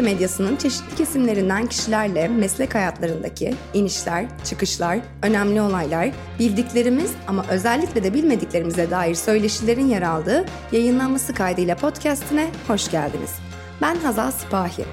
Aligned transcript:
Türkiye 0.00 0.14
medyasının 0.14 0.56
çeşitli 0.56 0.96
kesimlerinden 0.96 1.66
kişilerle 1.66 2.28
meslek 2.28 2.74
hayatlarındaki 2.74 3.54
inişler, 3.74 4.26
çıkışlar, 4.44 4.98
önemli 5.22 5.60
olaylar, 5.60 6.10
bildiklerimiz 6.38 7.12
ama 7.26 7.44
özellikle 7.50 8.04
de 8.04 8.14
bilmediklerimize 8.14 8.90
dair 8.90 9.14
söyleşilerin 9.14 9.88
yer 9.88 10.02
aldığı 10.02 10.44
yayınlanması 10.72 11.34
kaydıyla 11.34 11.76
podcastine 11.76 12.48
hoş 12.66 12.90
geldiniz. 12.90 13.30
Ben 13.82 13.96
Hazal 13.96 14.30
Sipahi. 14.30 14.84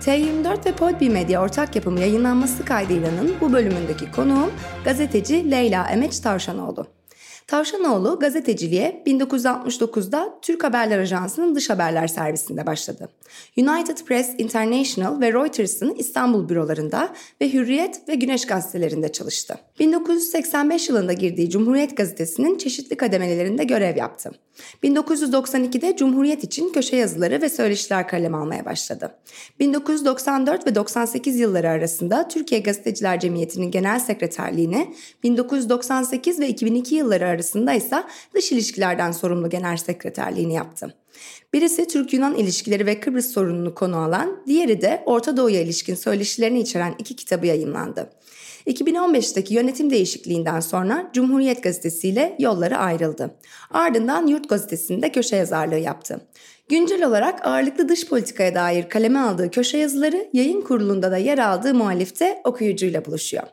T24 0.00 0.66
ve 0.66 0.72
Podbi 0.72 1.10
Medya 1.10 1.42
ortak 1.42 1.76
yapımı 1.76 2.00
yayınlanması 2.00 2.64
kaydıylanın 2.64 3.34
bu 3.40 3.52
bölümündeki 3.52 4.10
konuğum 4.10 4.50
gazeteci 4.84 5.50
Leyla 5.50 5.88
Emeç 5.88 6.18
Tavşanoğlu. 6.18 6.86
Tavşanoğlu 7.46 8.18
gazeteciliğe 8.18 9.02
1969'da 9.06 10.38
Türk 10.42 10.64
Haberler 10.64 10.98
Ajansı'nın 10.98 11.54
dış 11.54 11.70
haberler 11.70 12.06
servisinde 12.06 12.66
başladı. 12.66 13.08
United 13.56 13.98
Press 13.98 14.30
International 14.38 15.20
ve 15.20 15.32
Reuters'ın 15.32 15.94
İstanbul 15.94 16.48
bürolarında 16.48 17.14
ve 17.40 17.52
Hürriyet 17.52 18.08
ve 18.08 18.14
Güneş 18.14 18.46
gazetelerinde 18.46 19.12
çalıştı. 19.12 19.58
1985 19.78 20.88
yılında 20.88 21.12
girdiği 21.12 21.50
Cumhuriyet 21.50 21.96
Gazetesi'nin 21.96 22.58
çeşitli 22.58 22.96
kademelerinde 22.96 23.64
görev 23.64 23.96
yaptı. 23.96 24.30
1992'de 24.82 25.96
Cumhuriyet 25.96 26.44
için 26.44 26.72
köşe 26.72 26.96
yazıları 26.96 27.42
ve 27.42 27.48
söyleşiler 27.48 28.08
kaleme 28.08 28.36
almaya 28.36 28.64
başladı. 28.64 29.14
1994 29.60 30.66
ve 30.66 30.74
98 30.74 31.38
yılları 31.40 31.70
arasında 31.70 32.28
Türkiye 32.28 32.60
Gazeteciler 32.60 33.20
Cemiyeti'nin 33.20 33.70
genel 33.70 33.98
sekreterliğini, 33.98 34.94
1998 35.22 36.40
ve 36.40 36.48
2002 36.48 36.94
yılları 36.94 37.26
arasında 37.26 37.72
ise 37.72 38.04
dış 38.34 38.52
ilişkilerden 38.52 39.12
sorumlu 39.12 39.50
genel 39.50 39.76
sekreterliğini 39.76 40.54
yaptı. 40.54 40.94
Birisi 41.52 41.88
Türk-Yunan 41.88 42.34
ilişkileri 42.34 42.86
ve 42.86 43.00
Kıbrıs 43.00 43.26
sorununu 43.26 43.74
konu 43.74 43.96
alan, 43.96 44.42
diğeri 44.46 44.80
de 44.80 45.02
Orta 45.06 45.36
Doğu'ya 45.36 45.60
ilişkin 45.60 45.94
söyleşilerini 45.94 46.60
içeren 46.60 46.94
iki 46.98 47.16
kitabı 47.16 47.46
yayımlandı. 47.46 48.10
2015'teki 48.66 49.54
yönetim 49.54 49.90
değişikliğinden 49.90 50.60
sonra 50.60 51.10
Cumhuriyet 51.12 51.62
Gazetesi 51.62 52.08
ile 52.08 52.36
yolları 52.38 52.76
ayrıldı. 52.78 53.30
Ardından 53.70 54.26
Yurt 54.26 54.48
Gazetesi'nde 54.48 55.12
köşe 55.12 55.36
yazarlığı 55.36 55.78
yaptı. 55.78 56.20
Güncel 56.68 57.06
olarak 57.06 57.46
ağırlıklı 57.46 57.88
dış 57.88 58.08
politikaya 58.08 58.54
dair 58.54 58.88
kaleme 58.88 59.18
aldığı 59.18 59.50
köşe 59.50 59.78
yazıları 59.78 60.28
yayın 60.32 60.60
kurulunda 60.60 61.10
da 61.10 61.16
yer 61.16 61.38
aldığı 61.38 61.74
muhalifte 61.74 62.40
okuyucuyla 62.44 63.04
buluşuyor. 63.04 63.44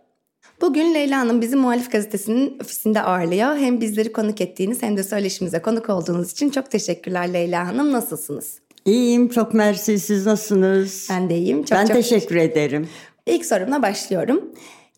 Bugün 0.61 0.93
Leyla 0.93 1.19
Hanım 1.19 1.41
bizi 1.41 1.55
Muhalif 1.55 1.91
Gazetesi'nin 1.91 2.59
ofisinde 2.59 3.01
ağırlıyor. 3.01 3.57
Hem 3.57 3.81
bizleri 3.81 4.11
konuk 4.11 4.41
ettiğiniz 4.41 4.83
hem 4.83 4.97
de 4.97 5.03
söyleşimize 5.03 5.61
konuk 5.61 5.89
olduğunuz 5.89 6.31
için 6.31 6.49
çok 6.49 6.71
teşekkürler 6.71 7.33
Leyla 7.33 7.67
Hanım. 7.67 7.91
Nasılsınız? 7.91 8.59
İyiyim, 8.85 9.29
çok 9.29 9.53
mersi. 9.53 9.99
Siz 9.99 10.25
nasılsınız? 10.25 11.07
Ben 11.09 11.29
de 11.29 11.37
iyiyim. 11.37 11.63
Çok, 11.63 11.77
ben 11.77 11.85
çok 11.85 11.95
teşekkür 11.95 12.35
ederim. 12.35 12.89
İlk 13.25 13.45
sorumla 13.45 13.81
başlıyorum. 13.81 14.51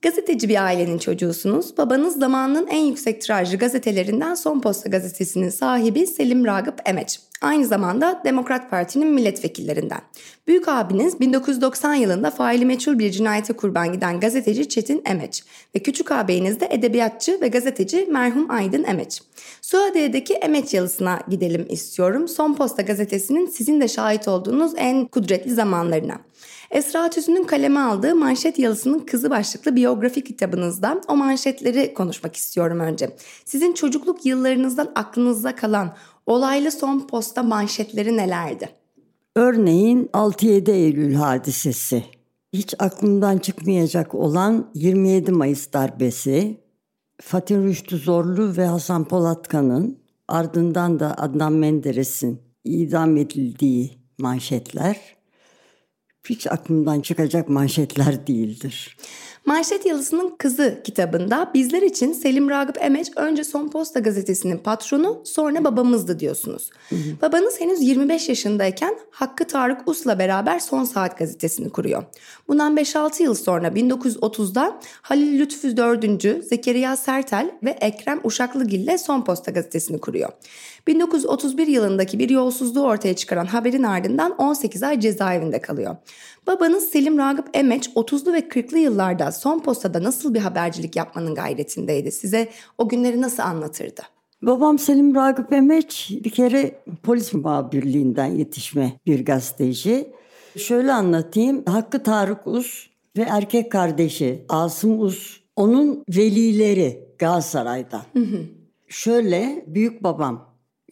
Gazeteci 0.03 0.49
bir 0.49 0.63
ailenin 0.63 0.97
çocuğusunuz. 0.97 1.77
Babanız 1.77 2.19
zamanının 2.19 2.67
en 2.67 2.85
yüksek 2.85 3.21
tirajlı 3.21 3.57
gazetelerinden 3.57 4.35
Son 4.35 4.61
Posta 4.61 4.89
gazetesinin 4.89 5.49
sahibi 5.49 6.07
Selim 6.07 6.45
Ragıp 6.45 6.81
Emeç. 6.85 7.19
Aynı 7.41 7.65
zamanda 7.65 8.21
Demokrat 8.25 8.69
Parti'nin 8.69 9.07
milletvekillerinden. 9.07 10.01
Büyük 10.47 10.67
abiniz 10.67 11.19
1990 11.19 11.93
yılında 11.93 12.31
faili 12.31 12.65
meçhul 12.65 12.99
bir 12.99 13.11
cinayete 13.11 13.53
kurban 13.53 13.93
giden 13.93 14.19
gazeteci 14.19 14.69
Çetin 14.69 15.01
Emeç 15.05 15.43
ve 15.75 15.79
küçük 15.79 16.11
ağabeyiniz 16.11 16.59
de 16.59 16.67
edebiyatçı 16.71 17.41
ve 17.41 17.47
gazeteci 17.47 18.07
merhum 18.11 18.51
Aydın 18.51 18.83
Emeç. 18.83 19.21
Suadiye'deki 19.61 20.33
Emeç 20.33 20.73
yalısına 20.73 21.19
gidelim 21.29 21.65
istiyorum. 21.69 22.27
Son 22.27 22.53
Posta 22.53 22.81
gazetesinin 22.81 23.45
sizin 23.45 23.81
de 23.81 23.87
şahit 23.87 24.27
olduğunuz 24.27 24.71
en 24.77 25.05
kudretli 25.05 25.51
zamanlarına. 25.51 26.19
Esra 26.73 27.09
Tüzün'ün 27.09 27.43
kaleme 27.43 27.79
aldığı 27.79 28.15
Manşet 28.15 28.59
Yalısı'nın 28.59 28.99
Kızı 28.99 29.29
başlıklı 29.29 29.75
biyografi 29.75 30.23
kitabınızdan 30.23 31.01
o 31.07 31.15
manşetleri 31.15 31.93
konuşmak 31.93 32.35
istiyorum 32.35 32.79
önce. 32.79 33.15
Sizin 33.45 33.73
çocukluk 33.73 34.25
yıllarınızdan 34.25 34.91
aklınızda 34.95 35.55
kalan 35.55 35.93
olaylı 36.25 36.71
son 36.71 37.07
posta 37.07 37.43
manşetleri 37.43 38.17
nelerdi? 38.17 38.69
Örneğin 39.35 40.09
6-7 40.13 40.71
Eylül 40.71 41.13
hadisesi. 41.13 42.03
Hiç 42.53 42.73
aklımdan 42.79 43.37
çıkmayacak 43.37 44.15
olan 44.15 44.71
27 44.73 45.31
Mayıs 45.31 45.73
darbesi, 45.73 46.57
Fatih 47.21 47.57
Rüştü 47.57 47.97
Zorlu 47.97 48.57
ve 48.57 48.65
Hasan 48.65 49.07
Polatkan'ın 49.07 49.97
ardından 50.27 50.99
da 50.99 51.15
Adnan 51.17 51.53
Menderes'in 51.53 52.41
idam 52.63 53.17
edildiği 53.17 53.91
manşetler 54.17 55.12
hiç 56.29 56.47
aklımdan 56.47 57.01
çıkacak 57.01 57.49
manşetler 57.49 58.27
değildir. 58.27 58.97
Manşet 59.45 59.85
Yalısı'nın 59.85 60.35
Kızı 60.37 60.81
kitabında 60.83 61.51
bizler 61.53 61.81
için 61.81 62.13
Selim 62.13 62.49
Ragıp 62.49 62.77
Emeç 62.81 63.07
önce 63.15 63.43
Son 63.43 63.69
Posta 63.69 63.99
gazetesinin 63.99 64.57
patronu 64.57 65.21
sonra 65.25 65.63
babamızdı 65.63 66.19
diyorsunuz. 66.19 66.69
Hı 66.89 66.95
hı. 66.95 67.21
Babanız 67.21 67.61
henüz 67.61 67.81
25 67.81 68.29
yaşındayken 68.29 68.97
Hakkı 69.11 69.47
Tarık 69.47 69.87
Us'la 69.87 70.19
beraber 70.19 70.59
Son 70.59 70.83
Saat 70.83 71.17
gazetesini 71.17 71.69
kuruyor. 71.69 72.03
Bundan 72.47 72.77
5-6 72.77 73.23
yıl 73.23 73.35
sonra 73.35 73.67
1930'da 73.67 74.79
Halil 75.01 75.39
Lütfü 75.39 75.77
4. 75.77 76.45
Zekeriya 76.45 76.95
Sertel 76.95 77.51
ve 77.63 77.69
Ekrem 77.69 78.19
Uşaklıgil 78.23 78.79
ile 78.79 78.97
Son 78.97 79.23
Posta 79.23 79.51
gazetesini 79.51 79.99
kuruyor. 79.99 80.29
1931 80.87 81.67
yılındaki 81.67 82.19
bir 82.19 82.29
yolsuzluğu 82.29 82.83
ortaya 82.83 83.15
çıkaran 83.15 83.45
haberin 83.45 83.83
ardından 83.83 84.35
18 84.37 84.83
ay 84.83 84.99
cezaevinde 84.99 85.61
kalıyor. 85.61 85.95
Babanız 86.47 86.83
Selim 86.83 87.17
Ragıp 87.17 87.49
Emeç 87.53 87.87
30'lu 87.87 88.33
ve 88.33 88.39
40'lı 88.39 88.77
yıllarda 88.77 89.31
son 89.31 89.59
postada 89.59 90.03
nasıl 90.03 90.33
bir 90.33 90.39
habercilik 90.39 90.95
yapmanın 90.95 91.35
gayretindeydi? 91.35 92.11
Size 92.11 92.49
o 92.77 92.89
günleri 92.89 93.21
nasıl 93.21 93.43
anlatırdı? 93.43 94.01
Babam 94.41 94.79
Selim 94.79 95.15
Ragıp 95.15 95.53
Emeç 95.53 96.11
bir 96.23 96.29
kere 96.29 96.75
polis 97.03 97.33
muhabirliğinden 97.33 98.25
yetişme 98.25 98.99
bir 99.05 99.25
gazeteci. 99.25 100.13
Şöyle 100.57 100.93
anlatayım. 100.93 101.65
Hakkı 101.65 102.03
Tarık 102.03 102.47
Uz 102.47 102.89
ve 103.17 103.21
erkek 103.21 103.71
kardeşi 103.71 104.45
Asım 104.49 104.99
Uz 104.99 105.41
onun 105.55 106.03
velileri 106.09 107.09
Galatasaray'dan. 107.19 108.03
Hı 108.13 108.19
hı. 108.19 108.39
Şöyle 108.87 109.65
büyük 109.67 110.03
babam 110.03 110.49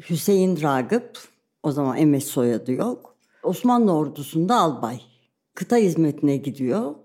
Hüseyin 0.09 0.61
Ragıp 0.61 1.19
o 1.63 1.71
zaman 1.71 1.97
Emeç 1.97 2.23
soyadı 2.23 2.71
yok. 2.71 3.15
Osmanlı 3.43 3.93
ordusunda 3.93 4.55
albay 4.55 5.01
kıta 5.55 5.77
hizmetine 5.77 6.37
gidiyor. 6.37 6.95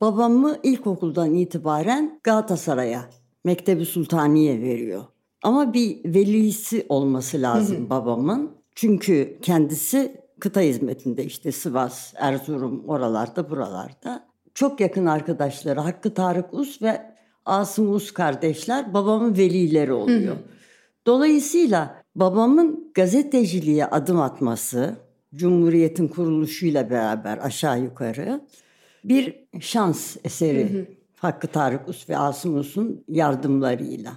Babamı 0.00 0.56
ilkokuldan 0.62 1.34
itibaren 1.34 2.20
Galatasaray'a, 2.22 3.10
Mektebi 3.44 3.86
Sultaniye 3.86 4.60
veriyor. 4.60 5.04
Ama 5.42 5.74
bir 5.74 6.14
velisi 6.14 6.86
olması 6.88 7.42
lazım 7.42 7.90
babamın. 7.90 8.50
Çünkü 8.74 9.38
kendisi 9.42 10.20
kıta 10.40 10.60
hizmetinde 10.60 11.24
işte 11.24 11.52
Sivas, 11.52 12.14
Erzurum 12.16 12.84
oralarda 12.88 13.50
buralarda. 13.50 14.28
Çok 14.54 14.80
yakın 14.80 15.06
arkadaşları 15.06 15.80
Hakkı 15.80 16.14
Tarık 16.14 16.54
Us 16.54 16.82
ve 16.82 17.14
Asım 17.44 17.94
Us 17.94 18.12
kardeşler 18.12 18.94
babamın 18.94 19.36
velileri 19.36 19.92
oluyor. 19.92 20.36
Dolayısıyla 21.06 22.02
babamın 22.14 22.90
gazeteciliğe 22.94 23.86
adım 23.86 24.20
atması, 24.20 24.96
Cumhuriyet'in 25.34 26.08
kuruluşuyla 26.08 26.90
beraber 26.90 27.38
aşağı 27.38 27.80
yukarı 27.80 28.40
bir 29.04 29.48
şans 29.60 30.16
eseri. 30.24 30.72
Hı 30.72 30.78
hı. 30.78 30.86
Hakkı 31.16 31.46
Tarık 31.46 31.88
Us 31.88 32.08
ve 32.08 32.18
Asım 32.18 32.58
Us'un 32.58 33.04
yardımlarıyla. 33.08 34.12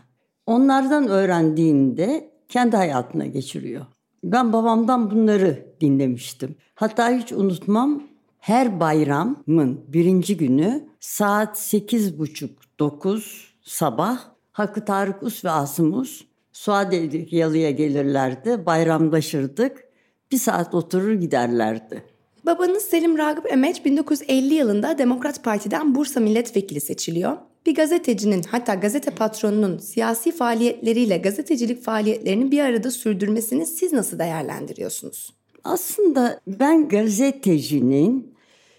Onlardan 0.46 1.08
öğrendiğinde 1.08 2.32
kendi 2.50 2.76
hayatına 2.76 3.26
geçiriyor. 3.26 3.86
Ben 4.24 4.54
babamdan 4.54 5.12
bunları 5.12 5.66
dinlemiştim. 5.82 6.56
Hatta 6.76 7.10
hiç 7.10 7.32
unutmam 7.32 8.04
her 8.40 8.80
bayramın 8.80 9.82
birinci 9.88 10.38
günü 10.38 10.88
saat 11.00 11.60
sekiz 11.60 12.20
buçuk 12.20 12.80
dokuz 12.80 13.54
sabah 13.62 14.20
Hakkı 14.52 14.86
Tarık 14.86 15.24
Us 15.24 15.46
ve 15.46 15.50
Asım 15.50 15.94
Us 15.94 16.22
Suadiye'deki 16.54 17.36
yalıya 17.36 17.72
gelirlerdi, 17.72 18.66
bayramlaşırdık. 18.66 19.84
Bir 20.32 20.38
saat 20.38 20.74
oturur 20.74 21.14
giderlerdi. 21.14 22.04
Babanız 22.46 22.84
Selim 22.84 23.18
Ragıp 23.18 23.52
Emeç 23.52 23.86
1950 23.86 24.54
yılında 24.54 24.98
Demokrat 24.98 25.44
Parti'den 25.44 25.96
Bursa 25.96 26.20
Milletvekili 26.20 26.82
seçiliyor. 26.82 27.38
Bir 27.66 27.76
gazetecinin 27.76 28.44
hatta 28.44 28.74
gazete 28.74 29.12
patronunun 29.12 29.78
siyasi 29.78 30.32
faaliyetleriyle 30.32 31.18
gazetecilik 31.18 31.84
faaliyetlerini 31.84 32.52
bir 32.52 32.60
arada 32.60 32.92
sürdürmesini 32.92 33.66
siz 33.66 33.94
nasıl 33.94 34.20
değerlendiriyorsunuz? 34.20 35.34
Aslında 35.64 36.40
ben 36.48 36.90
gazetecinin 36.90 38.34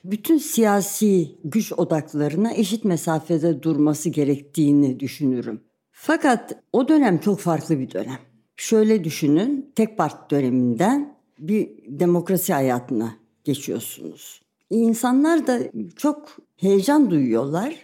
bütün 0.04 0.38
siyasi 0.38 1.28
güç 1.44 1.72
odaklarına 1.72 2.52
eşit 2.52 2.84
mesafede 2.84 3.62
durması 3.62 4.08
gerektiğini 4.08 5.00
düşünürüm. 5.00 5.60
Fakat 5.92 6.62
o 6.72 6.88
dönem 6.88 7.18
çok 7.18 7.40
farklı 7.40 7.78
bir 7.78 7.90
dönem. 7.90 8.18
Şöyle 8.56 9.04
düşünün, 9.04 9.72
tek 9.74 9.98
parti 9.98 10.30
döneminden 10.30 11.16
bir 11.38 11.70
demokrasi 11.86 12.52
hayatına 12.52 13.16
geçiyorsunuz. 13.44 14.42
İnsanlar 14.70 15.46
da 15.46 15.58
çok 15.96 16.36
heyecan 16.56 17.10
duyuyorlar. 17.10 17.74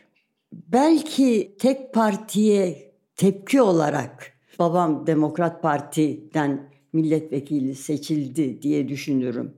Belki 0.53 1.57
tek 1.59 1.95
partiye 1.95 2.93
tepki 3.17 3.63
olarak 3.63 4.33
babam 4.59 5.07
Demokrat 5.07 5.63
Parti'den 5.63 6.71
milletvekili 6.93 7.75
seçildi 7.75 8.63
diye 8.63 8.89
düşünürüm. 8.89 9.55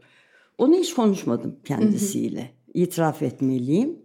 Onu 0.59 0.75
hiç 0.75 0.95
konuşmadım 0.95 1.57
kendisiyle. 1.65 2.51
İtiraf 2.75 3.23
etmeliyim. 3.23 3.99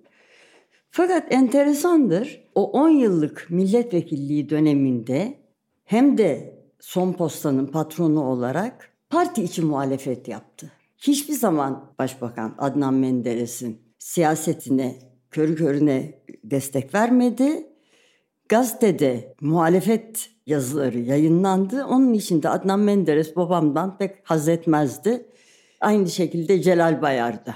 Fakat 0.91 1.33
enteresandır. 1.33 2.45
O 2.55 2.71
10 2.71 2.89
yıllık 2.89 3.47
milletvekilliği 3.49 4.49
döneminde 4.49 5.39
hem 5.83 6.17
de 6.17 6.59
son 6.79 7.13
postanın 7.13 7.65
patronu 7.67 8.23
olarak 8.23 8.89
parti 9.09 9.43
içi 9.43 9.61
muhalefet 9.61 10.27
yaptı. 10.27 10.71
Hiçbir 10.97 11.33
zaman 11.33 11.93
Başbakan 11.99 12.55
Adnan 12.57 12.93
Menderes'in 12.93 13.81
siyasetine 13.99 15.14
körü 15.35 15.55
körüne 15.55 16.13
destek 16.43 16.93
vermedi. 16.93 17.67
Gazetede 18.49 19.35
muhalefet 19.41 20.29
yazıları 20.45 20.99
yayınlandı. 20.99 21.85
Onun 21.85 22.13
için 22.13 22.43
de 22.43 22.49
Adnan 22.49 22.79
Menderes 22.79 23.35
babamdan 23.35 23.97
pek 23.97 24.15
haz 24.23 24.47
etmezdi. 24.49 25.25
Aynı 25.81 26.09
şekilde 26.09 26.61
Celal 26.61 27.01
Bayar 27.01 27.45
da. 27.45 27.55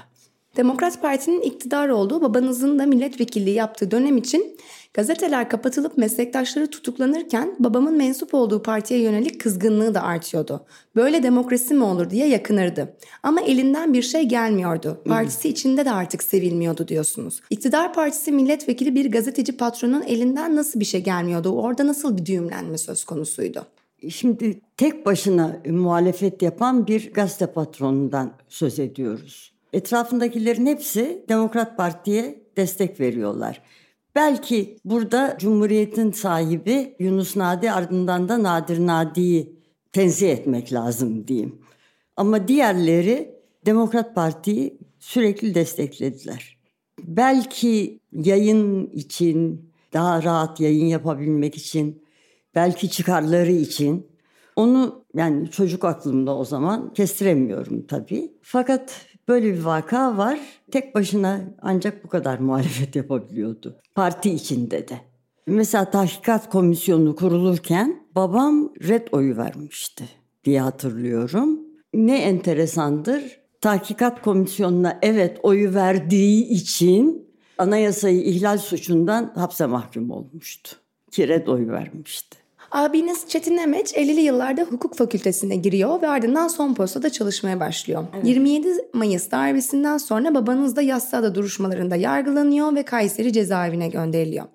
Demokrat 0.56 1.02
Parti'nin 1.02 1.40
iktidar 1.40 1.88
olduğu 1.88 2.22
babanızın 2.22 2.78
da 2.78 2.86
milletvekilliği 2.86 3.56
yaptığı 3.56 3.90
dönem 3.90 4.16
için 4.16 4.56
gazeteler 4.94 5.48
kapatılıp 5.48 5.98
meslektaşları 5.98 6.70
tutuklanırken 6.70 7.56
babamın 7.58 7.96
mensup 7.96 8.34
olduğu 8.34 8.62
partiye 8.62 9.00
yönelik 9.00 9.40
kızgınlığı 9.40 9.94
da 9.94 10.02
artıyordu. 10.02 10.66
Böyle 10.96 11.22
demokrasi 11.22 11.74
mi 11.74 11.84
olur 11.84 12.10
diye 12.10 12.28
yakınırdı. 12.28 12.96
Ama 13.22 13.40
elinden 13.40 13.94
bir 13.94 14.02
şey 14.02 14.22
gelmiyordu. 14.22 15.02
Partisi 15.08 15.48
içinde 15.48 15.84
de 15.84 15.90
artık 15.90 16.22
sevilmiyordu 16.22 16.88
diyorsunuz. 16.88 17.40
İktidar 17.50 17.94
Partisi 17.94 18.32
milletvekili 18.32 18.94
bir 18.94 19.10
gazeteci 19.10 19.56
patronun 19.56 20.02
elinden 20.02 20.56
nasıl 20.56 20.80
bir 20.80 20.84
şey 20.84 21.04
gelmiyordu? 21.04 21.48
Orada 21.48 21.86
nasıl 21.86 22.18
bir 22.18 22.26
düğümlenme 22.26 22.78
söz 22.78 23.04
konusuydu? 23.04 23.66
Şimdi 24.08 24.60
tek 24.76 25.06
başına 25.06 25.56
muhalefet 25.66 26.42
yapan 26.42 26.86
bir 26.86 27.12
gazete 27.12 27.46
patronundan 27.46 28.32
söz 28.48 28.78
ediyoruz. 28.78 29.49
Etrafındakilerin 29.72 30.66
hepsi 30.66 31.24
Demokrat 31.28 31.76
Parti'ye 31.76 32.42
destek 32.56 33.00
veriyorlar. 33.00 33.62
Belki 34.14 34.76
burada 34.84 35.36
Cumhuriyet'in 35.40 36.12
sahibi 36.12 36.96
Yunus 36.98 37.36
Nadi 37.36 37.70
ardından 37.70 38.28
da 38.28 38.42
Nadir 38.42 38.86
Nadi'yi 38.86 39.56
tenzih 39.92 40.30
etmek 40.30 40.72
lazım 40.72 41.28
diyeyim. 41.28 41.60
Ama 42.16 42.48
diğerleri 42.48 43.34
Demokrat 43.66 44.14
Parti'yi 44.14 44.78
sürekli 44.98 45.54
desteklediler. 45.54 46.58
Belki 46.98 48.00
yayın 48.12 48.86
için, 48.86 49.70
daha 49.92 50.22
rahat 50.22 50.60
yayın 50.60 50.86
yapabilmek 50.86 51.56
için, 51.56 52.02
belki 52.54 52.90
çıkarları 52.90 53.52
için 53.52 54.06
onu 54.56 55.04
yani 55.14 55.50
çocuk 55.50 55.84
aklımda 55.84 56.36
o 56.36 56.44
zaman 56.44 56.92
kestiremiyorum 56.94 57.86
tabii. 57.86 58.32
Fakat 58.42 59.06
Böyle 59.28 59.54
bir 59.54 59.62
vaka 59.64 60.16
var. 60.16 60.40
Tek 60.70 60.94
başına 60.94 61.40
ancak 61.62 62.04
bu 62.04 62.08
kadar 62.08 62.38
muhalefet 62.38 62.96
yapabiliyordu. 62.96 63.76
Parti 63.94 64.30
içinde 64.30 64.88
de. 64.88 65.00
Mesela 65.46 65.90
tahkikat 65.90 66.50
komisyonu 66.50 67.16
kurulurken 67.16 68.02
babam 68.14 68.72
red 68.88 69.08
oyu 69.12 69.36
vermişti 69.36 70.04
diye 70.44 70.60
hatırlıyorum. 70.60 71.60
Ne 71.94 72.18
enteresandır. 72.22 73.40
Tahkikat 73.60 74.22
komisyonuna 74.22 74.98
evet 75.02 75.38
oyu 75.42 75.74
verdiği 75.74 76.48
için 76.48 77.28
anayasayı 77.58 78.22
ihlal 78.22 78.58
suçundan 78.58 79.32
hapse 79.34 79.66
mahkum 79.66 80.10
olmuştu. 80.10 80.76
Ki 81.10 81.28
red 81.28 81.46
oyu 81.46 81.68
vermişti. 81.68 82.39
Abiniz 82.70 83.28
Çetin 83.28 83.56
Emeç 83.56 83.92
50'li 83.92 84.20
yıllarda 84.20 84.62
hukuk 84.62 84.94
fakültesine 84.94 85.56
giriyor 85.56 86.02
ve 86.02 86.08
ardından 86.08 86.48
son 86.48 86.74
postada 86.74 87.10
çalışmaya 87.10 87.60
başlıyor. 87.60 88.04
Evet. 88.14 88.26
27 88.26 88.68
Mayıs 88.92 89.30
darbesinden 89.30 89.98
sonra 89.98 90.34
babanız 90.34 90.76
da 90.76 90.82
Yassıada 90.82 91.34
duruşmalarında 91.34 91.96
yargılanıyor 91.96 92.74
ve 92.74 92.82
Kayseri 92.82 93.32
cezaevine 93.32 93.88
gönderiliyor. 93.88 94.46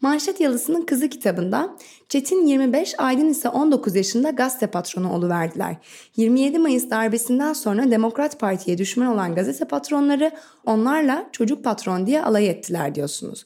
Manşet 0.00 0.40
Yalısı'nın 0.40 0.82
kızı 0.82 1.08
kitabında 1.08 1.76
Çetin 2.08 2.46
25, 2.46 2.94
Aydın 2.98 3.28
ise 3.28 3.48
19 3.48 3.96
yaşında 3.96 4.30
gazete 4.30 4.66
patronu 4.66 5.12
oluverdiler. 5.12 5.76
27 6.16 6.58
Mayıs 6.58 6.90
darbesinden 6.90 7.52
sonra 7.52 7.90
Demokrat 7.90 8.40
Parti'ye 8.40 8.78
düşman 8.78 9.06
olan 9.06 9.34
gazete 9.34 9.64
patronları 9.64 10.30
onlarla 10.66 11.28
çocuk 11.32 11.64
patron 11.64 12.06
diye 12.06 12.24
alay 12.24 12.48
ettiler 12.48 12.94
diyorsunuz. 12.94 13.44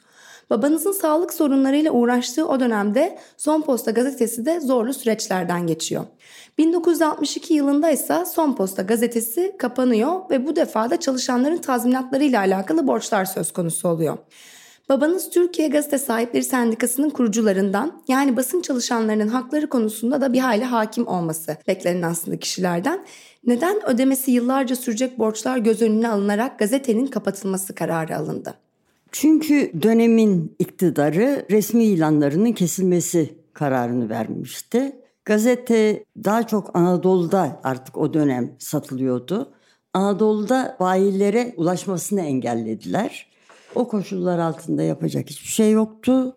Babanızın 0.51 0.93
sağlık 0.93 1.35
sorunlarıyla 1.35 1.93
uğraştığı 1.93 2.49
o 2.49 2.61
dönemde 2.61 3.19
Son 3.37 3.63
Posta 3.63 3.91
gazetesi 3.91 4.47
de 4.47 4.61
zorlu 4.61 4.95
süreçlerden 4.95 5.67
geçiyor. 5.67 6.05
1962 6.59 7.55
yılında 7.55 7.91
ise 7.91 8.25
Son 8.25 8.57
Posta 8.57 8.83
gazetesi 8.83 9.57
kapanıyor 9.59 10.31
ve 10.31 10.47
bu 10.47 10.57
defa 10.57 10.91
da 10.91 11.01
çalışanların 11.01 11.57
tazminatlarıyla 11.57 12.41
alakalı 12.41 12.87
borçlar 12.87 13.25
söz 13.25 13.53
konusu 13.53 13.89
oluyor. 13.89 14.19
Babanız 14.89 15.31
Türkiye 15.31 15.69
Gazete 15.69 15.99
Sahipleri 15.99 16.45
Sendikası'nın 16.45 17.11
kurucularından 17.11 18.03
yani 18.09 18.37
basın 18.37 18.61
çalışanlarının 18.61 19.29
hakları 19.29 19.69
konusunda 19.69 20.21
da 20.21 20.33
bir 20.33 20.39
hayli 20.39 20.65
hakim 20.65 21.07
olması 21.07 21.57
beklenen 21.69 22.03
aslında 22.03 22.37
kişilerden. 22.37 23.05
Neden 23.47 23.87
ödemesi 23.87 24.31
yıllarca 24.31 24.77
sürecek 24.77 25.19
borçlar 25.19 25.59
göz 25.59 25.83
önüne 25.83 26.09
alınarak 26.09 26.59
gazetenin 26.59 27.07
kapatılması 27.07 27.75
kararı 27.75 28.17
alındı? 28.17 28.66
Çünkü 29.21 29.73
dönemin 29.83 30.57
iktidarı 30.59 31.47
resmi 31.51 31.85
ilanlarının 31.85 32.53
kesilmesi 32.53 33.35
kararını 33.53 34.09
vermişti. 34.09 34.97
Gazete 35.25 36.05
daha 36.25 36.47
çok 36.47 36.77
Anadolu'da 36.77 37.61
artık 37.65 37.97
o 37.99 38.15
dönem 38.15 38.53
satılıyordu. 38.59 39.53
Anadolu'da 39.95 40.77
bayilere 40.81 41.55
ulaşmasını 41.57 42.21
engellediler. 42.21 43.31
O 43.75 43.89
koşullar 43.89 44.39
altında 44.39 44.83
yapacak 44.83 45.31
hiçbir 45.31 45.49
şey 45.49 45.71
yoktu. 45.73 46.37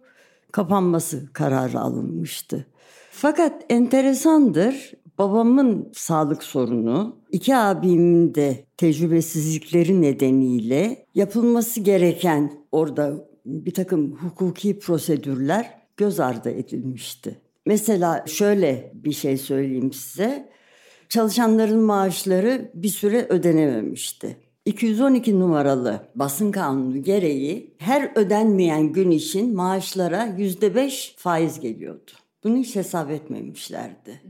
Kapanması 0.52 1.34
kararı 1.34 1.80
alınmıştı. 1.80 2.66
Fakat 3.12 3.66
enteresandır. 3.70 4.94
Babamın 5.18 5.92
sağlık 5.94 6.44
sorunu, 6.44 7.16
iki 7.32 7.56
abimin 7.56 8.36
de 8.36 8.66
tecrübesizlikleri 8.78 10.02
nedeniyle 10.02 11.06
yapılması 11.16 11.80
gereken 11.80 12.59
orada 12.72 13.30
bir 13.46 13.74
takım 13.74 14.12
hukuki 14.12 14.80
prosedürler 14.80 15.80
göz 15.98 16.20
ardı 16.20 16.50
edilmişti. 16.50 17.36
Mesela 17.66 18.26
şöyle 18.28 18.92
bir 18.94 19.12
şey 19.12 19.38
söyleyeyim 19.38 19.94
size. 19.94 20.50
Çalışanların 21.10 21.80
maaşları 21.80 22.72
bir 22.74 22.90
süre 22.90 23.26
ödenememişti. 23.30 24.38
212 24.66 25.40
numaralı 25.40 26.00
basın 26.16 26.52
kanunu 26.52 27.04
gereği 27.04 27.76
her 27.78 28.12
ödenmeyen 28.16 28.94
gün 28.94 29.12
için 29.12 29.56
maaşlara 29.56 30.28
%5 30.28 31.16
faiz 31.18 31.60
geliyordu. 31.60 32.12
Bunu 32.44 32.58
hiç 32.58 32.76
hesap 32.76 33.12
etmemişlerdi. 33.12 34.22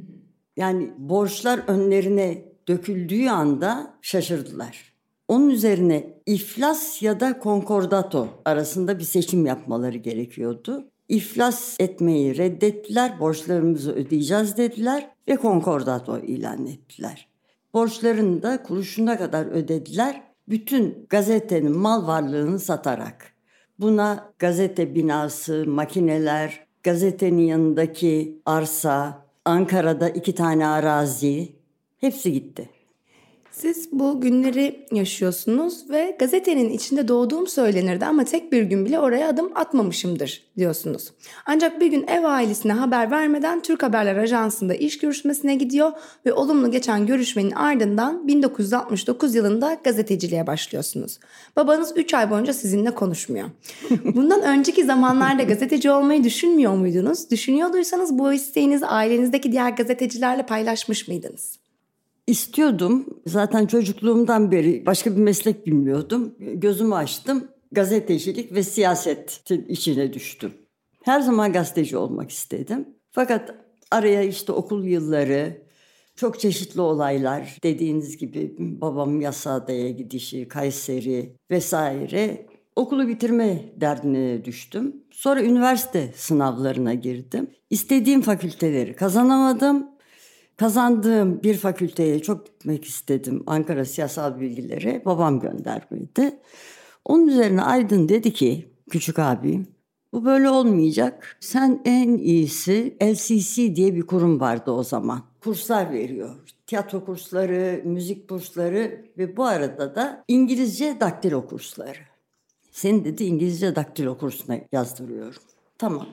Yani 0.58 0.90
borçlar 0.98 1.60
önlerine 1.68 2.46
döküldüğü 2.68 3.28
anda 3.28 3.94
şaşırdılar. 4.02 4.94
Onun 5.28 5.50
üzerine 5.50 6.14
iflas 6.30 7.02
ya 7.02 7.20
da 7.20 7.40
konkordato 7.40 8.28
arasında 8.46 9.00
bir 9.00 9.04
seçim 9.04 9.46
yapmaları 9.46 9.98
gerekiyordu. 9.98 10.88
İflas 11.08 11.76
etmeyi 11.80 12.38
reddettiler, 12.38 13.20
borçlarımızı 13.20 13.94
ödeyeceğiz 13.94 14.58
dediler 14.58 15.10
ve 15.28 15.36
konkordato 15.36 16.20
ilan 16.20 16.66
ettiler. 16.66 17.28
Borçlarını 17.74 18.44
da 18.44 18.64
kuruşuna 18.64 19.18
kadar 19.18 19.46
ödediler. 19.46 20.24
Bütün 20.50 21.06
gazetenin 21.10 21.78
mal 21.78 22.08
varlığını 22.08 22.60
satarak. 22.60 23.34
Buna 23.80 24.34
gazete 24.40 24.96
binası, 24.96 25.66
makineler, 25.68 26.66
gazetenin 26.84 27.42
yanındaki 27.44 28.42
arsa, 28.46 29.26
Ankara'da 29.46 30.10
iki 30.10 30.36
tane 30.36 30.68
arazi. 30.68 31.56
Hepsi 31.98 32.34
gitti. 32.34 32.70
Siz 33.62 33.90
bu 33.92 34.22
günleri 34.22 34.86
yaşıyorsunuz 34.92 35.90
ve 35.90 36.16
gazetenin 36.20 36.70
içinde 36.70 37.08
doğduğum 37.08 37.48
söylenirdi 37.48 38.06
ama 38.06 38.24
tek 38.24 38.52
bir 38.52 38.64
gün 38.64 38.86
bile 38.86 39.00
oraya 39.00 39.30
adım 39.30 39.52
atmamışımdır 39.56 40.44
diyorsunuz. 40.58 41.12
Ancak 41.46 41.82
bir 41.82 41.88
gün 41.88 42.08
ev 42.08 42.24
ailesine 42.24 42.74
haber 42.74 43.12
vermeden 43.12 43.62
Türk 43.62 43.84
Haberler 43.84 44.16
Ajansı'nda 44.16 44.76
iş 44.76 44.98
görüşmesine 44.98 45.56
gidiyor 45.56 45.92
ve 46.26 46.34
olumlu 46.34 46.72
geçen 46.72 47.06
görüşmenin 47.06 47.52
ardından 47.52 48.28
1969 48.28 49.36
yılında 49.36 49.78
gazeteciliğe 49.84 50.48
başlıyorsunuz. 50.48 51.20
Babanız 51.56 51.94
3 51.96 52.14
ay 52.14 52.30
boyunca 52.30 52.54
sizinle 52.54 52.92
konuşmuyor. 52.92 53.50
Bundan 54.16 54.42
önceki 54.42 54.86
zamanlarda 54.86 55.44
gazeteci 55.44 55.92
olmayı 55.92 56.24
düşünmüyor 56.24 56.74
muydunuz? 56.74 57.32
Düşünüyorduysanız 57.32 58.20
bu 58.20 58.34
isteğinizi 58.34 58.86
ailenizdeki 58.86 59.52
diğer 59.52 59.70
gazetecilerle 59.70 60.46
paylaşmış 60.46 61.08
mıydınız? 61.08 61.69
İstiyordum. 62.30 63.06
Zaten 63.26 63.66
çocukluğumdan 63.66 64.52
beri 64.52 64.86
başka 64.86 65.16
bir 65.16 65.22
meslek 65.22 65.66
bilmiyordum. 65.66 66.36
Gözümü 66.40 66.96
açtım. 66.96 67.48
Gazetecilik 67.72 68.54
ve 68.54 68.64
siyasetin 68.64 69.66
içine 69.66 70.14
düştüm. 70.14 70.52
Her 71.04 71.22
zaman 71.22 71.54
gazeteci 71.54 71.98
olmak 71.98 72.32
istedim. 72.32 72.88
Fakat 73.12 73.56
araya 73.92 74.24
işte 74.24 74.52
okul 74.52 74.86
yılları, 74.86 75.62
çok 76.16 76.40
çeşitli 76.40 76.82
olaylar, 76.82 77.58
dediğiniz 77.64 78.18
gibi 78.18 78.56
babam 78.60 79.22
Yasada'ya 79.22 79.90
gidişi, 79.90 80.48
Kayseri 80.48 81.36
vesaire. 81.52 82.46
Okulu 82.76 83.08
bitirme 83.08 83.64
derdine 83.76 84.46
düştüm. 84.46 84.96
Sonra 85.12 85.44
üniversite 85.44 86.12
sınavlarına 86.16 86.94
girdim. 86.94 87.48
İstediğim 87.70 88.22
fakülteleri 88.22 88.96
kazanamadım. 88.96 89.88
Kazandığım 90.60 91.44
bir 91.44 91.58
fakülteye 91.58 92.22
çok 92.22 92.46
gitmek 92.46 92.86
istedim. 92.86 93.44
Ankara 93.48 93.86
Siyasal 93.86 94.40
Bilgileri. 94.40 95.02
Babam 95.06 95.40
göndermedi. 95.40 96.40
Onun 97.06 97.28
üzerine 97.28 97.62
Aydın 97.62 98.10
dedi 98.10 98.34
ki 98.34 98.70
küçük 98.90 99.20
abim 99.20 99.68
bu 100.14 100.26
böyle 100.26 100.50
olmayacak. 100.50 101.38
Sen 101.40 101.82
en 101.86 102.18
iyisi 102.18 102.98
LCC 103.04 103.76
diye 103.76 103.96
bir 103.96 104.08
kurum 104.08 104.40
vardı 104.40 104.72
o 104.72 104.84
zaman. 104.84 105.22
Kurslar 105.44 105.92
veriyor. 105.94 106.36
Tiyatro 106.68 107.06
kursları, 107.06 107.82
müzik 107.86 108.30
kursları 108.30 109.06
ve 109.18 109.38
bu 109.38 109.46
arada 109.46 109.96
da 109.96 110.24
İngilizce 110.28 110.98
daktilo 111.00 111.48
kursları. 111.48 112.00
Seni 112.72 113.06
dedi 113.06 113.24
İngilizce 113.24 113.76
daktilo 113.76 114.18
kursuna 114.18 114.60
yazdırıyorum. 114.72 115.42
Tamam. 115.78 116.08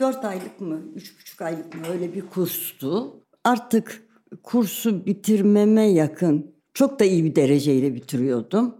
Dört 0.00 0.24
aylık 0.24 0.60
mı, 0.60 0.82
üç 0.94 1.18
buçuk 1.18 1.42
aylık 1.42 1.74
mı 1.74 1.80
öyle 1.92 2.14
bir 2.14 2.26
kurstu 2.26 3.23
artık 3.44 4.08
kursu 4.42 5.06
bitirmeme 5.06 5.82
yakın 5.82 6.54
çok 6.74 7.00
da 7.00 7.04
iyi 7.04 7.24
bir 7.24 7.34
dereceyle 7.34 7.94
bitiriyordum. 7.94 8.74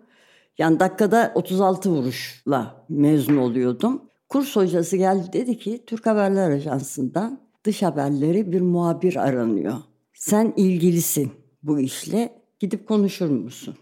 Yani 0.59 0.80
dakikada 0.80 1.33
36 1.35 1.90
vuruşla 1.90 2.85
mezun 2.88 3.37
oluyordum. 3.37 4.02
Kurs 4.28 4.56
hocası 4.56 4.97
geldi 4.97 5.33
dedi 5.33 5.59
ki 5.59 5.85
Türk 5.87 6.06
Haberler 6.06 6.50
Ajansı'ndan 6.50 7.40
dış 7.64 7.83
haberleri 7.83 8.52
bir 8.52 8.61
muhabir 8.61 9.16
aranıyor. 9.16 9.75
Sen 10.12 10.52
ilgilisin 10.56 11.33
bu 11.62 11.80
işle 11.80 12.42
gidip 12.61 12.88
konuşur 12.88 13.30
musun? 13.30 13.75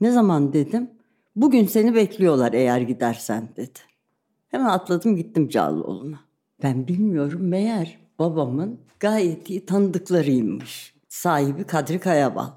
Ne 0.00 0.10
zaman 0.10 0.52
dedim. 0.52 0.90
Bugün 1.36 1.66
seni 1.66 1.94
bekliyorlar 1.94 2.52
eğer 2.52 2.80
gidersen 2.80 3.48
dedi. 3.56 3.78
Hemen 4.48 4.66
atladım 4.66 5.16
gittim 5.16 5.48
Cağaloğlu'na. 5.48 6.20
Ben 6.62 6.88
bilmiyorum 6.88 7.48
meğer 7.48 7.98
babamın 8.20 8.80
gayet 9.00 9.50
iyi 9.50 9.66
tanıdıklarıymış. 9.66 10.94
Sahibi 11.08 11.64
Kadri 11.64 11.98
Kayabal. 12.00 12.48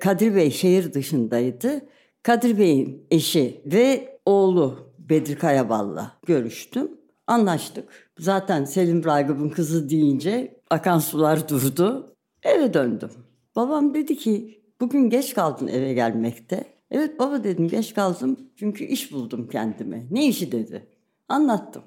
Kadri 0.00 0.34
Bey 0.34 0.50
şehir 0.50 0.92
dışındaydı. 0.92 1.80
Kadri 2.22 2.58
Bey'in 2.58 3.06
eşi 3.10 3.62
ve 3.66 4.18
oğlu 4.24 4.78
Bedri 4.98 5.38
Kayabal'la 5.38 6.12
görüştüm. 6.26 6.90
Anlaştık. 7.26 8.10
Zaten 8.18 8.64
Selim 8.64 9.04
Ragıp'ın 9.04 9.48
kızı 9.48 9.88
deyince 9.88 10.60
akan 10.70 10.98
sular 10.98 11.48
durdu. 11.48 12.16
Eve 12.42 12.74
döndüm. 12.74 13.10
Babam 13.56 13.94
dedi 13.94 14.16
ki 14.16 14.62
bugün 14.80 15.10
geç 15.10 15.34
kaldın 15.34 15.68
eve 15.68 15.92
gelmekte. 15.94 16.64
Evet 16.90 17.18
baba 17.18 17.44
dedim 17.44 17.68
geç 17.68 17.94
kaldım 17.94 18.36
çünkü 18.56 18.84
iş 18.84 19.12
buldum 19.12 19.48
kendime. 19.48 20.06
Ne 20.10 20.26
işi 20.26 20.52
dedi. 20.52 20.86
Anlattım. 21.28 21.82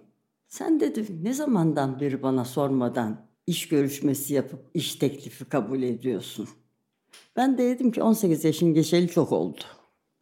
Sen 0.50 0.80
dedi 0.80 1.06
ne 1.24 1.34
zamandan 1.34 2.00
beri 2.00 2.24
bana 2.24 2.46
sormadan 2.46 3.26
iş 3.48 3.68
görüşmesi 3.68 4.34
yapıp 4.34 4.60
iş 4.74 4.96
teklifi 4.96 5.46
kabul 5.46 5.84
ediyorsun? 5.84 6.50
Ben 7.36 7.58
de 7.58 7.64
dedim 7.64 7.92
ki 7.92 8.04
18 8.04 8.44
yaşın 8.44 8.74
geçeli 8.74 9.08
çok 9.08 9.32
oldu. 9.32 9.60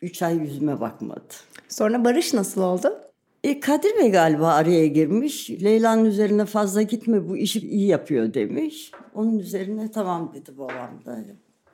3 0.01 0.21
ay 0.21 0.37
yüzüme 0.37 0.81
bakmadı. 0.81 1.33
Sonra 1.69 2.05
Barış 2.05 2.33
nasıl 2.33 2.61
oldu? 2.61 3.01
E, 3.43 3.59
Kadir 3.59 3.95
Bey 3.97 4.11
galiba 4.11 4.53
araya 4.53 4.87
girmiş. 4.87 5.49
Leyla'nın 5.49 6.05
üzerine 6.05 6.45
fazla 6.45 6.81
gitme 6.81 7.29
bu 7.29 7.37
işi 7.37 7.59
iyi 7.59 7.87
yapıyor 7.87 8.33
demiş. 8.33 8.91
Onun 9.13 9.39
üzerine 9.39 9.91
tamam 9.91 10.31
dedi 10.35 10.57
babam 10.57 11.05
da. 11.05 11.25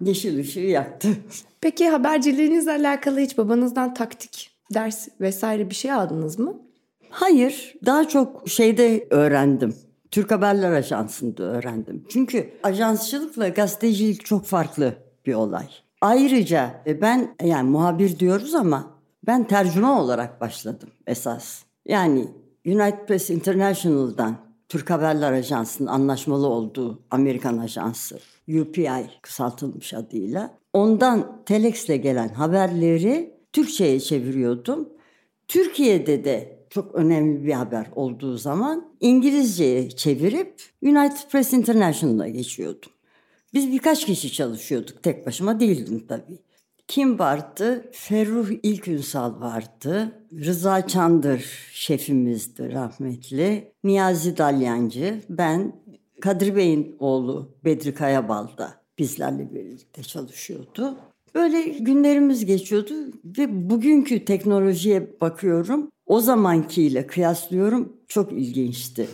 Yeşil 0.02 0.40
ışığı 0.40 0.60
yaktı. 0.60 1.10
Peki 1.62 1.90
haberciliğinizle 1.90 2.72
alakalı 2.72 3.20
hiç 3.20 3.38
babanızdan 3.38 3.94
taktik, 3.94 4.52
ders 4.74 5.08
vesaire 5.22 5.70
bir 5.70 5.76
şey 5.76 5.92
aldınız 5.92 6.40
mı? 6.40 6.73
Hayır, 7.14 7.76
daha 7.86 8.08
çok 8.08 8.50
şeyde 8.50 9.08
öğrendim. 9.10 9.76
Türk 10.12 10.32
Haberler 10.32 10.72
Ajansı'nda 10.72 11.44
öğrendim. 11.44 12.06
Çünkü 12.10 12.50
ajansçılıkla 12.64 13.48
gazetecilik 13.48 14.26
çok 14.26 14.46
farklı 14.46 14.94
bir 15.26 15.34
olay. 15.34 15.68
Ayrıca 16.02 16.82
e, 16.88 17.02
ben 17.02 17.36
yani 17.44 17.70
muhabir 17.70 18.20
diyoruz 18.20 18.56
ama 18.56 18.92
ben 19.28 19.48
tercüme 19.48 19.88
olarak 19.88 20.42
başladım 20.42 20.90
esas. 21.08 21.64
Yani 21.86 22.28
United 22.66 23.06
Press 23.08 23.30
International'dan 23.30 24.36
Türk 24.70 24.90
Haberler 24.90 25.32
Ajansı'nın 25.32 25.88
anlaşmalı 25.88 26.48
olduğu 26.48 27.02
Amerikan 27.12 27.58
ajansı 27.58 28.20
UPI 28.48 29.08
kısaltılmış 29.22 29.94
adıyla. 29.94 30.58
Ondan 30.74 31.44
Telex'le 31.46 32.02
gelen 32.02 32.30
haberleri 32.30 33.34
Türkçe'ye 33.54 34.00
çeviriyordum. 34.00 34.90
Türkiye'de 35.48 36.24
de 36.24 36.63
çok 36.74 36.96
önemli 36.96 37.46
bir 37.46 37.54
haber 37.54 37.88
olduğu 37.96 38.38
zaman 38.38 38.86
İngilizceye 39.00 39.90
çevirip 39.90 40.62
United 40.82 41.30
Press 41.32 41.54
International'a 41.54 42.28
geçiyordum. 42.28 42.92
Biz 43.54 43.72
birkaç 43.72 44.06
kişi 44.06 44.32
çalışıyorduk. 44.32 45.04
Tek 45.04 45.26
başıma 45.26 45.60
değildim 45.60 46.06
tabii. 46.08 46.40
Kim 46.88 47.20
vardı? 47.20 47.86
Ferruh 47.92 48.50
İlkünsal 48.64 49.42
vardı. 49.42 50.12
Rıza 50.46 50.88
Çandır 50.88 51.40
şefimizdi 51.72 52.74
rahmetli. 52.74 53.72
Niyazi 53.84 54.38
Dalyancı, 54.38 55.22
ben, 55.30 55.76
Kadir 56.22 56.56
Bey'in 56.56 56.96
oğlu 57.00 57.56
Bedri 57.66 57.94
Kayabal 57.94 58.58
da 58.58 58.74
bizlerle 58.98 59.54
birlikte 59.54 60.04
çalışıyordu. 60.04 60.98
Böyle 61.36 61.62
günlerimiz 61.62 62.46
geçiyordu 62.46 62.94
ve 63.26 63.70
bugünkü 63.70 64.26
teknolojiye 64.26 65.22
bakıyorum. 65.22 65.93
O 66.06 66.20
zamankiyle 66.20 67.08
kıyaslıyorum 67.08 67.98
çok 68.08 68.32
ilginçti. 68.32 69.08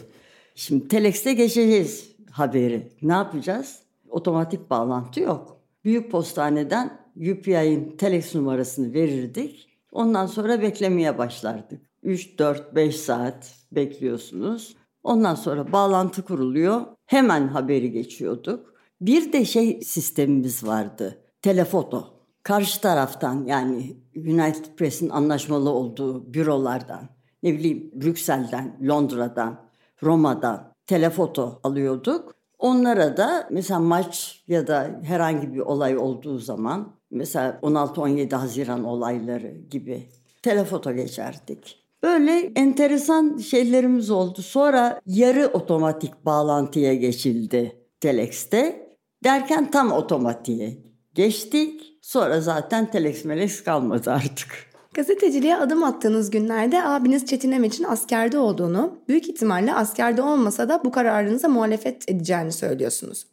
Şimdi 0.56 0.88
Telex'te 0.88 1.34
geçeceğiz 1.34 2.16
haberi. 2.32 2.92
Ne 3.02 3.14
yapacağız? 3.14 3.80
Otomatik 4.10 4.70
bağlantı 4.70 5.20
yok. 5.20 5.62
Büyük 5.84 6.12
postaneden 6.12 7.00
UPI'nin 7.16 7.98
Telex 7.98 8.36
numarasını 8.36 8.94
verirdik. 8.94 9.70
Ondan 9.92 10.26
sonra 10.26 10.62
beklemeye 10.62 11.18
başlardık. 11.18 11.82
3, 12.04 12.40
4, 12.40 12.76
5 12.76 12.96
saat 12.96 13.56
bekliyorsunuz. 13.72 14.76
Ondan 15.04 15.36
sonra 15.36 15.72
bağlantı 15.72 16.22
kuruluyor. 16.22 16.82
Hemen 17.06 17.48
haberi 17.48 17.92
geçiyorduk. 17.92 18.74
Bir 19.02 19.34
de 19.34 19.46
şey 19.46 19.82
sistemimiz 19.82 20.68
vardı. 20.68 21.22
Telefoto. 21.42 22.19
Karşı 22.50 22.82
taraftan 22.82 23.46
yani 23.46 23.96
United 24.16 24.66
Press'in 24.78 25.10
anlaşmalı 25.10 25.70
olduğu 25.70 26.34
bürolardan, 26.34 27.02
ne 27.44 27.54
bileyim 27.54 27.92
Brüksel'den, 27.94 28.78
Londra'dan, 28.88 29.60
Roma'dan 30.04 30.74
telefoto 30.88 31.60
alıyorduk. 31.64 32.36
Onlara 32.60 33.18
da 33.18 33.48
mesela 33.52 33.80
maç 33.80 34.44
ya 34.48 34.68
da 34.68 35.00
herhangi 35.04 35.54
bir 35.54 35.60
olay 35.60 35.98
olduğu 35.98 36.38
zaman 36.38 36.94
mesela 37.12 37.60
16-17 37.62 38.36
Haziran 38.36 38.84
olayları 38.84 39.58
gibi 39.72 40.10
telefoto 40.42 40.94
geçerdik. 40.94 41.84
Böyle 42.04 42.52
enteresan 42.56 43.38
şeylerimiz 43.38 44.10
oldu. 44.10 44.42
Sonra 44.42 45.02
yarı 45.06 45.48
otomatik 45.48 46.26
bağlantıya 46.26 46.94
geçildi 46.94 47.76
Telex'te. 48.00 48.90
Derken 49.24 49.72
tam 49.72 49.92
otomatiğe 49.92 50.78
geçtik. 51.14 51.99
Sonra 52.10 52.42
zaten 52.42 52.92
Telex 52.92 53.64
kalmadı 53.64 54.12
artık. 54.12 54.50
Gazeteciliğe 54.94 55.58
adım 55.58 55.84
attığınız 55.84 56.30
günlerde 56.30 56.84
abiniz 56.84 57.26
Çetin 57.26 57.52
Emeç'in 57.52 57.84
askerde 57.84 58.38
olduğunu, 58.38 58.98
büyük 59.08 59.30
ihtimalle 59.30 59.74
askerde 59.74 60.22
olmasa 60.22 60.70
da 60.70 60.82
bu 60.86 60.92
kararınıza 60.92 61.48
muhalefet 61.48 62.10
edeceğini 62.10 62.52
söylüyorsunuz. 62.52 63.28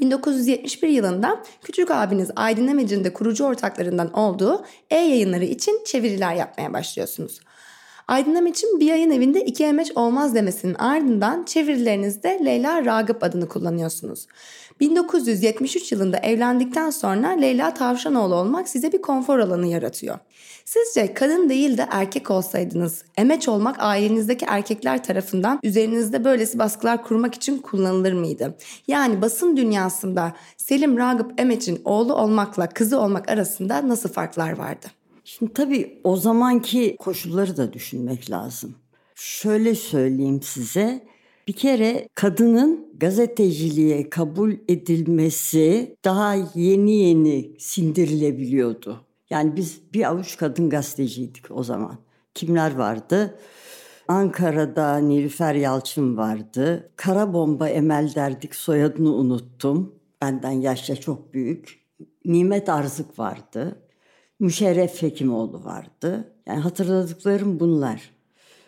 1971 0.00 0.88
yılında 0.88 1.42
küçük 1.62 1.90
abiniz 1.90 2.30
Aydın 2.36 2.68
Emec'in 2.68 3.04
de 3.04 3.12
kurucu 3.12 3.44
ortaklarından 3.44 4.12
olduğu 4.12 4.64
e-yayınları 4.90 5.44
için 5.44 5.84
çeviriler 5.84 6.34
yapmaya 6.34 6.72
başlıyorsunuz. 6.72 7.40
Aydın 8.08 8.34
Emeç'in 8.34 8.80
bir 8.80 8.86
yayın 8.86 9.10
evinde 9.10 9.44
iki 9.44 9.64
emeç 9.64 9.92
olmaz 9.94 10.34
demesinin 10.34 10.74
ardından 10.74 11.44
çevirilerinizde 11.44 12.40
Leyla 12.44 12.84
Ragıp 12.84 13.22
adını 13.22 13.48
kullanıyorsunuz. 13.48 14.26
1973 14.80 15.92
yılında 15.92 16.18
evlendikten 16.18 16.90
sonra 16.90 17.28
Leyla 17.28 17.74
Tavşanoğlu 17.74 18.34
olmak 18.34 18.68
size 18.68 18.92
bir 18.92 19.02
konfor 19.02 19.38
alanı 19.38 19.66
yaratıyor. 19.66 20.18
Sizce 20.64 21.14
kadın 21.14 21.48
değil 21.48 21.78
de 21.78 21.86
erkek 21.90 22.30
olsaydınız 22.30 23.04
emeç 23.16 23.48
olmak 23.48 23.76
ailenizdeki 23.78 24.44
erkekler 24.48 25.04
tarafından 25.04 25.58
üzerinizde 25.62 26.24
böylesi 26.24 26.58
baskılar 26.58 27.04
kurmak 27.04 27.34
için 27.34 27.58
kullanılır 27.58 28.12
mıydı? 28.12 28.54
Yani 28.88 29.22
basın 29.22 29.56
dünyasında 29.56 30.32
Selim 30.56 30.98
Ragıp 30.98 31.40
Emeç'in 31.40 31.82
oğlu 31.84 32.14
olmakla 32.14 32.68
kızı 32.68 33.00
olmak 33.00 33.28
arasında 33.28 33.88
nasıl 33.88 34.08
farklar 34.08 34.58
vardı? 34.58 34.86
Şimdi 35.24 35.52
tabii 35.52 36.00
o 36.04 36.16
zamanki 36.16 36.96
koşulları 36.98 37.56
da 37.56 37.72
düşünmek 37.72 38.30
lazım. 38.30 38.74
Şöyle 39.14 39.74
söyleyeyim 39.74 40.42
size. 40.42 41.06
Bir 41.48 41.52
kere 41.52 42.08
kadının 42.14 42.88
gazeteciliğe 42.96 44.10
kabul 44.10 44.52
edilmesi 44.68 45.96
daha 46.04 46.34
yeni 46.54 46.96
yeni 46.96 47.50
sindirilebiliyordu. 47.58 49.00
Yani 49.30 49.56
biz 49.56 49.80
bir 49.94 50.08
avuç 50.10 50.36
kadın 50.36 50.70
gazeteciydik 50.70 51.50
o 51.50 51.62
zaman. 51.62 51.98
Kimler 52.34 52.74
vardı? 52.74 53.38
Ankara'da 54.08 54.96
Nilüfer 54.98 55.54
Yalçın 55.54 56.16
vardı. 56.16 56.90
Kara 56.96 57.32
Bomba 57.32 57.68
Emel 57.68 58.14
derdik 58.14 58.54
soyadını 58.54 59.12
unuttum. 59.14 59.94
Benden 60.22 60.50
yaşça 60.50 60.96
çok 60.96 61.34
büyük. 61.34 61.84
Nimet 62.24 62.68
Arzık 62.68 63.18
vardı. 63.18 63.83
Müşerref 64.40 65.02
Hekimoğlu 65.02 65.64
vardı. 65.64 66.32
Yani 66.46 66.60
hatırladıklarım 66.60 67.60
bunlar. 67.60 68.10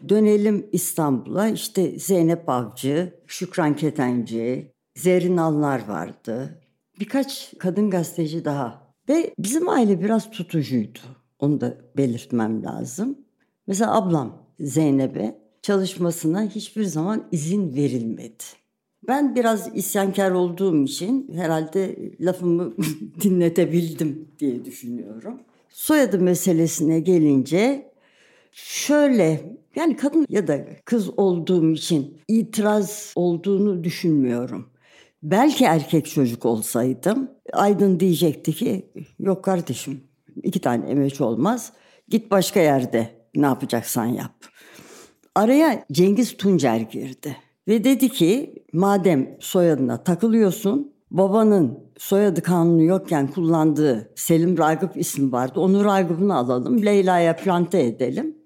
Dönelim 0.08 0.66
İstanbul'a 0.72 1.48
işte 1.48 1.98
Zeynep 1.98 2.48
Avcı, 2.48 3.12
Şükran 3.26 3.76
Ketenci, 3.76 4.72
Zerrin 4.94 5.36
Alnar 5.36 5.88
vardı. 5.88 6.60
Birkaç 7.00 7.54
kadın 7.58 7.90
gazeteci 7.90 8.44
daha. 8.44 8.94
Ve 9.08 9.34
bizim 9.38 9.68
aile 9.68 10.02
biraz 10.02 10.30
tutucuydu. 10.30 10.98
Onu 11.38 11.60
da 11.60 11.76
belirtmem 11.96 12.64
lazım. 12.64 13.18
Mesela 13.66 13.96
ablam 13.96 14.42
Zeynep'e 14.60 15.38
çalışmasına 15.62 16.42
hiçbir 16.42 16.84
zaman 16.84 17.24
izin 17.32 17.74
verilmedi. 17.76 18.44
Ben 19.08 19.34
biraz 19.34 19.76
isyankar 19.76 20.30
olduğum 20.30 20.84
için 20.84 21.30
herhalde 21.34 21.96
lafımı 22.20 22.74
dinletebildim 23.22 24.28
diye 24.38 24.64
düşünüyorum. 24.64 25.40
Soyadı 25.76 26.18
meselesine 26.18 27.00
gelince 27.00 27.92
şöyle 28.52 29.56
yani 29.74 29.96
kadın 29.96 30.26
ya 30.28 30.46
da 30.46 30.66
kız 30.84 31.18
olduğum 31.18 31.70
için 31.70 32.20
itiraz 32.28 33.12
olduğunu 33.16 33.84
düşünmüyorum. 33.84 34.70
Belki 35.22 35.64
erkek 35.64 36.06
çocuk 36.06 36.46
olsaydım 36.46 37.30
Aydın 37.52 38.00
diyecekti 38.00 38.52
ki 38.52 38.90
yok 39.18 39.44
kardeşim 39.44 40.00
iki 40.42 40.60
tane 40.60 40.90
emeç 40.90 41.20
olmaz 41.20 41.72
git 42.08 42.30
başka 42.30 42.60
yerde 42.60 43.10
ne 43.34 43.46
yapacaksan 43.46 44.06
yap. 44.06 44.34
Araya 45.34 45.84
Cengiz 45.92 46.36
Tuncer 46.36 46.80
girdi 46.80 47.36
ve 47.68 47.84
dedi 47.84 48.08
ki 48.08 48.62
madem 48.72 49.36
soyadına 49.40 50.04
takılıyorsun 50.04 50.95
babanın 51.10 51.78
soyadı 51.98 52.42
kanunu 52.42 52.82
yokken 52.82 53.26
kullandığı 53.26 54.12
Selim 54.14 54.58
Ragıp 54.58 54.96
ismi 54.96 55.32
vardı. 55.32 55.60
Onu 55.60 55.84
Ragıp'ını 55.84 56.36
alalım. 56.36 56.84
Leyla'ya 56.84 57.36
plante 57.36 57.82
edelim. 57.82 58.36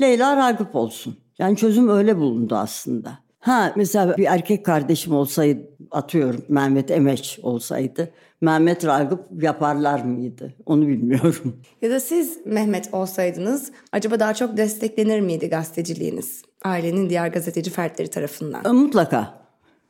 Leyla 0.00 0.36
Ragıp 0.36 0.76
olsun. 0.76 1.16
Yani 1.38 1.56
çözüm 1.56 1.88
öyle 1.88 2.16
bulundu 2.16 2.56
aslında. 2.56 3.18
Ha 3.40 3.72
mesela 3.76 4.16
bir 4.16 4.24
erkek 4.24 4.64
kardeşim 4.64 5.14
olsaydı 5.14 5.60
atıyorum 5.90 6.44
Mehmet 6.48 6.90
Emeç 6.90 7.38
olsaydı 7.42 8.10
Mehmet 8.40 8.86
Ragıp 8.86 9.42
yaparlar 9.42 10.04
mıydı? 10.04 10.54
Onu 10.66 10.88
bilmiyorum. 10.88 11.56
Ya 11.82 11.90
da 11.90 12.00
siz 12.00 12.46
Mehmet 12.46 12.94
olsaydınız 12.94 13.72
acaba 13.92 14.20
daha 14.20 14.34
çok 14.34 14.56
desteklenir 14.56 15.20
miydi 15.20 15.48
gazeteciliğiniz? 15.48 16.42
Ailenin 16.64 17.10
diğer 17.10 17.28
gazeteci 17.28 17.70
fertleri 17.70 18.08
tarafından. 18.08 18.76
Mutlaka. 18.76 19.34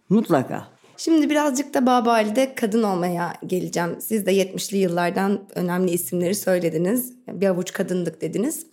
Mutlaka. 0.09 0.78
Şimdi 0.99 1.31
birazcık 1.31 1.75
da 1.75 1.87
Babali'de 1.87 2.55
kadın 2.55 2.83
olmaya 2.83 3.35
geleceğim. 3.47 3.97
Siz 4.01 4.27
de 4.27 4.33
70'li 4.33 4.79
yıllardan 4.79 5.41
önemli 5.55 5.91
isimleri 5.91 6.35
söylediniz. 6.35 7.13
Bir 7.29 7.47
avuç 7.47 7.73
kadındık 7.73 8.21
dediniz. 8.21 8.67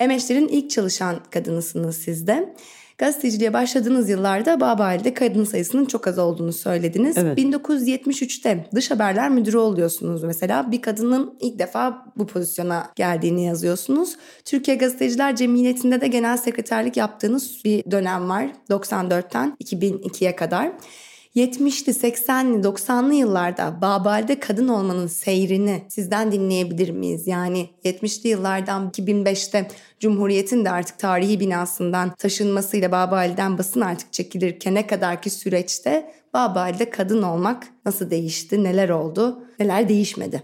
Emeçlerin 0.00 0.48
ilk 0.48 0.70
çalışan 0.70 1.16
kadınısınız 1.30 1.96
siz 1.96 2.26
de. 2.26 2.54
Gazeteciliğe 2.98 3.52
başladığınız 3.52 4.08
yıllarda 4.08 4.60
Babali'de 4.60 5.14
kadın 5.14 5.44
sayısının 5.44 5.84
çok 5.84 6.06
az 6.06 6.18
olduğunu 6.18 6.52
söylediniz. 6.52 7.18
Evet. 7.18 7.38
1973'te 7.38 8.66
dış 8.74 8.90
haberler 8.90 9.30
müdürü 9.30 9.56
oluyorsunuz 9.56 10.24
mesela. 10.24 10.72
Bir 10.72 10.82
kadının 10.82 11.34
ilk 11.40 11.58
defa 11.58 12.04
bu 12.16 12.26
pozisyona 12.26 12.92
geldiğini 12.96 13.44
yazıyorsunuz. 13.44 14.16
Türkiye 14.44 14.76
Gazeteciler 14.76 15.36
Cemiyeti'nde 15.36 16.00
de 16.00 16.06
genel 16.06 16.36
sekreterlik 16.36 16.96
yaptığınız 16.96 17.64
bir 17.64 17.90
dönem 17.90 18.28
var. 18.28 18.46
94'ten 18.70 19.56
2002'ye 19.64 20.36
kadar. 20.36 20.72
70'li, 21.36 21.92
80'li, 21.92 22.62
90'lı 22.62 23.14
yıllarda 23.14 23.78
Babal'de 23.82 24.40
kadın 24.40 24.68
olmanın 24.68 25.06
seyrini 25.06 25.82
sizden 25.88 26.32
dinleyebilir 26.32 26.90
miyiz? 26.90 27.26
Yani 27.26 27.68
70'li 27.84 28.28
yıllardan 28.28 28.90
2005'te 28.90 29.68
Cumhuriyet'in 30.00 30.64
de 30.64 30.70
artık 30.70 30.98
tarihi 30.98 31.40
binasından 31.40 32.14
taşınmasıyla 32.14 32.92
Babal'den 32.92 33.58
basın 33.58 33.80
artık 33.80 34.12
çekilirken 34.12 34.74
ne 34.74 34.86
kadarki 34.86 35.30
süreçte 35.30 36.14
Babal'de 36.34 36.90
kadın 36.90 37.22
olmak 37.22 37.68
nasıl 37.84 38.10
değişti, 38.10 38.64
neler 38.64 38.88
oldu, 38.88 39.44
neler 39.58 39.88
değişmedi? 39.88 40.42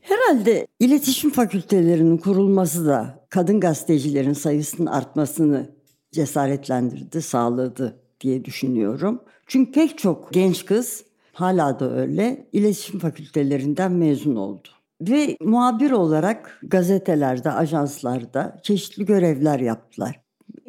Herhalde 0.00 0.66
iletişim 0.80 1.30
fakültelerinin 1.30 2.16
kurulması 2.16 2.86
da 2.86 3.26
kadın 3.30 3.60
gazetecilerin 3.60 4.32
sayısının 4.32 4.86
artmasını 4.86 5.70
cesaretlendirdi, 6.12 7.22
sağladı 7.22 8.00
diye 8.20 8.44
düşünüyorum. 8.44 9.20
Çünkü 9.46 9.72
pek 9.72 9.98
çok 9.98 10.32
genç 10.32 10.66
kız 10.66 11.04
hala 11.32 11.80
da 11.80 11.96
öyle 11.96 12.46
iletişim 12.52 13.00
fakültelerinden 13.00 13.92
mezun 13.92 14.36
oldu. 14.36 14.68
Ve 15.00 15.36
muhabir 15.40 15.90
olarak 15.90 16.60
gazetelerde, 16.62 17.50
ajanslarda 17.50 18.60
çeşitli 18.62 19.04
görevler 19.04 19.60
yaptılar. 19.60 20.20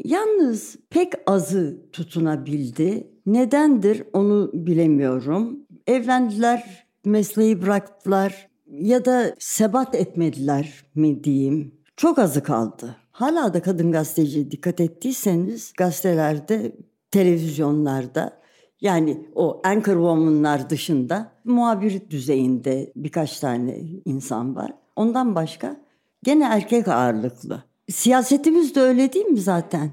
Yalnız 0.03 0.75
pek 0.89 1.13
azı 1.27 1.81
tutunabildi. 1.91 3.07
Nedendir 3.25 4.03
onu 4.13 4.51
bilemiyorum. 4.53 5.59
Evlendiler, 5.87 6.87
mesleği 7.05 7.61
bıraktılar 7.61 8.47
ya 8.67 9.05
da 9.05 9.35
sebat 9.39 9.95
etmediler 9.95 10.85
mi 10.95 11.23
diyeyim. 11.23 11.75
Çok 11.97 12.19
azı 12.19 12.43
kaldı. 12.43 12.95
Hala 13.11 13.53
da 13.53 13.61
kadın 13.61 13.91
gazeteci 13.91 14.51
dikkat 14.51 14.79
ettiyseniz 14.79 15.73
gazetelerde, 15.77 16.75
televizyonlarda 17.11 18.44
yani 18.81 19.27
o 19.35 19.61
anchor 19.63 19.93
woman'lar 19.93 20.69
dışında 20.69 21.31
muhabir 21.43 22.09
düzeyinde 22.09 22.91
birkaç 22.95 23.39
tane 23.39 23.79
insan 24.05 24.55
var. 24.55 24.73
Ondan 24.95 25.35
başka 25.35 25.81
gene 26.23 26.43
erkek 26.45 26.87
ağırlıklı. 26.87 27.63
Siyasetimiz 27.89 28.75
de 28.75 28.81
öyle 28.81 29.13
değil 29.13 29.25
mi 29.25 29.39
zaten? 29.39 29.91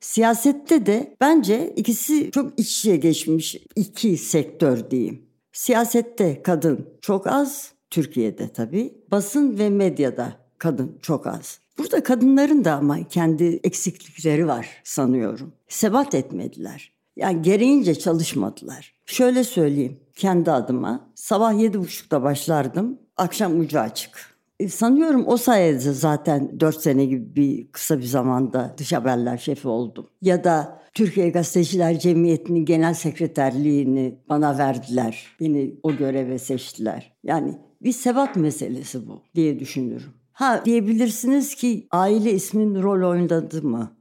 Siyasette 0.00 0.86
de 0.86 1.16
bence 1.20 1.72
ikisi 1.76 2.30
çok 2.30 2.60
iç 2.60 2.78
içe 2.78 2.96
geçmiş 2.96 3.56
iki 3.76 4.16
sektör 4.16 4.90
diyeyim. 4.90 5.22
Siyasette 5.52 6.42
kadın 6.42 6.86
çok 7.00 7.26
az, 7.26 7.72
Türkiye'de 7.90 8.48
tabii. 8.48 8.94
Basın 9.10 9.58
ve 9.58 9.70
medyada 9.70 10.32
kadın 10.58 10.98
çok 11.02 11.26
az. 11.26 11.60
Burada 11.78 12.02
kadınların 12.02 12.64
da 12.64 12.74
ama 12.74 13.08
kendi 13.08 13.44
eksiklikleri 13.44 14.46
var 14.46 14.68
sanıyorum. 14.84 15.52
Sebat 15.68 16.14
etmediler. 16.14 16.92
Yani 17.18 17.42
gereğince 17.42 17.94
çalışmadılar. 17.94 18.94
Şöyle 19.06 19.44
söyleyeyim 19.44 20.00
kendi 20.16 20.50
adıma. 20.50 21.10
Sabah 21.14 21.60
yedi 21.60 21.78
buçukta 21.80 22.22
başlardım. 22.22 22.98
Akşam 23.16 23.60
ucu 23.60 23.80
açık. 23.80 24.38
E, 24.60 24.68
sanıyorum 24.68 25.24
o 25.26 25.36
sayede 25.36 25.78
zaten 25.78 26.60
dört 26.60 26.80
sene 26.80 27.04
gibi 27.04 27.36
bir 27.36 27.72
kısa 27.72 27.98
bir 27.98 28.04
zamanda 28.04 28.74
dış 28.78 28.92
haberler 28.92 29.38
şefi 29.38 29.68
oldum. 29.68 30.10
Ya 30.22 30.44
da 30.44 30.82
Türkiye 30.94 31.30
Gazeteciler 31.30 31.98
Cemiyeti'nin 31.98 32.64
genel 32.64 32.94
sekreterliğini 32.94 34.18
bana 34.28 34.58
verdiler. 34.58 35.26
Beni 35.40 35.74
o 35.82 35.96
göreve 35.96 36.38
seçtiler. 36.38 37.12
Yani 37.24 37.54
bir 37.82 37.92
sebat 37.92 38.36
meselesi 38.36 39.08
bu 39.08 39.22
diye 39.34 39.58
düşünüyorum. 39.58 40.12
Ha 40.32 40.62
diyebilirsiniz 40.64 41.54
ki 41.54 41.86
aile 41.90 42.32
ismin 42.32 42.82
rol 42.82 43.10
oynadı 43.10 43.62
mı? 43.62 43.97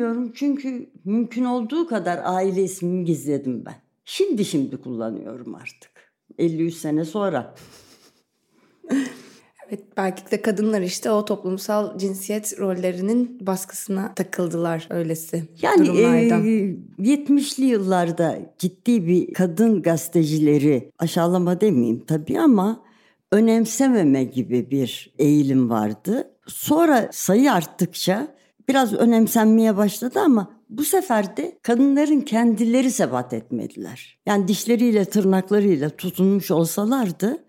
Bilmiyorum 0.00 0.32
çünkü 0.34 0.90
mümkün 1.04 1.44
olduğu 1.44 1.86
kadar 1.86 2.20
aile 2.24 2.62
ismimi 2.62 3.04
gizledim 3.04 3.64
ben. 3.66 3.74
Şimdi 4.04 4.44
şimdi 4.44 4.76
kullanıyorum 4.76 5.54
artık. 5.54 5.90
53 6.38 6.74
sene 6.74 7.04
sonra. 7.04 7.54
Evet 9.68 9.84
belki 9.96 10.30
de 10.30 10.42
kadınlar 10.42 10.80
işte 10.80 11.10
o 11.10 11.24
toplumsal 11.24 11.98
cinsiyet 11.98 12.58
rollerinin 12.58 13.46
baskısına 13.46 14.14
takıldılar 14.14 14.86
öylesi 14.90 15.44
yani, 15.62 15.86
durumlarda. 15.86 16.16
Yani 16.16 16.76
e, 16.98 17.02
70'li 17.02 17.64
yıllarda 17.64 18.38
ciddi 18.58 19.06
bir 19.06 19.32
kadın 19.32 19.82
gazetecileri 19.82 20.92
aşağılama 20.98 21.60
demeyeyim 21.60 22.04
tabii 22.06 22.40
ama 22.40 22.82
önemsememe 23.32 24.24
gibi 24.24 24.70
bir 24.70 25.14
eğilim 25.18 25.70
vardı. 25.70 26.30
Sonra 26.46 27.08
sayı 27.12 27.52
arttıkça 27.52 28.39
biraz 28.70 28.92
önemsenmeye 28.92 29.76
başladı 29.76 30.20
ama 30.20 30.50
bu 30.68 30.84
sefer 30.84 31.36
de 31.36 31.58
kadınların 31.62 32.20
kendileri 32.20 32.90
sebat 32.90 33.32
etmediler. 33.32 34.18
Yani 34.26 34.48
dişleriyle 34.48 35.04
tırnaklarıyla 35.04 35.90
tutunmuş 35.90 36.50
olsalardı 36.50 37.44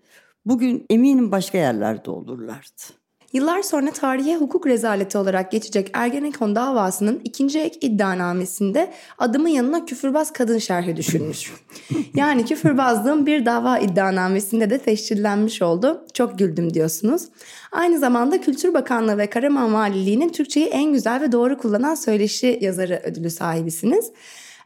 bugün 0.46 0.86
eminim 0.90 1.32
başka 1.32 1.58
yerlerde 1.58 2.10
olurlardı. 2.10 3.01
Yıllar 3.32 3.62
sonra 3.62 3.90
tarihe 3.90 4.36
hukuk 4.36 4.66
rezaleti 4.66 5.18
olarak 5.18 5.52
geçecek 5.52 5.90
Ergenekon 5.92 6.56
davasının 6.56 7.20
ikinci 7.24 7.60
ek 7.60 7.78
iddianamesinde 7.80 8.92
adımın 9.18 9.48
yanına 9.48 9.84
küfürbaz 9.84 10.32
kadın 10.32 10.58
şerhi 10.58 10.96
düşünmüş. 10.96 11.52
yani 12.14 12.44
küfürbazlığın 12.44 13.26
bir 13.26 13.46
dava 13.46 13.78
iddianamesinde 13.78 14.70
de 14.70 14.78
teşkillenmiş 14.78 15.62
oldu. 15.62 16.06
Çok 16.14 16.38
güldüm 16.38 16.74
diyorsunuz. 16.74 17.22
Aynı 17.72 17.98
zamanda 17.98 18.40
Kültür 18.40 18.74
Bakanlığı 18.74 19.18
ve 19.18 19.30
Karaman 19.30 19.74
Valiliği'nin 19.74 20.28
Türkçeyi 20.28 20.66
en 20.66 20.92
güzel 20.92 21.20
ve 21.20 21.32
doğru 21.32 21.58
kullanan 21.58 21.94
söyleşi 21.94 22.58
yazarı 22.60 23.00
ödülü 23.04 23.30
sahibisiniz. 23.30 24.12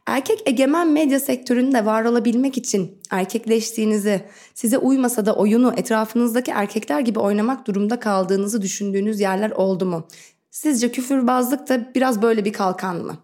Erkek 0.07 0.43
egemen 0.45 0.91
medya 0.91 1.19
sektöründe 1.19 1.85
var 1.85 2.05
olabilmek 2.05 2.57
için 2.57 2.91
erkekleştiğinizi, 3.11 4.21
size 4.53 4.77
uymasa 4.77 5.25
da 5.25 5.35
oyunu 5.35 5.73
etrafınızdaki 5.77 6.51
erkekler 6.51 6.99
gibi 6.99 7.19
oynamak 7.19 7.67
durumda 7.67 7.99
kaldığınızı 7.99 8.61
düşündüğünüz 8.61 9.19
yerler 9.19 9.51
oldu 9.51 9.85
mu? 9.85 10.07
Sizce 10.51 10.91
küfürbazlık 10.91 11.69
da 11.69 11.91
biraz 11.95 12.21
böyle 12.21 12.45
bir 12.45 12.53
kalkan 12.53 12.95
mı? 13.05 13.17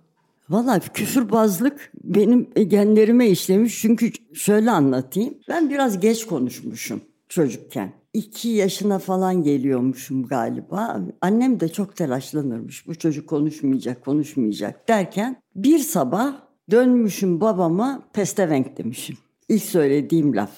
Valla 0.50 0.80
küfürbazlık 0.80 1.91
benim 2.04 2.50
genlerime 2.67 3.28
işlemiş 3.28 3.82
çünkü 3.82 4.12
şöyle 4.34 4.72
anlatayım. 4.72 5.34
Ben 5.50 5.69
biraz 5.69 6.00
geç 6.00 6.26
konuşmuşum 6.26 7.02
çocukken. 7.30 7.93
İki 8.13 8.50
yaşına 8.50 9.00
falan 9.00 9.43
geliyormuşum 9.43 10.28
galiba. 10.28 11.02
Annem 11.22 11.60
de 11.60 11.67
çok 11.67 11.96
telaşlanırmış. 11.96 12.88
Bu 12.88 12.96
çocuk 12.96 13.30
konuşmayacak, 13.30 14.06
konuşmayacak 14.06 14.88
derken 14.88 15.41
bir 15.56 15.80
sabah 15.80 16.53
Dönmüşüm 16.71 17.41
babama 17.41 18.04
pestevenk 18.13 18.78
demişim. 18.78 19.17
İlk 19.49 19.63
söylediğim 19.63 20.36
laf. 20.36 20.52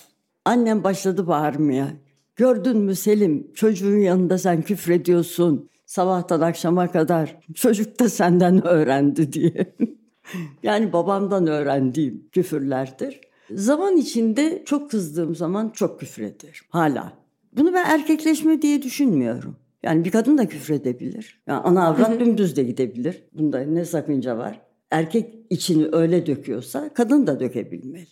Annem 0.45 0.83
başladı 0.83 1.27
bağırmaya. 1.27 1.87
Gördün 2.35 2.77
mü 2.77 2.95
Selim 2.95 3.53
çocuğun 3.53 3.97
yanında 3.97 4.37
sen 4.37 4.61
küfrediyorsun. 4.61 5.69
Sabahtan 5.85 6.41
akşama 6.41 6.91
kadar 6.91 7.37
çocuk 7.53 7.99
da 7.99 8.09
senden 8.09 8.67
öğrendi 8.67 9.33
diye. 9.33 9.75
yani 10.63 10.93
babamdan 10.93 11.47
öğrendiğim 11.47 12.29
küfürlerdir. 12.31 13.21
Zaman 13.51 13.97
içinde 13.97 14.63
çok 14.65 14.91
kızdığım 14.91 15.35
zaman 15.35 15.69
çok 15.69 15.99
küfrederim 15.99 16.65
hala. 16.69 17.13
Bunu 17.57 17.73
ben 17.73 17.85
erkekleşme 17.85 18.61
diye 18.61 18.81
düşünmüyorum. 18.81 19.55
Yani 19.83 20.05
bir 20.05 20.11
kadın 20.11 20.37
da 20.37 20.47
küfredebilir. 20.47 21.41
Yani 21.47 21.59
ana 21.59 21.87
avrat 21.87 22.19
dümdüz 22.19 22.55
de 22.55 22.63
gidebilir. 22.63 23.23
Bunda 23.33 23.59
ne 23.59 23.85
sakınca 23.85 24.37
var 24.37 24.64
erkek 24.95 25.33
içini 25.49 25.87
öyle 25.91 26.25
döküyorsa 26.25 26.89
kadın 26.93 27.27
da 27.27 27.39
dökebilmeli. 27.39 28.07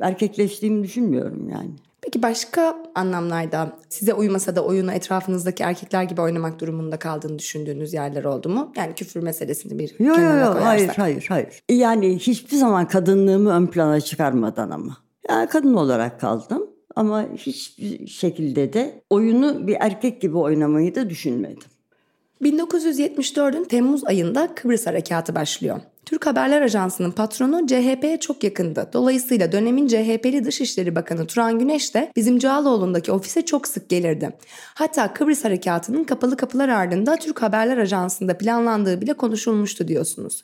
Erkekleştiğimi 0.00 0.84
düşünmüyorum 0.84 1.48
yani. 1.48 1.70
Peki 2.02 2.22
başka 2.22 2.76
anlamlarda 2.94 3.78
size 3.88 4.14
uymasa 4.14 4.56
da 4.56 4.64
oyunu 4.64 4.92
etrafınızdaki 4.92 5.62
erkekler 5.62 6.02
gibi 6.02 6.20
oynamak 6.20 6.60
durumunda 6.60 6.98
kaldığını 6.98 7.38
düşündüğünüz 7.38 7.94
yerler 7.94 8.24
oldu 8.24 8.48
mu? 8.48 8.72
Yani 8.76 8.94
küfür 8.94 9.22
meselesini 9.22 9.78
bir 9.78 9.94
yo, 9.98 10.14
kenara 10.14 10.40
yo, 10.40 10.54
yo, 10.54 10.64
Hayır, 10.64 10.88
hayır, 10.88 11.26
hayır. 11.28 11.62
Yani 11.70 12.18
hiçbir 12.18 12.56
zaman 12.56 12.88
kadınlığımı 12.88 13.50
ön 13.50 13.66
plana 13.66 14.00
çıkarmadan 14.00 14.70
ama. 14.70 14.96
Yani 15.28 15.48
kadın 15.48 15.74
olarak 15.74 16.20
kaldım 16.20 16.70
ama 16.96 17.26
hiçbir 17.36 18.06
şekilde 18.06 18.72
de 18.72 19.02
oyunu 19.10 19.66
bir 19.66 19.76
erkek 19.80 20.20
gibi 20.20 20.36
oynamayı 20.36 20.94
da 20.94 21.10
düşünmedim. 21.10 21.68
1974'ün 22.42 23.64
Temmuz 23.64 24.04
ayında 24.04 24.54
Kıbrıs 24.54 24.86
Harekatı 24.86 25.34
başlıyor. 25.34 25.80
Türk 26.06 26.26
Haberler 26.26 26.62
Ajansı'nın 26.62 27.10
patronu 27.10 27.66
CHP'ye 27.66 28.20
çok 28.20 28.44
yakındı. 28.44 28.90
Dolayısıyla 28.92 29.52
dönemin 29.52 29.86
CHP'li 29.86 30.44
Dışişleri 30.44 30.94
Bakanı 30.94 31.26
Turan 31.26 31.58
Güneş 31.58 31.94
de 31.94 32.12
bizim 32.16 32.38
Cağaloğlu'ndaki 32.38 33.12
ofise 33.12 33.44
çok 33.44 33.68
sık 33.68 33.88
gelirdi. 33.88 34.30
Hatta 34.74 35.12
Kıbrıs 35.12 35.44
Harekatı'nın 35.44 36.04
kapalı 36.04 36.36
kapılar 36.36 36.68
ardında 36.68 37.16
Türk 37.16 37.42
Haberler 37.42 37.78
Ajansı'nda 37.78 38.38
planlandığı 38.38 39.00
bile 39.00 39.12
konuşulmuştu 39.12 39.88
diyorsunuz. 39.88 40.42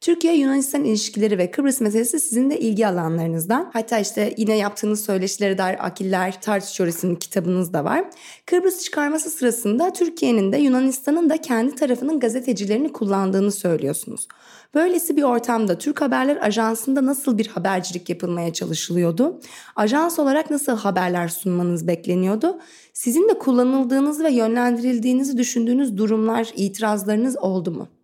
Türkiye-Yunanistan 0.00 0.84
ilişkileri 0.84 1.38
ve 1.38 1.50
Kıbrıs 1.50 1.80
meselesi 1.80 2.20
sizin 2.20 2.50
de 2.50 2.60
ilgi 2.60 2.86
alanlarınızdan. 2.86 3.70
Hatta 3.72 3.98
işte 3.98 4.34
yine 4.36 4.56
yaptığınız 4.56 5.04
söyleşilere 5.04 5.58
dair 5.58 5.86
Akiller 5.86 6.40
Tartışıyor 6.40 6.88
isimli 6.88 7.18
kitabınız 7.18 7.72
da 7.72 7.84
var. 7.84 8.04
Kıbrıs 8.46 8.84
çıkarması 8.84 9.30
sırasında 9.30 9.92
Türkiye'nin 9.92 10.52
de 10.52 10.56
Yunanistan'ın 10.56 11.30
da 11.30 11.40
kendi 11.40 11.74
tarafının 11.74 12.20
gazetecilerini 12.20 12.92
kullandığını 12.92 13.52
söylüyorsunuz. 13.52 14.28
Böylesi 14.74 15.16
bir 15.16 15.22
ortamda 15.22 15.78
Türk 15.78 16.00
Haberler 16.00 16.36
Ajansı'nda 16.36 17.06
nasıl 17.06 17.38
bir 17.38 17.46
habercilik 17.46 18.08
yapılmaya 18.08 18.52
çalışılıyordu? 18.52 19.40
Ajans 19.76 20.18
olarak 20.18 20.50
nasıl 20.50 20.76
haberler 20.76 21.28
sunmanız 21.28 21.86
bekleniyordu? 21.86 22.58
Sizin 22.92 23.28
de 23.28 23.38
kullanıldığınız 23.38 24.22
ve 24.22 24.32
yönlendirildiğinizi 24.32 25.38
düşündüğünüz 25.38 25.96
durumlar, 25.96 26.52
itirazlarınız 26.56 27.38
oldu 27.38 27.70
mu? 27.70 27.97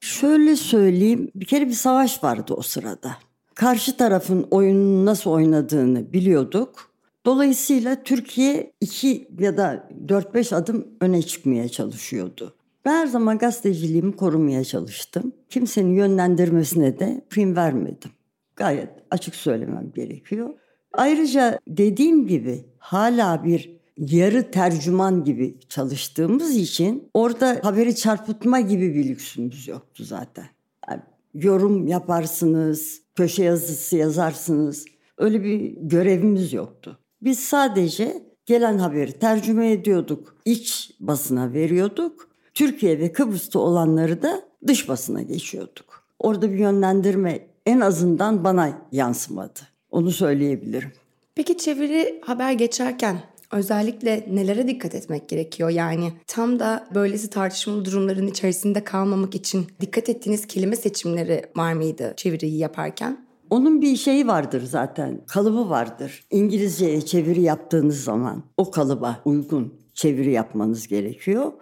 Şöyle 0.00 0.56
söyleyeyim, 0.56 1.30
bir 1.34 1.44
kere 1.44 1.66
bir 1.68 1.72
savaş 1.72 2.24
vardı 2.24 2.54
o 2.54 2.62
sırada. 2.62 3.16
Karşı 3.54 3.96
tarafın 3.96 4.46
oyununu 4.50 5.06
nasıl 5.06 5.30
oynadığını 5.30 6.12
biliyorduk. 6.12 6.90
Dolayısıyla 7.26 8.02
Türkiye 8.02 8.72
iki 8.80 9.28
ya 9.38 9.56
da 9.56 9.88
dört 10.08 10.34
beş 10.34 10.52
adım 10.52 10.86
öne 11.00 11.22
çıkmaya 11.22 11.68
çalışıyordu. 11.68 12.54
Ben 12.84 12.92
her 12.92 13.06
zaman 13.06 13.38
gazeteciliğimi 13.38 14.16
korumaya 14.16 14.64
çalıştım. 14.64 15.32
Kimsenin 15.48 15.94
yönlendirmesine 15.94 16.98
de 16.98 17.24
prim 17.30 17.56
vermedim. 17.56 18.10
Gayet 18.56 18.90
açık 19.10 19.34
söylemem 19.34 19.92
gerekiyor. 19.94 20.50
Ayrıca 20.92 21.58
dediğim 21.68 22.26
gibi 22.26 22.64
hala 22.78 23.44
bir 23.44 23.79
yarı 24.08 24.50
tercüman 24.50 25.24
gibi 25.24 25.56
çalıştığımız 25.68 26.56
için 26.56 27.08
orada 27.14 27.60
haberi 27.62 27.96
çarpıtma 27.96 28.60
gibi 28.60 28.94
bir 28.94 29.08
lüksümüz 29.08 29.68
yoktu 29.68 30.04
zaten. 30.04 30.46
Yani 30.90 31.00
yorum 31.34 31.86
yaparsınız, 31.86 33.02
köşe 33.14 33.44
yazısı 33.44 33.96
yazarsınız. 33.96 34.84
Öyle 35.18 35.44
bir 35.44 35.76
görevimiz 35.76 36.52
yoktu. 36.52 36.98
Biz 37.22 37.38
sadece 37.38 38.22
gelen 38.46 38.78
haberi 38.78 39.12
tercüme 39.12 39.72
ediyorduk, 39.72 40.36
iç 40.44 40.90
basına 41.00 41.52
veriyorduk. 41.52 42.30
Türkiye 42.54 42.98
ve 42.98 43.12
Kıbrıs'ta 43.12 43.58
olanları 43.58 44.22
da 44.22 44.42
dış 44.66 44.88
basına 44.88 45.22
geçiyorduk. 45.22 46.04
Orada 46.18 46.52
bir 46.52 46.58
yönlendirme 46.58 47.46
en 47.66 47.80
azından 47.80 48.44
bana 48.44 48.82
yansımadı. 48.92 49.60
Onu 49.90 50.10
söyleyebilirim. 50.10 50.92
Peki 51.34 51.58
çeviri 51.58 52.20
haber 52.24 52.52
geçerken 52.52 53.16
özellikle 53.52 54.26
nelere 54.30 54.68
dikkat 54.68 54.94
etmek 54.94 55.28
gerekiyor? 55.28 55.70
Yani 55.70 56.12
tam 56.26 56.58
da 56.58 56.88
böylesi 56.94 57.30
tartışmalı 57.30 57.84
durumların 57.84 58.26
içerisinde 58.26 58.84
kalmamak 58.84 59.34
için 59.34 59.66
dikkat 59.80 60.08
ettiğiniz 60.08 60.46
kelime 60.46 60.76
seçimleri 60.76 61.42
var 61.56 61.72
mıydı 61.72 62.14
çeviriyi 62.16 62.58
yaparken? 62.58 63.26
Onun 63.50 63.82
bir 63.82 63.96
şeyi 63.96 64.26
vardır 64.26 64.62
zaten, 64.62 65.20
kalıbı 65.26 65.70
vardır. 65.70 66.24
İngilizceye 66.30 67.00
çeviri 67.00 67.42
yaptığınız 67.42 68.04
zaman 68.04 68.42
o 68.56 68.70
kalıba 68.70 69.20
uygun 69.24 69.74
çeviri 69.94 70.30
yapmanız 70.30 70.88
gerekiyor. 70.88 71.52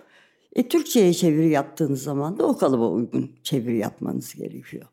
E, 0.56 0.68
Türkçe'ye 0.68 1.14
çeviri 1.14 1.48
yaptığınız 1.48 2.02
zaman 2.02 2.38
da 2.38 2.46
o 2.46 2.56
kalıba 2.56 2.88
uygun 2.88 3.30
çeviri 3.42 3.78
yapmanız 3.78 4.34
gerekiyor. 4.34 4.86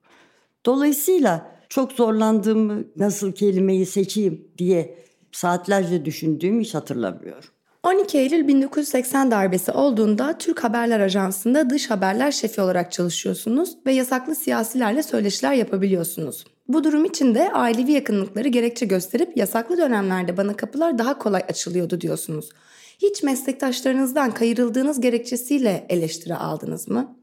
Dolayısıyla 0.65 1.55
çok 1.69 1.91
zorlandığımı 1.91 2.83
nasıl 2.95 3.31
kelimeyi 3.31 3.85
seçeyim 3.85 4.47
diye 4.57 4.97
saatlerce 5.35 6.05
düşündüğümü 6.05 6.61
hiç 6.61 6.73
hatırlamıyorum. 6.73 7.49
12 7.83 8.17
Eylül 8.17 8.47
1980 8.47 9.31
darbesi 9.31 9.71
olduğunda 9.71 10.37
Türk 10.37 10.63
Haberler 10.63 10.99
Ajansı'nda 10.99 11.69
dış 11.69 11.91
haberler 11.91 12.31
şefi 12.31 12.61
olarak 12.61 12.91
çalışıyorsunuz 12.91 13.77
ve 13.85 13.93
yasaklı 13.93 14.35
siyasilerle 14.35 15.03
söyleşiler 15.03 15.53
yapabiliyorsunuz. 15.53 16.45
Bu 16.67 16.83
durum 16.83 17.05
için 17.05 17.35
de 17.35 17.51
ailevi 17.53 17.91
yakınlıkları 17.91 18.47
gerekçe 18.47 18.85
gösterip 18.85 19.37
yasaklı 19.37 19.77
dönemlerde 19.77 20.37
bana 20.37 20.55
kapılar 20.55 20.97
daha 20.97 21.17
kolay 21.17 21.41
açılıyordu 21.49 22.01
diyorsunuz. 22.01 22.49
Hiç 22.99 23.23
meslektaşlarınızdan 23.23 24.31
kayırıldığınız 24.31 25.01
gerekçesiyle 25.01 25.85
eleştiri 25.89 26.35
aldınız 26.35 26.87
mı? 26.87 27.15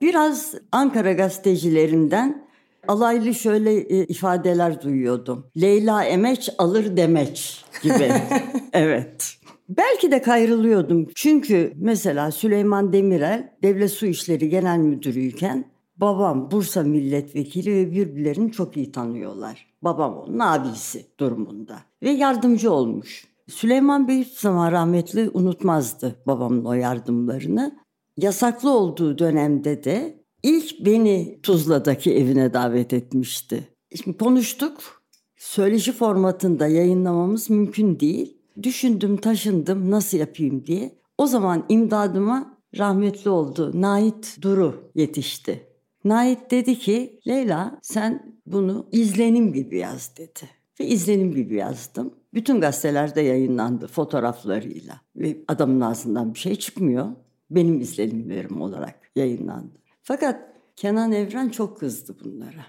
Biraz 0.00 0.54
Ankara 0.72 1.12
gazetecilerinden 1.12 2.43
alaylı 2.88 3.34
şöyle 3.34 3.74
e, 3.74 4.04
ifadeler 4.04 4.82
duyuyordum. 4.82 5.46
Leyla 5.60 6.04
emeç 6.04 6.50
alır 6.58 6.96
demeç 6.96 7.64
gibi. 7.82 8.12
evet. 8.72 9.36
Belki 9.68 10.10
de 10.10 10.22
kayrılıyordum. 10.22 11.08
Çünkü 11.14 11.72
mesela 11.76 12.30
Süleyman 12.30 12.92
Demirel 12.92 13.52
Devlet 13.62 13.90
Su 13.90 14.06
İşleri 14.06 14.48
Genel 14.48 14.78
Müdürüyken 14.78 15.64
babam 15.96 16.50
Bursa 16.50 16.82
milletvekili 16.82 17.74
ve 17.74 17.92
birbirlerini 17.92 18.52
çok 18.52 18.76
iyi 18.76 18.92
tanıyorlar. 18.92 19.66
Babam 19.82 20.16
onun 20.18 20.38
abisi 20.38 21.06
durumunda 21.20 21.78
ve 22.02 22.10
yardımcı 22.10 22.72
olmuş. 22.72 23.24
Süleyman 23.48 24.08
Bey 24.08 24.18
hiç 24.18 24.38
zaman 24.38 24.72
rahmetli 24.72 25.30
unutmazdı 25.34 26.16
babamın 26.26 26.64
o 26.64 26.72
yardımlarını. 26.72 27.78
Yasaklı 28.16 28.70
olduğu 28.70 29.18
dönemde 29.18 29.84
de 29.84 30.23
ilk 30.44 30.86
beni 30.86 31.38
Tuzla'daki 31.42 32.14
evine 32.14 32.54
davet 32.54 32.92
etmişti. 32.92 33.68
Şimdi 34.02 34.18
konuştuk. 34.18 35.02
Söyleşi 35.36 35.92
formatında 35.92 36.66
yayınlamamız 36.66 37.50
mümkün 37.50 38.00
değil. 38.00 38.38
Düşündüm, 38.62 39.16
taşındım 39.16 39.90
nasıl 39.90 40.18
yapayım 40.18 40.66
diye. 40.66 40.98
O 41.18 41.26
zaman 41.26 41.64
imdadıma 41.68 42.58
rahmetli 42.78 43.30
oldu 43.30 43.70
Nait 43.74 44.38
Duru 44.42 44.90
yetişti. 44.94 45.66
Nait 46.04 46.50
dedi 46.50 46.78
ki 46.78 47.20
Leyla 47.26 47.78
sen 47.82 48.36
bunu 48.46 48.86
izlenim 48.92 49.52
gibi 49.52 49.78
yaz 49.78 50.12
dedi. 50.18 50.50
Ve 50.80 50.86
izlenim 50.86 51.34
gibi 51.34 51.54
yazdım. 51.54 52.14
Bütün 52.34 52.60
gazetelerde 52.60 53.20
yayınlandı 53.20 53.86
fotoğraflarıyla. 53.86 55.00
Ve 55.16 55.36
adamın 55.48 55.80
ağzından 55.80 56.34
bir 56.34 56.38
şey 56.38 56.56
çıkmıyor. 56.56 57.06
Benim 57.50 57.80
izlenimlerim 57.80 58.60
olarak 58.60 59.10
yayınlandı. 59.16 59.83
Fakat 60.04 60.40
Kenan 60.76 61.12
Evren 61.12 61.48
çok 61.48 61.80
kızdı 61.80 62.16
bunlara. 62.24 62.66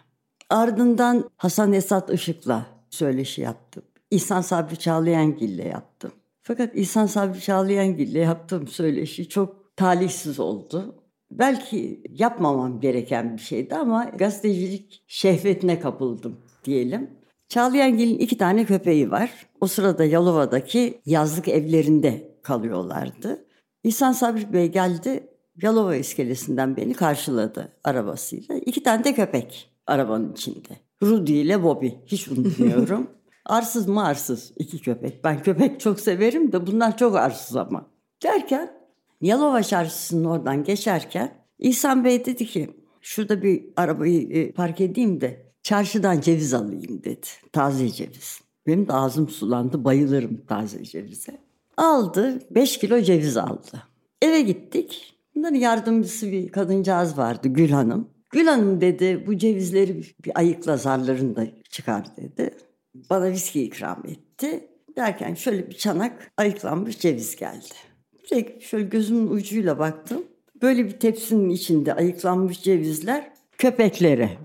Ardından 0.49 1.29
Hasan 1.37 1.73
Esat 1.73 2.13
Işık'la 2.13 2.65
söyleşi 2.89 3.41
yaptım. 3.41 3.83
İhsan 4.11 4.41
Sabri 4.41 4.79
Çağlayangil'le 4.79 5.65
yaptım. 5.65 6.11
Fakat 6.43 6.75
İhsan 6.75 7.05
Sabri 7.05 7.41
Çağlayangil'le 7.41 8.15
yaptığım 8.15 8.67
söyleşi 8.67 9.29
çok 9.29 9.77
talihsiz 9.77 10.39
oldu. 10.39 10.95
Belki 11.31 12.03
yapmamam 12.09 12.79
gereken 12.79 13.37
bir 13.37 13.41
şeydi 13.41 13.75
ama 13.75 14.03
gazetecilik 14.03 15.03
şehvetine 15.07 15.79
kapıldım 15.79 16.41
diyelim. 16.65 17.09
Çağlayangil'in 17.49 18.19
iki 18.19 18.37
tane 18.37 18.65
köpeği 18.65 19.11
var. 19.11 19.31
O 19.61 19.67
sırada 19.67 20.05
Yalova'daki 20.05 21.01
yazlık 21.05 21.47
evlerinde 21.47 22.39
kalıyorlardı. 22.43 23.45
İhsan 23.83 24.11
Sabri 24.11 24.53
Bey 24.53 24.71
geldi 24.71 25.34
Yalova 25.61 25.95
iskelesinden 25.95 26.77
beni 26.77 26.93
karşıladı 26.93 27.73
arabasıyla. 27.83 28.55
İki 28.55 28.83
tane 28.83 29.03
de 29.03 29.13
köpek 29.13 29.71
arabanın 29.87 30.33
içinde. 30.33 30.69
Rudy 31.03 31.41
ile 31.41 31.63
Bobby. 31.63 31.87
Hiç 32.05 32.27
unutmuyorum. 32.27 33.07
arsız 33.45 33.87
mı 33.87 34.05
arsız 34.05 34.53
iki 34.57 34.81
köpek. 34.81 35.23
Ben 35.23 35.43
köpek 35.43 35.79
çok 35.79 35.99
severim 35.99 36.51
de 36.51 36.67
bunlar 36.67 36.97
çok 36.97 37.15
arsız 37.15 37.55
ama. 37.55 37.85
Derken 38.23 38.71
Yalova 39.21 39.63
çarşısının 39.63 40.25
oradan 40.25 40.63
geçerken 40.63 41.33
İhsan 41.59 42.03
Bey 42.03 42.25
dedi 42.25 42.45
ki 42.45 42.69
şurada 43.01 43.41
bir 43.41 43.63
arabayı 43.75 44.31
e, 44.31 44.51
park 44.51 44.81
edeyim 44.81 45.21
de 45.21 45.51
çarşıdan 45.63 46.21
ceviz 46.21 46.53
alayım 46.53 47.03
dedi. 47.03 47.27
Taze 47.51 47.89
ceviz. 47.89 48.41
Benim 48.67 48.87
de 48.87 48.93
ağzım 48.93 49.29
sulandı 49.29 49.83
bayılırım 49.83 50.41
taze 50.47 50.83
cevize. 50.83 51.41
Aldı 51.77 52.41
5 52.51 52.77
kilo 52.77 53.01
ceviz 53.01 53.37
aldı. 53.37 53.83
Eve 54.21 54.41
gittik. 54.41 55.14
Bunların 55.35 55.55
yardımcısı 55.55 56.31
bir 56.31 56.49
kadıncağız 56.49 57.17
vardı 57.17 57.47
Gül 57.47 57.69
Hanım. 57.69 58.09
Gül 58.29 58.45
Hanım 58.45 58.81
dedi 58.81 59.23
bu 59.27 59.37
cevizleri 59.37 59.97
bir 59.97 60.31
ayıkla 60.35 60.77
zarlarını 60.77 61.35
da 61.35 61.47
çıkar 61.69 62.17
dedi. 62.17 62.53
Bana 63.09 63.31
viski 63.31 63.63
ikram 63.63 64.03
etti. 64.07 64.67
Derken 64.95 65.33
şöyle 65.33 65.69
bir 65.69 65.75
çanak 65.75 66.31
ayıklanmış 66.37 66.99
ceviz 66.99 67.35
geldi. 67.35 67.65
Direkt 68.23 68.63
şöyle 68.63 68.83
gözümün 68.83 69.27
ucuyla 69.27 69.79
baktım. 69.79 70.23
Böyle 70.61 70.85
bir 70.85 70.91
tepsinin 70.91 71.49
içinde 71.49 71.93
ayıklanmış 71.93 72.63
cevizler 72.63 73.31
köpeklere. 73.57 74.37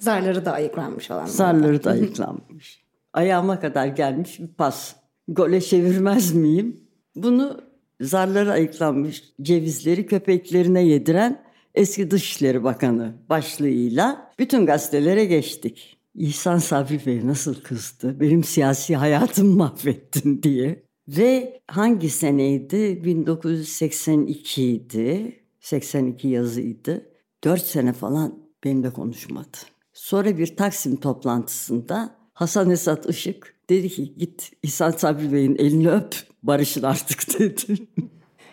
Zarları 0.00 0.44
da 0.44 0.52
ayıklanmış 0.52 1.10
olan. 1.10 1.26
Zarları 1.26 1.84
da 1.84 1.90
ayıklanmış. 2.00 2.84
Ayağıma 3.12 3.60
kadar 3.60 3.86
gelmiş 3.86 4.40
bir 4.40 4.48
pas. 4.48 4.94
Gole 5.28 5.60
çevirmez 5.60 6.34
miyim? 6.34 6.80
Bunu 7.16 7.60
zarları 8.00 8.52
ayıklanmış 8.52 9.22
cevizleri 9.42 10.06
köpeklerine 10.06 10.82
yediren 10.82 11.44
eski 11.74 12.10
Dışişleri 12.10 12.64
Bakanı 12.64 13.14
başlığıyla 13.28 14.32
bütün 14.38 14.66
gazetelere 14.66 15.24
geçtik. 15.24 15.98
İhsan 16.14 16.58
Sabri 16.58 17.06
Bey 17.06 17.26
nasıl 17.26 17.54
kızdı? 17.54 18.20
Benim 18.20 18.44
siyasi 18.44 18.96
hayatımı 18.96 19.56
mahvettin 19.56 20.42
diye. 20.42 20.82
Ve 21.08 21.60
hangi 21.66 22.10
seneydi? 22.10 23.04
1982 23.04 24.72
idi. 24.72 25.40
82 25.60 26.28
yazıydı. 26.28 27.06
4 27.44 27.62
sene 27.62 27.92
falan 27.92 28.38
benimle 28.64 28.90
konuşmadı. 28.90 29.56
Sonra 29.92 30.38
bir 30.38 30.56
Taksim 30.56 30.96
toplantısında 30.96 32.16
Hasan 32.32 32.70
Esat 32.70 33.10
Işık 33.10 33.57
dedi 33.68 33.88
ki 33.88 34.14
git 34.16 34.52
İhsan 34.62 34.90
Sabri 34.90 35.32
Bey'in 35.32 35.56
elini 35.58 35.90
öp 35.90 36.14
barışın 36.42 36.82
artık 36.82 37.38
dedi. 37.38 37.88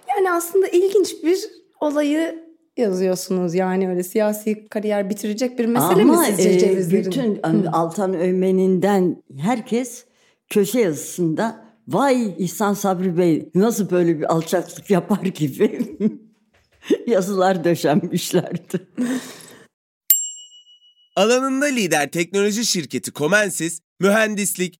Yani 0.10 0.32
aslında 0.32 0.68
ilginç 0.68 1.24
bir 1.24 1.40
olayı 1.80 2.46
yazıyorsunuz 2.78 3.56
yani 3.56 3.90
öyle 3.90 4.04
siyasi 4.04 4.68
kariyer 4.68 5.10
bitirecek 5.10 5.60
bir 5.60 5.66
mesele 5.66 6.02
Ama, 6.02 6.22
mi 6.22 6.26
sizce 6.28 6.50
e, 6.50 6.60
cevizlerin? 6.60 7.06
Bütün 7.06 7.40
hani 7.42 7.70
Altan 7.70 8.14
Öğmen'inden 8.14 9.24
herkes 9.40 10.06
köşe 10.50 10.80
yazısında 10.80 11.66
vay 11.88 12.36
İhsan 12.38 12.74
Sabri 12.74 13.18
Bey 13.18 13.50
nasıl 13.56 13.90
böyle 13.90 14.20
bir 14.20 14.34
alçaklık 14.34 14.90
yapar 14.90 15.22
gibi 15.22 15.98
yazılar 17.08 17.64
döşenmişlerdi. 17.64 18.88
Alanında 21.16 21.66
lider 21.66 22.12
teknoloji 22.12 22.66
şirketi 22.66 23.14
Comensis, 23.14 23.82
mühendislik, 24.00 24.80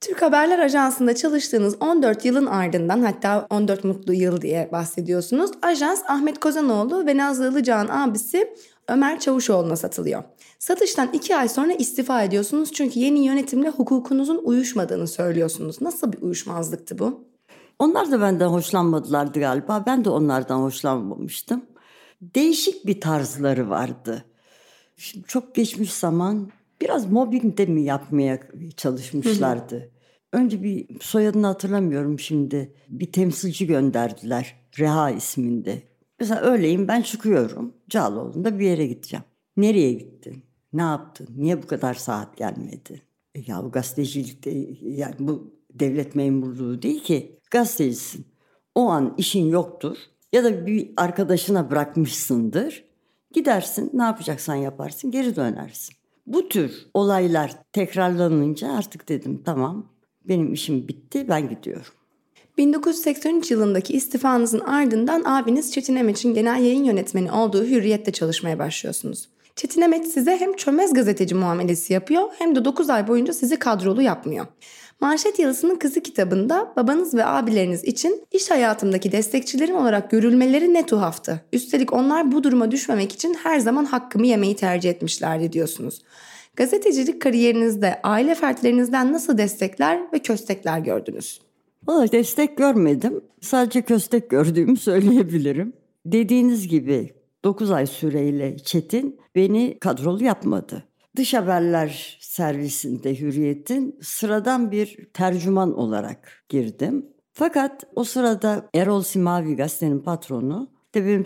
Türk 0.00 0.22
Haberler 0.22 0.58
Ajansı'nda 0.58 1.14
çalıştığınız 1.14 1.76
14 1.80 2.24
yılın 2.24 2.46
ardından 2.46 3.02
hatta 3.02 3.46
14 3.50 3.84
mutlu 3.84 4.14
yıl 4.14 4.40
diye 4.40 4.68
bahsediyorsunuz. 4.72 5.50
Ajans 5.62 6.02
Ahmet 6.08 6.40
Kozanoğlu 6.40 7.06
ve 7.06 7.16
Nazlı 7.16 7.50
Ilıcağ'ın 7.50 7.88
abisi 7.88 8.54
Ömer 8.88 9.20
Çavuşoğlu'na 9.20 9.76
satılıyor. 9.76 10.22
Satıştan 10.58 11.08
2 11.12 11.36
ay 11.36 11.48
sonra 11.48 11.72
istifa 11.72 12.22
ediyorsunuz 12.22 12.72
çünkü 12.72 13.00
yeni 13.00 13.24
yönetimle 13.24 13.68
hukukunuzun 13.68 14.40
uyuşmadığını 14.44 15.08
söylüyorsunuz. 15.08 15.80
Nasıl 15.80 16.12
bir 16.12 16.22
uyuşmazlıktı 16.22 16.98
bu? 16.98 17.24
Onlar 17.78 18.10
da 18.10 18.20
benden 18.20 18.48
hoşlanmadılardı 18.48 19.40
galiba. 19.40 19.84
Ben 19.86 20.04
de 20.04 20.10
onlardan 20.10 20.58
hoşlanmamıştım. 20.58 21.64
Değişik 22.22 22.86
bir 22.86 23.00
tarzları 23.00 23.70
vardı. 23.70 24.24
Şimdi 24.96 25.26
çok 25.26 25.54
geçmiş 25.54 25.92
zaman 25.92 26.50
biraz 26.80 27.12
mobbing 27.12 27.58
de 27.58 27.66
mi 27.66 27.82
yapmaya 27.82 28.40
çalışmışlardı. 28.76 29.90
Önce 30.32 30.62
bir 30.62 31.00
soyadını 31.00 31.46
hatırlamıyorum 31.46 32.18
şimdi. 32.18 32.74
Bir 32.88 33.12
temsilci 33.12 33.66
gönderdiler. 33.66 34.56
Reha 34.78 35.10
isminde. 35.10 35.82
Mesela 36.20 36.40
öyleyim 36.40 36.88
ben 36.88 37.02
çıkıyorum. 37.02 37.74
Cağaloğlu'nda 37.88 38.58
bir 38.58 38.66
yere 38.66 38.86
gideceğim. 38.86 39.24
Nereye 39.56 39.92
gittin? 39.92 40.42
Ne 40.72 40.82
yaptın? 40.82 41.28
Niye 41.36 41.62
bu 41.62 41.66
kadar 41.66 41.94
saat 41.94 42.36
gelmedi? 42.36 43.02
E 43.34 43.40
ya 43.46 43.64
bu 43.64 43.70
gazetecilikte 43.70 44.50
yani 44.82 45.14
bu 45.18 45.54
devlet 45.72 46.14
memurluğu 46.14 46.82
değil 46.82 47.02
ki. 47.02 47.38
Gazetecisin. 47.50 48.26
O 48.74 48.88
an 48.88 49.14
işin 49.18 49.48
yoktur. 49.48 49.96
Ya 50.32 50.44
da 50.44 50.66
bir 50.66 50.90
arkadaşına 50.96 51.70
bırakmışsındır. 51.70 52.84
Gidersin 53.32 53.90
ne 53.94 54.02
yapacaksan 54.02 54.54
yaparsın 54.54 55.10
geri 55.10 55.36
dönersin. 55.36 55.97
Bu 56.28 56.48
tür 56.48 56.86
olaylar 56.94 57.52
tekrarlanınca 57.72 58.72
artık 58.72 59.08
dedim 59.08 59.42
tamam 59.44 59.86
benim 60.24 60.52
işim 60.52 60.88
bitti 60.88 61.28
ben 61.28 61.48
gidiyorum. 61.48 61.92
1983 62.58 63.50
yılındaki 63.50 63.92
istifanızın 63.92 64.60
ardından 64.60 65.22
abiniz 65.24 65.72
Çetin 65.72 65.96
Emeç'in 65.96 66.34
genel 66.34 66.64
yayın 66.64 66.84
yönetmeni 66.84 67.32
olduğu 67.32 67.64
Hürriyet'te 67.64 68.12
çalışmaya 68.12 68.58
başlıyorsunuz. 68.58 69.28
Çetin 69.56 69.80
Emeç 69.80 70.06
size 70.06 70.36
hem 70.36 70.52
çömez 70.52 70.94
gazeteci 70.94 71.34
muamelesi 71.34 71.92
yapıyor 71.92 72.28
hem 72.38 72.56
de 72.56 72.64
9 72.64 72.90
ay 72.90 73.08
boyunca 73.08 73.32
sizi 73.32 73.58
kadrolu 73.58 74.02
yapmıyor. 74.02 74.46
Manşet 75.00 75.38
Yalısı'nın 75.38 75.76
Kızı 75.76 76.00
kitabında 76.00 76.72
babanız 76.76 77.14
ve 77.14 77.24
abileriniz 77.24 77.84
için 77.84 78.24
iş 78.32 78.50
hayatımdaki 78.50 79.12
destekçilerim 79.12 79.76
olarak 79.76 80.10
görülmeleri 80.10 80.74
ne 80.74 80.86
tuhaftı. 80.86 81.40
Üstelik 81.52 81.92
onlar 81.92 82.32
bu 82.32 82.44
duruma 82.44 82.70
düşmemek 82.70 83.12
için 83.12 83.34
her 83.34 83.58
zaman 83.58 83.84
hakkımı 83.84 84.26
yemeyi 84.26 84.56
tercih 84.56 84.90
etmişlerdi 84.90 85.52
diyorsunuz. 85.52 86.02
Gazetecilik 86.56 87.22
kariyerinizde 87.22 88.00
aile 88.02 88.34
fertlerinizden 88.34 89.12
nasıl 89.12 89.38
destekler 89.38 90.00
ve 90.12 90.18
köstekler 90.18 90.78
gördünüz? 90.78 91.40
Valla 91.86 92.12
destek 92.12 92.56
görmedim. 92.56 93.20
Sadece 93.40 93.82
köstek 93.82 94.30
gördüğümü 94.30 94.76
söyleyebilirim. 94.76 95.72
Dediğiniz 96.06 96.68
gibi 96.68 97.10
9 97.44 97.70
ay 97.70 97.86
süreyle 97.86 98.56
Çetin 98.58 99.20
beni 99.34 99.78
kadrolu 99.80 100.24
yapmadı. 100.24 100.87
Dış 101.18 101.34
haberler 101.34 102.18
servisinde 102.20 103.20
Hürriyet'in 103.20 103.98
sıradan 104.02 104.70
bir 104.70 105.08
tercüman 105.14 105.78
olarak 105.78 106.44
girdim. 106.48 107.06
Fakat 107.32 107.84
o 107.94 108.04
sırada 108.04 108.68
Erol 108.74 109.02
Simavi 109.02 109.56
gazetenin 109.56 109.98
patronu 109.98 110.70
de 110.94 111.06
benim 111.06 111.24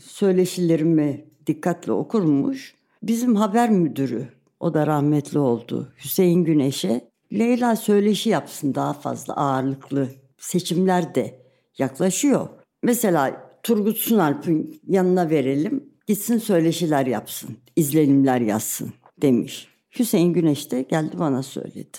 söyleşilerimi 0.00 1.24
dikkatle 1.46 1.92
okurmuş. 1.92 2.74
Bizim 3.02 3.36
haber 3.36 3.70
müdürü, 3.70 4.28
o 4.60 4.74
da 4.74 4.86
rahmetli 4.86 5.38
oldu, 5.38 5.92
Hüseyin 6.04 6.44
Güneş'e 6.44 7.08
Leyla 7.32 7.76
söyleşi 7.76 8.30
yapsın 8.30 8.74
daha 8.74 8.92
fazla 8.92 9.36
ağırlıklı. 9.36 10.08
Seçimler 10.38 11.14
de 11.14 11.40
yaklaşıyor. 11.78 12.48
Mesela 12.82 13.50
Turgut 13.62 13.96
Sunalp'ın 13.96 14.74
yanına 14.88 15.30
verelim. 15.30 15.84
Gitsin 16.06 16.38
söyleşiler 16.38 17.06
yapsın, 17.06 17.56
izlenimler 17.76 18.40
yazsın 18.40 18.92
demiş. 19.18 19.68
Hüseyin 19.98 20.32
Güneş 20.32 20.70
de 20.70 20.82
geldi 20.82 21.18
bana 21.18 21.42
söyledi. 21.42 21.98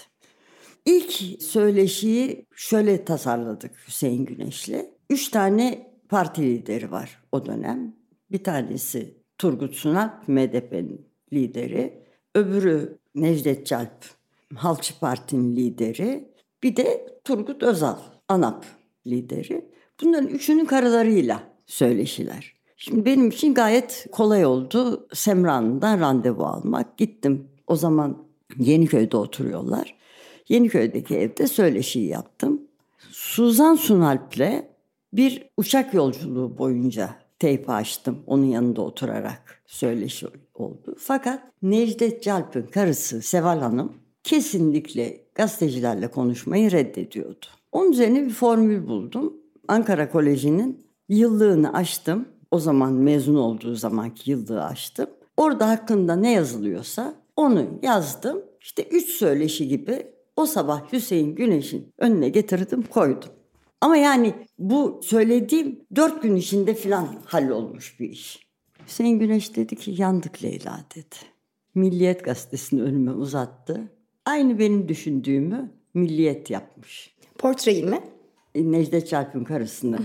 İlk 0.86 1.42
söyleşiyi 1.42 2.46
şöyle 2.56 3.06
tasarladık 3.06 3.72
Hüseyin 3.88 4.26
Güneş'le. 4.26 4.86
Üç 5.10 5.30
tane 5.30 5.94
parti 6.10 6.42
lideri 6.42 6.92
var 6.92 7.24
o 7.32 7.46
dönem. 7.46 7.96
Bir 8.32 8.44
tanesi 8.44 9.18
Turgut 9.38 9.76
Sunalp, 9.76 10.28
MDP'nin 10.28 11.08
lideri. 11.34 12.04
Öbürü 12.36 12.98
Necdet 13.16 13.68
Calp, 13.68 14.06
Halkçı 14.56 15.00
Parti'nin 15.00 15.56
lideri. 15.56 16.34
Bir 16.64 16.76
de 16.76 17.20
Turgut 17.24 17.64
Özal, 17.64 17.98
ANAP 18.28 18.66
lideri. 19.08 19.70
Bunların 20.02 20.28
üçünün 20.28 20.66
karılarıyla 20.66 21.44
söyleşiler. 21.66 22.54
Şimdi 22.86 23.06
benim 23.06 23.30
için 23.30 23.54
gayet 23.54 24.08
kolay 24.12 24.46
oldu. 24.46 25.08
Semra'ndan 25.14 26.00
randevu 26.00 26.44
almak. 26.44 26.98
Gittim. 26.98 27.48
O 27.68 27.76
zaman 27.76 28.18
Yeniköy'de 28.58 29.18
oturuyorlar. 29.18 29.96
Yeniköy'deki 30.50 31.16
evde 31.16 31.48
söyleşiyi 31.48 32.08
yaptım. 32.08 32.62
Suzan 33.12 33.76
Sunalp'le 33.76 34.64
bir 35.14 35.50
uçak 35.58 35.94
yolculuğu 35.94 36.58
boyunca 36.58 37.10
teyp 37.40 37.70
açtım. 37.70 38.18
Onun 38.28 38.46
yanında 38.46 38.82
oturarak 38.82 39.62
söyleşi 39.66 40.28
oldu. 40.54 40.96
Fakat 41.00 41.44
Necdet 41.62 42.24
Calp'ın 42.24 42.64
karısı 42.64 43.22
Seval 43.22 43.60
Hanım 43.60 43.94
kesinlikle 44.24 45.26
gazetecilerle 45.36 46.08
konuşmayı 46.08 46.72
reddediyordu. 46.72 47.46
Onun 47.72 47.92
üzerine 47.92 48.26
bir 48.26 48.34
formül 48.34 48.88
buldum. 48.88 49.34
Ankara 49.68 50.10
Koleji'nin 50.10 50.88
yıllığını 51.10 51.74
açtım. 51.74 52.33
O 52.54 52.60
zaman 52.60 52.94
mezun 52.94 53.36
olduğu 53.36 53.76
zamanki 53.76 54.32
yıllığı 54.32 54.64
açtım. 54.64 55.10
Orada 55.38 55.70
hakkında 55.70 56.16
ne 56.16 56.32
yazılıyorsa 56.32 57.16
onu 57.36 57.80
yazdım. 57.82 58.42
İşte 58.62 58.84
üç 58.84 59.10
söyleşi 59.10 59.68
gibi 59.68 60.08
o 60.36 60.46
sabah 60.46 60.94
Hüseyin 60.94 61.36
Güneş'in 61.36 61.94
önüne 61.98 62.30
getirdim 62.30 62.84
koydum. 62.84 63.30
Ama 63.82 63.98
yani 63.98 64.34
bu 64.60 65.02
söylediğim 65.04 65.80
dört 65.96 66.22
gün 66.22 66.36
içinde 66.36 66.74
filan 66.74 67.08
hallolmuş 67.26 68.00
bir 68.00 68.10
iş. 68.10 68.48
Hüseyin 68.88 69.20
Güneş 69.20 69.56
dedi 69.56 69.76
ki 69.76 69.96
yandık 69.98 70.44
Leyla 70.44 70.86
dedi. 70.96 71.16
Milliyet 71.76 72.24
gazetesini 72.24 72.82
önüme 72.82 73.12
uzattı. 73.12 73.82
Aynı 74.26 74.60
benim 74.60 74.88
düşündüğümü 74.88 75.72
Milliyet 75.94 76.50
yapmış. 76.50 77.16
Portreyi 77.38 77.84
mi? 77.84 78.02
Necdet 78.56 79.08
Çarp'ın 79.08 79.44
karısını 79.44 80.00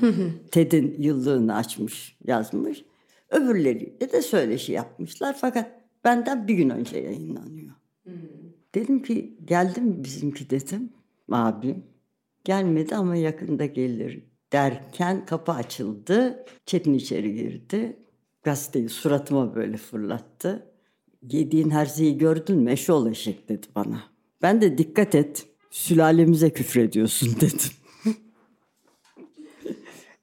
TED'in 0.50 0.96
yıllığını 0.98 1.56
açmış, 1.56 2.16
yazmış. 2.24 2.84
Öbürleriyle 3.30 4.12
de 4.12 4.22
söyleşi 4.22 4.72
yapmışlar 4.72 5.36
fakat 5.40 5.70
benden 6.04 6.48
bir 6.48 6.54
gün 6.54 6.70
önce 6.70 6.98
yayınlanıyor. 6.98 7.74
Dedim 8.74 9.02
ki 9.02 9.38
geldi 9.44 9.80
mi 9.80 10.04
bizimki 10.04 10.50
dedim 10.50 10.90
abim. 11.30 11.84
Gelmedi 12.44 12.96
ama 12.96 13.16
yakında 13.16 13.66
gelir 13.66 14.24
derken 14.52 15.26
kapı 15.26 15.52
açıldı. 15.52 16.44
Çetin 16.66 16.94
içeri 16.94 17.34
girdi. 17.34 17.96
Gazeteyi 18.42 18.88
suratıma 18.88 19.54
böyle 19.54 19.76
fırlattı. 19.76 20.66
Yediğin 21.30 21.70
her 21.70 21.86
şeyi 21.86 22.18
gördün 22.18 22.58
mü 22.58 22.70
eşoğlu 22.72 23.10
eşek 23.10 23.48
dedi 23.48 23.66
bana. 23.74 24.02
Ben 24.42 24.60
de 24.60 24.78
dikkat 24.78 25.14
et 25.14 25.46
sülalemize 25.70 26.50
küfrediyorsun 26.50 27.36
dedim. 27.40 27.70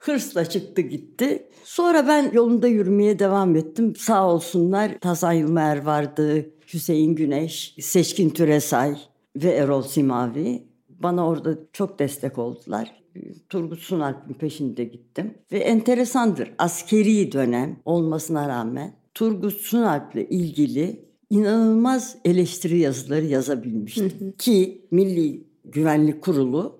Hırsla 0.05 0.45
çıktı 0.49 0.81
gitti. 0.81 1.47
Sonra 1.63 2.07
ben 2.07 2.31
yolunda 2.31 2.67
yürümeye 2.67 3.19
devam 3.19 3.55
ettim. 3.55 3.95
Sağ 3.95 4.29
olsunlar 4.29 4.99
Tazan 4.99 5.33
Yılmer 5.33 5.81
vardı, 5.81 6.49
Hüseyin 6.73 7.15
Güneş, 7.15 7.75
Seçkin 7.79 8.29
Türesay 8.29 8.97
ve 9.35 9.51
Erol 9.51 9.81
Simavi. 9.81 10.63
Bana 10.89 11.27
orada 11.27 11.57
çok 11.73 11.99
destek 11.99 12.37
oldular. 12.37 13.03
Turgut 13.49 13.79
Sunalp'in 13.79 14.33
peşinde 14.33 14.83
gittim. 14.83 15.33
Ve 15.51 15.57
enteresandır 15.59 16.51
askeri 16.57 17.31
dönem 17.31 17.79
olmasına 17.85 18.49
rağmen 18.49 18.95
Turgut 19.13 19.53
Sunalp'le 19.53 20.15
ilgili 20.29 21.05
inanılmaz 21.29 22.17
eleştiri 22.25 22.79
yazıları 22.79 23.25
yazabilmiştim. 23.25 24.33
Ki 24.37 24.87
Milli 24.91 25.47
Güvenlik 25.65 26.21
Kurulu 26.21 26.79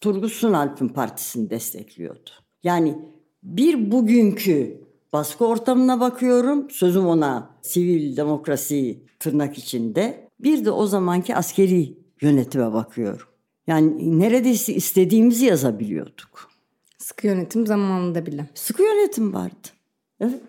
Turgut 0.00 0.32
Sunalp'in 0.32 0.88
partisini 0.88 1.50
destekliyordu. 1.50 2.43
Yani 2.64 2.98
bir 3.42 3.90
bugünkü 3.90 4.80
baskı 5.12 5.46
ortamına 5.46 6.00
bakıyorum. 6.00 6.70
Sözüm 6.70 7.06
ona 7.06 7.50
sivil 7.62 8.16
demokrasi 8.16 8.98
tırnak 9.18 9.58
içinde. 9.58 10.28
Bir 10.40 10.64
de 10.64 10.70
o 10.70 10.86
zamanki 10.86 11.36
askeri 11.36 11.98
yönetime 12.20 12.72
bakıyorum. 12.72 13.26
Yani 13.66 14.18
neredeyse 14.20 14.74
istediğimizi 14.74 15.44
yazabiliyorduk. 15.46 16.50
Sıkı 16.98 17.26
yönetim 17.26 17.66
zamanında 17.66 18.26
bile. 18.26 18.46
Sıkı 18.54 18.82
yönetim 18.82 19.34
vardı. 19.34 19.68
Evet. 20.20 20.40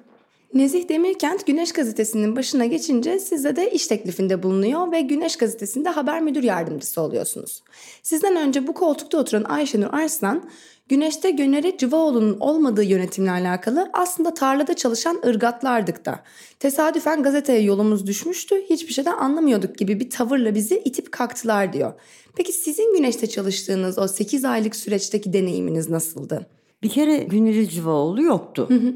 Nezih 0.54 0.90
Demirkent 0.90 1.48
Güneş 1.48 1.72
Gazetesi'nin 1.72 2.36
başına 2.36 2.66
geçince 2.66 3.20
size 3.20 3.56
de 3.56 3.72
iş 3.72 3.88
teklifinde 3.88 4.44
bulunuyor 4.44 4.92
ve 4.92 5.02
Güneş 5.02 5.38
Gazetesi'nde 5.38 5.90
haber 5.90 6.22
müdür 6.22 6.44
yardımcısı 6.44 7.02
oluyorsunuz. 7.02 7.64
Sizden 8.04 8.36
önce 8.36 8.68
bu 8.68 8.74
koltukta 8.74 9.18
oturan 9.18 9.44
Ayşenur 9.44 9.88
Arslan, 9.92 10.50
Güneş'te 10.90 11.32
Gönere 11.32 11.78
Cıvaoğlu'nun 11.78 12.40
olmadığı 12.40 12.84
yönetimle 12.84 13.32
alakalı 13.32 13.90
aslında 13.94 14.34
tarlada 14.34 14.74
çalışan 14.74 15.22
ırgatlardık 15.26 16.06
da. 16.06 16.24
Tesadüfen 16.60 17.24
gazeteye 17.24 17.62
yolumuz 17.62 18.08
düşmüştü, 18.08 18.56
hiçbir 18.70 18.94
şeyden 18.94 19.18
anlamıyorduk 19.18 19.78
gibi 19.78 20.00
bir 20.00 20.10
tavırla 20.10 20.56
bizi 20.56 20.80
itip 20.80 21.12
kalktılar 21.12 21.74
diyor. 21.74 21.94
Peki 22.36 22.54
sizin 22.54 22.98
Güneş'te 22.98 23.28
çalıştığınız 23.28 23.98
o 23.98 24.08
8 24.08 24.46
aylık 24.46 24.76
süreçteki 24.76 25.34
deneyiminiz 25.34 25.90
nasıldı? 25.90 26.48
Bir 26.84 26.90
kere 26.90 27.18
Güneri 27.18 27.70
Cıvaoğlu 27.70 28.22
yoktu. 28.22 28.66
Hı 28.70 28.74
hı. 28.74 28.94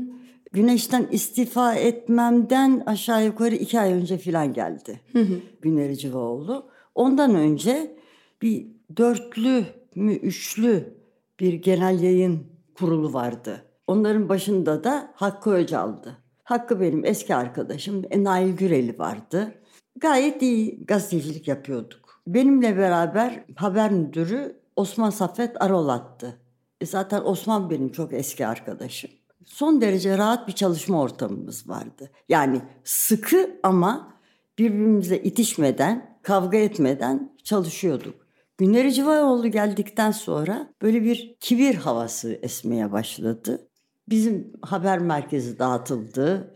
Güneşten 0.53 1.07
istifa 1.11 1.75
etmemden 1.75 2.83
aşağı 2.85 3.25
yukarı 3.25 3.55
iki 3.55 3.79
ay 3.79 3.93
önce 3.93 4.17
filan 4.17 4.53
geldi. 4.53 5.01
Hı 5.13 5.19
hı. 5.19 5.39
Güneri 5.61 5.97
Cıvaoğlu. 5.97 6.65
Ondan 6.95 7.35
önce 7.35 7.95
bir 8.41 8.67
dörtlü 8.97 9.65
mü 9.95 10.13
üçlü 10.13 10.98
bir 11.39 11.53
genel 11.53 11.99
yayın 11.99 12.47
kurulu 12.75 13.13
vardı. 13.13 13.65
Onların 13.87 14.29
başında 14.29 14.83
da 14.83 15.11
Hakkı 15.15 15.49
Öcal'dı. 15.49 16.17
Hakkı 16.43 16.81
benim 16.81 17.05
eski 17.05 17.35
arkadaşım. 17.35 18.03
Nail 18.15 18.55
Güreli 18.55 18.99
vardı. 18.99 19.53
Gayet 19.95 20.41
iyi 20.41 20.85
gazetecilik 20.85 21.47
yapıyorduk. 21.47 22.21
Benimle 22.27 22.77
beraber 22.77 23.43
haber 23.55 23.91
müdürü 23.91 24.59
Osman 24.75 25.09
Saffet 25.09 25.61
Arolat'tı. 25.61 26.39
E 26.81 26.85
zaten 26.85 27.21
Osman 27.25 27.69
benim 27.69 27.91
çok 27.91 28.13
eski 28.13 28.47
arkadaşım. 28.47 29.11
Son 29.45 29.81
derece 29.81 30.17
rahat 30.17 30.47
bir 30.47 30.53
çalışma 30.53 31.01
ortamımız 31.01 31.69
vardı. 31.69 32.09
Yani 32.29 32.61
sıkı 32.83 33.59
ama 33.63 34.13
birbirimize 34.59 35.17
itişmeden, 35.17 36.19
kavga 36.21 36.57
etmeden 36.57 37.37
çalışıyorduk. 37.43 38.28
Günleri 38.59 38.93
Civayoğlu 38.93 39.51
geldikten 39.51 40.11
sonra 40.11 40.73
böyle 40.81 41.03
bir 41.03 41.35
kibir 41.39 41.75
havası 41.75 42.39
esmeye 42.41 42.91
başladı. 42.91 43.69
Bizim 44.09 44.53
haber 44.61 44.99
merkezi 44.99 45.59
dağıtıldı. 45.59 46.55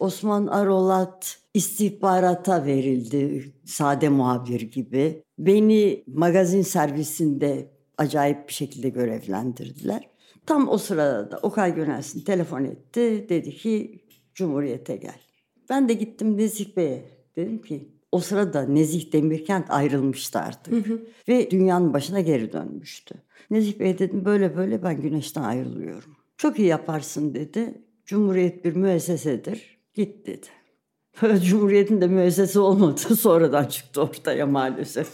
Osman 0.00 0.46
Arolat 0.46 1.38
istihbarata 1.54 2.64
verildi 2.64 3.52
sade 3.64 4.08
muhabir 4.08 4.60
gibi. 4.60 5.24
Beni 5.38 6.04
magazin 6.06 6.62
servisinde 6.62 7.70
acayip 7.98 8.48
bir 8.48 8.52
şekilde 8.52 8.88
görevlendirdiler. 8.88 10.08
Tam 10.46 10.68
o 10.68 10.78
sırada 10.78 11.30
da 11.30 11.38
Okay 11.38 11.74
Gönelsin 11.74 12.20
telefon 12.20 12.64
etti. 12.64 13.26
Dedi 13.28 13.56
ki 13.56 14.04
Cumhuriyet'e 14.34 14.96
gel. 14.96 15.20
Ben 15.70 15.88
de 15.88 15.92
gittim 15.92 16.36
Nezih 16.36 16.76
Bey'e. 16.76 17.04
Dedim 17.36 17.62
ki 17.62 18.01
o 18.12 18.18
sırada 18.18 18.62
Nezih 18.62 19.12
Demirkent 19.12 19.70
ayrılmıştı 19.70 20.38
artık. 20.38 20.74
Hı 20.74 20.92
hı. 20.92 21.02
Ve 21.28 21.50
dünyanın 21.50 21.94
başına 21.94 22.20
geri 22.20 22.52
dönmüştü. 22.52 23.14
Nezih 23.50 23.78
Bey 23.78 23.98
dedim 23.98 24.24
böyle 24.24 24.56
böyle 24.56 24.82
ben 24.82 25.00
güneşten 25.00 25.42
ayrılıyorum. 25.42 26.16
Çok 26.36 26.58
iyi 26.58 26.68
yaparsın 26.68 27.34
dedi. 27.34 27.82
Cumhuriyet 28.06 28.64
bir 28.64 28.76
müessesedir. 28.76 29.78
Git 29.94 30.26
dedi. 30.26 30.46
Cumhuriyet'in 31.44 32.00
de 32.00 32.06
müessese 32.06 32.60
olmadığı 32.60 33.16
sonradan 33.16 33.64
çıktı 33.64 34.02
ortaya 34.02 34.46
maalesef. 34.46 35.08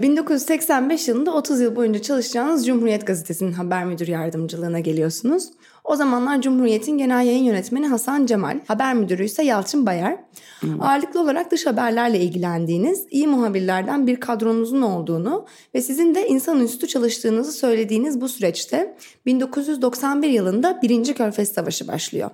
1985 0.00 1.08
yılında 1.08 1.34
30 1.34 1.60
yıl 1.60 1.76
boyunca 1.76 2.02
çalışacağınız 2.02 2.66
Cumhuriyet 2.66 3.06
Gazetesi'nin 3.06 3.52
haber 3.52 3.84
müdür 3.84 4.08
yardımcılığına 4.08 4.80
geliyorsunuz. 4.80 5.50
O 5.84 5.96
zamanlar 5.96 6.42
Cumhuriyet'in 6.42 6.98
genel 6.98 7.26
yayın 7.26 7.44
yönetmeni 7.44 7.86
Hasan 7.86 8.26
Cemal, 8.26 8.60
haber 8.68 8.94
müdürü 8.94 9.24
ise 9.24 9.42
Yalçın 9.42 9.86
Bayar. 9.86 10.16
Hmm. 10.60 10.82
Ağırlıklı 10.82 11.20
olarak 11.20 11.50
dış 11.50 11.66
haberlerle 11.66 12.20
ilgilendiğiniz, 12.20 13.06
iyi 13.10 13.26
muhabirlerden 13.26 14.06
bir 14.06 14.20
kadronuzun 14.20 14.82
olduğunu 14.82 15.46
ve 15.74 15.82
sizin 15.82 16.14
de 16.14 16.28
insanüstü 16.28 16.88
çalıştığınızı 16.88 17.52
söylediğiniz 17.52 18.20
bu 18.20 18.28
süreçte 18.28 18.96
1991 19.26 20.28
yılında 20.28 20.82
1. 20.82 21.14
Körfez 21.14 21.52
Savaşı 21.52 21.88
başlıyor. 21.88 22.30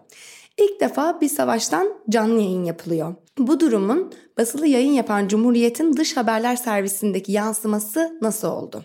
İlk 0.58 0.80
defa 0.80 1.20
bir 1.20 1.28
savaştan 1.28 1.92
canlı 2.10 2.40
yayın 2.40 2.64
yapılıyor. 2.64 3.14
Bu 3.38 3.60
durumun 3.60 4.12
basılı 4.38 4.66
yayın 4.66 4.92
yapan 4.92 5.28
Cumhuriyet'in 5.28 5.96
dış 5.96 6.16
haberler 6.16 6.56
servisindeki 6.56 7.32
yansıması 7.32 8.18
nasıl 8.22 8.48
oldu? 8.48 8.84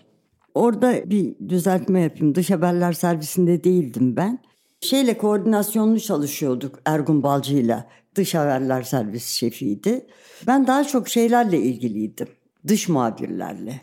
Orada 0.54 1.10
bir 1.10 1.34
düzeltme 1.48 2.00
yapayım. 2.00 2.34
Dış 2.34 2.50
haberler 2.50 2.92
servisinde 2.92 3.64
değildim 3.64 4.16
ben. 4.16 4.38
Şeyle 4.82 5.18
koordinasyonlu 5.18 6.00
çalışıyorduk 6.00 6.78
Ergun 6.84 7.22
Balcı'yla. 7.22 7.86
Dış 8.14 8.34
haberler 8.34 8.82
servis 8.82 9.26
şefiydi. 9.26 10.06
Ben 10.46 10.66
daha 10.66 10.84
çok 10.84 11.08
şeylerle 11.08 11.58
ilgiliydim. 11.58 12.28
Dış 12.68 12.88
muhabirlerle. 12.88 13.80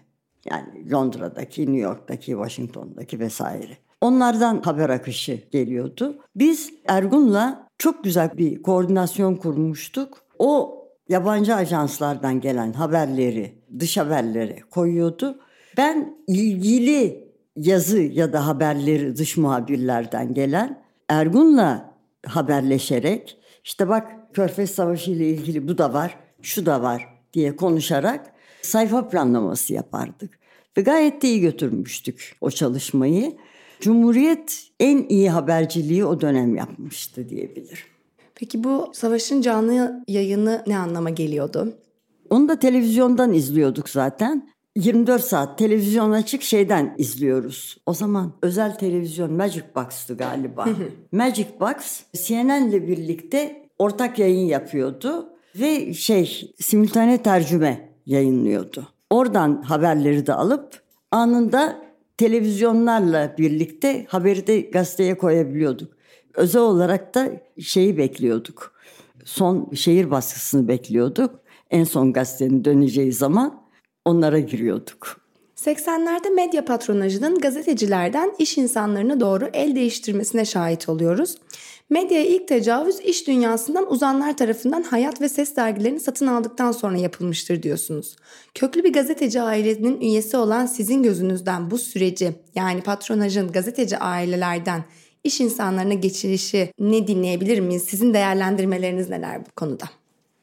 Yani 0.51 0.91
Londra'daki, 0.91 1.61
New 1.61 1.77
York'taki, 1.77 2.31
Washington'daki 2.31 3.19
vesaire. 3.19 3.77
Onlardan 4.01 4.61
haber 4.61 4.89
akışı 4.89 5.39
geliyordu. 5.51 6.19
Biz 6.35 6.73
Ergun'la 6.87 7.67
çok 7.77 8.03
güzel 8.03 8.37
bir 8.37 8.61
koordinasyon 8.61 9.35
kurmuştuk. 9.35 10.21
O 10.39 10.83
yabancı 11.09 11.55
ajanslardan 11.55 12.41
gelen 12.41 12.73
haberleri, 12.73 13.61
dış 13.79 13.97
haberleri 13.97 14.61
koyuyordu. 14.71 15.39
Ben 15.77 16.17
ilgili 16.27 17.29
yazı 17.55 17.99
ya 17.99 18.33
da 18.33 18.47
haberleri 18.47 19.17
dış 19.17 19.37
muhabirlerden 19.37 20.33
gelen 20.33 20.88
Ergun'la 21.09 21.95
haberleşerek 22.25 23.37
işte 23.63 23.89
bak 23.89 24.33
Körfez 24.33 24.71
Savaşı 24.71 25.11
ile 25.11 25.29
ilgili 25.29 25.67
bu 25.67 25.77
da 25.77 25.93
var, 25.93 26.17
şu 26.41 26.65
da 26.65 26.81
var 26.81 27.07
diye 27.33 27.55
konuşarak 27.55 28.33
sayfa 28.61 29.07
planlaması 29.07 29.73
yapardık. 29.73 30.39
Ve 30.77 30.81
gayet 30.81 31.21
de 31.21 31.27
iyi 31.27 31.41
götürmüştük 31.41 32.37
o 32.41 32.51
çalışmayı. 32.51 33.37
Cumhuriyet 33.79 34.63
en 34.79 35.05
iyi 35.09 35.29
haberciliği 35.29 36.05
o 36.05 36.21
dönem 36.21 36.55
yapmıştı 36.55 37.29
diyebilirim. 37.29 37.77
Peki 38.35 38.63
bu 38.63 38.91
savaşın 38.93 39.41
canlı 39.41 40.03
yayını 40.07 40.63
ne 40.67 40.77
anlama 40.77 41.09
geliyordu? 41.09 41.73
Onu 42.29 42.49
da 42.49 42.59
televizyondan 42.59 43.33
izliyorduk 43.33 43.89
zaten. 43.89 44.49
24 44.75 45.23
saat 45.23 45.57
televizyon 45.57 46.11
açık 46.11 46.41
şeyden 46.41 46.95
izliyoruz. 46.97 47.77
O 47.85 47.93
zaman 47.93 48.33
özel 48.41 48.75
televizyon 48.75 49.33
Magic 49.33 49.63
Box'tı 49.75 50.17
galiba. 50.17 50.65
Magic 51.11 51.47
Box 51.59 52.03
CNN'le 52.13 52.87
birlikte 52.87 53.69
ortak 53.79 54.19
yayın 54.19 54.45
yapıyordu 54.45 55.29
ve 55.55 55.93
şey 55.93 56.53
simultane 56.59 57.23
tercüme 57.23 57.89
yayınlıyordu. 58.05 58.87
Oradan 59.09 59.61
haberleri 59.61 60.27
de 60.27 60.33
alıp 60.33 60.81
anında 61.11 61.81
televizyonlarla 62.17 63.35
birlikte 63.37 64.05
haberi 64.09 64.47
de 64.47 64.61
gazeteye 64.61 65.17
koyabiliyorduk. 65.17 65.93
Özel 66.33 66.61
olarak 66.61 67.15
da 67.15 67.31
şeyi 67.59 67.97
bekliyorduk. 67.97 68.73
Son 69.25 69.71
şehir 69.73 70.11
baskısını 70.11 70.67
bekliyorduk. 70.67 71.39
En 71.69 71.83
son 71.83 72.13
gazetenin 72.13 72.65
döneceği 72.65 73.13
zaman 73.13 73.58
onlara 74.09 74.39
giriyorduk. 74.39 75.21
80'lerde 75.55 76.29
medya 76.29 76.65
patronajının 76.65 77.39
gazetecilerden 77.39 78.31
iş 78.39 78.57
insanlarına 78.57 79.19
doğru 79.19 79.49
el 79.53 79.75
değiştirmesine 79.75 80.45
şahit 80.45 80.89
oluyoruz. 80.89 81.35
Medyaya 81.89 82.25
ilk 82.25 82.47
tecavüz 82.47 82.99
iş 82.99 83.27
dünyasından 83.27 83.91
uzanlar 83.91 84.37
tarafından 84.37 84.83
hayat 84.83 85.21
ve 85.21 85.29
ses 85.29 85.55
dergilerini 85.55 85.99
satın 85.99 86.27
aldıktan 86.27 86.71
sonra 86.71 86.97
yapılmıştır 86.97 87.63
diyorsunuz. 87.63 88.15
Köklü 88.53 88.83
bir 88.83 88.93
gazeteci 88.93 89.41
ailenin 89.41 90.01
üyesi 90.01 90.37
olan 90.37 90.65
sizin 90.65 91.03
gözünüzden 91.03 91.71
bu 91.71 91.77
süreci 91.77 92.31
yani 92.55 92.81
patronajın 92.81 93.51
gazeteci 93.51 93.97
ailelerden 93.97 94.83
iş 95.23 95.41
insanlarına 95.41 95.93
geçirişi 95.93 96.73
ne 96.79 97.07
dinleyebilir 97.07 97.59
miyiz? 97.59 97.83
Sizin 97.83 98.13
değerlendirmeleriniz 98.13 99.09
neler 99.09 99.45
bu 99.45 99.51
konuda? 99.55 99.85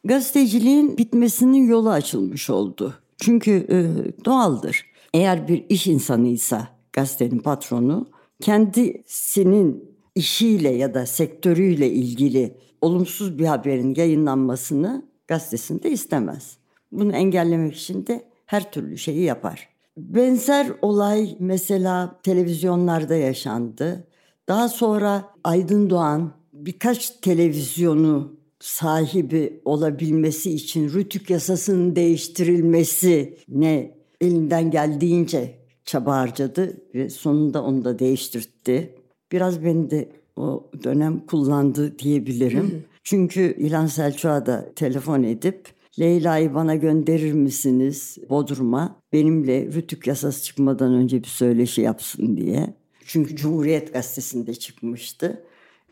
Gazeteciliğin 0.05 0.99
bitmesinin 0.99 1.67
yolu 1.67 1.91
açılmış 1.91 2.51
oldu. 2.51 2.95
Çünkü 3.21 3.67
e, 3.71 3.77
doğaldır. 4.25 4.87
Eğer 5.15 5.49
bir 5.49 5.65
iş 5.69 5.87
insanıysa 5.87 6.69
gazetenin 6.93 7.39
patronu 7.39 8.09
kendisinin 8.41 9.97
işiyle 10.15 10.69
ya 10.69 10.95
da 10.95 11.07
sektörüyle 11.07 11.91
ilgili 11.91 12.57
olumsuz 12.81 13.39
bir 13.39 13.47
haberin 13.47 13.95
yayınlanmasını 13.95 15.07
gazetesinde 15.29 15.91
istemez. 15.91 16.57
Bunu 16.93 17.13
engellemek 17.13 17.77
için 17.77 18.07
de 18.07 18.25
her 18.47 18.73
türlü 18.73 18.99
şeyi 18.99 19.23
yapar. 19.23 19.69
Benzer 19.97 20.67
olay 20.83 21.37
mesela 21.39 22.21
televizyonlarda 22.23 23.15
yaşandı. 23.15 24.09
Daha 24.49 24.69
sonra 24.69 25.25
Aydın 25.45 25.91
Doğan 25.91 26.33
birkaç 26.53 27.11
televizyonu 27.11 28.36
sahibi 28.61 29.61
olabilmesi 29.65 30.53
için 30.53 30.89
Rütük 30.89 31.31
yasasının 31.31 31.97
değiştirilmesi 31.97 33.39
ne 33.49 33.95
elinden 34.21 34.71
geldiğince 34.71 35.55
çaba 35.85 36.17
harcadı 36.17 36.77
ve 36.95 37.11
sonunda 37.11 37.65
onu 37.65 37.85
da 37.85 37.99
değiştirdi. 37.99 38.95
Biraz 39.33 39.65
beni 39.65 39.91
de 39.91 40.09
o 40.37 40.71
dönem 40.85 41.27
kullandı 41.27 41.99
diyebilirim. 41.99 42.85
Çünkü 43.05 43.57
İlhan 43.59 43.87
Selçuk'a 43.87 44.47
da 44.47 44.73
telefon 44.77 45.23
edip 45.23 45.77
Leyla'yı 45.99 46.55
bana 46.55 46.75
gönderir 46.75 47.33
misiniz 47.33 48.19
Bodrum'a? 48.31 49.01
Benimle 49.13 49.67
Rütük 49.67 50.07
yasası 50.07 50.45
çıkmadan 50.45 50.95
önce 50.95 51.23
bir 51.23 51.29
söyleşi 51.29 51.81
yapsın 51.81 52.37
diye. 52.37 52.75
Çünkü 53.07 53.37
Cumhuriyet 53.37 53.93
Gazetesi'nde 53.93 54.55
çıkmıştı. 54.55 55.43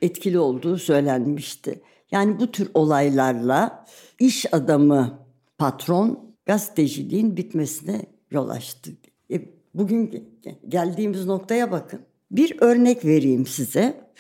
Etkili 0.03 0.39
olduğu 0.39 0.79
söylenmişti. 0.79 1.81
Yani 2.11 2.41
bu 2.41 2.53
tür 2.53 2.71
olaylarla 2.75 3.87
iş 4.19 4.55
adamı 4.55 5.19
patron 5.59 6.35
gazeteciliğin 6.47 7.37
bitmesine 7.37 8.07
yol 8.31 8.49
açtı. 8.49 8.91
E, 9.31 9.41
bugün 9.75 10.29
geldiğimiz 10.69 11.27
noktaya 11.27 11.73
bakın. 11.73 12.01
Bir 12.31 12.57
örnek 12.61 13.05
vereyim 13.05 13.47
size. 13.47 14.11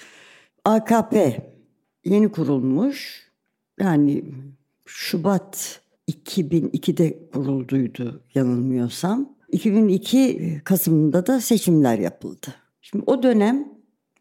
AKP 0.65 1.53
yeni 2.05 2.33
kurulmuş. 2.33 3.31
Yani 3.81 4.25
Şubat 4.87 5.81
2002'de 6.09 7.31
kurulduydu 7.33 8.23
yanılmıyorsam. 8.35 9.35
2002 9.53 10.61
Kasım'da 10.65 11.27
da 11.27 11.41
seçimler 11.41 11.99
yapıldı. 11.99 12.47
Şimdi 12.81 13.05
o 13.07 13.23
dönem 13.23 13.69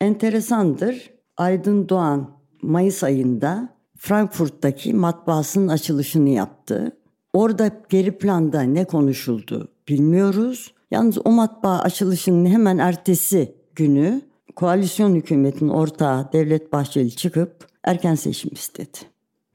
enteresandır. 0.02 1.14
Aydın 1.38 1.90
Doğan 1.90 2.43
Mayıs 2.64 3.04
ayında 3.04 3.70
Frankfurt'taki 3.98 4.94
matbaasının 4.94 5.68
açılışını 5.68 6.30
yaptı. 6.30 6.98
Orada 7.34 7.72
geri 7.90 8.18
planda 8.18 8.62
ne 8.62 8.86
konuşuldu 8.86 9.68
bilmiyoruz. 9.88 10.74
Yalnız 10.92 11.18
o 11.26 11.32
matbaa 11.32 11.80
açılışının 11.80 12.46
hemen 12.46 12.78
ertesi 12.78 13.56
günü 13.76 14.22
koalisyon 14.56 15.16
hükümetinin 15.16 15.70
ortağı 15.70 16.34
Devlet 16.34 16.74
Bahçeli 16.74 17.16
çıkıp 17.16 17.68
erken 17.84 18.16
seçim 18.16 18.52
istedi. 18.54 18.98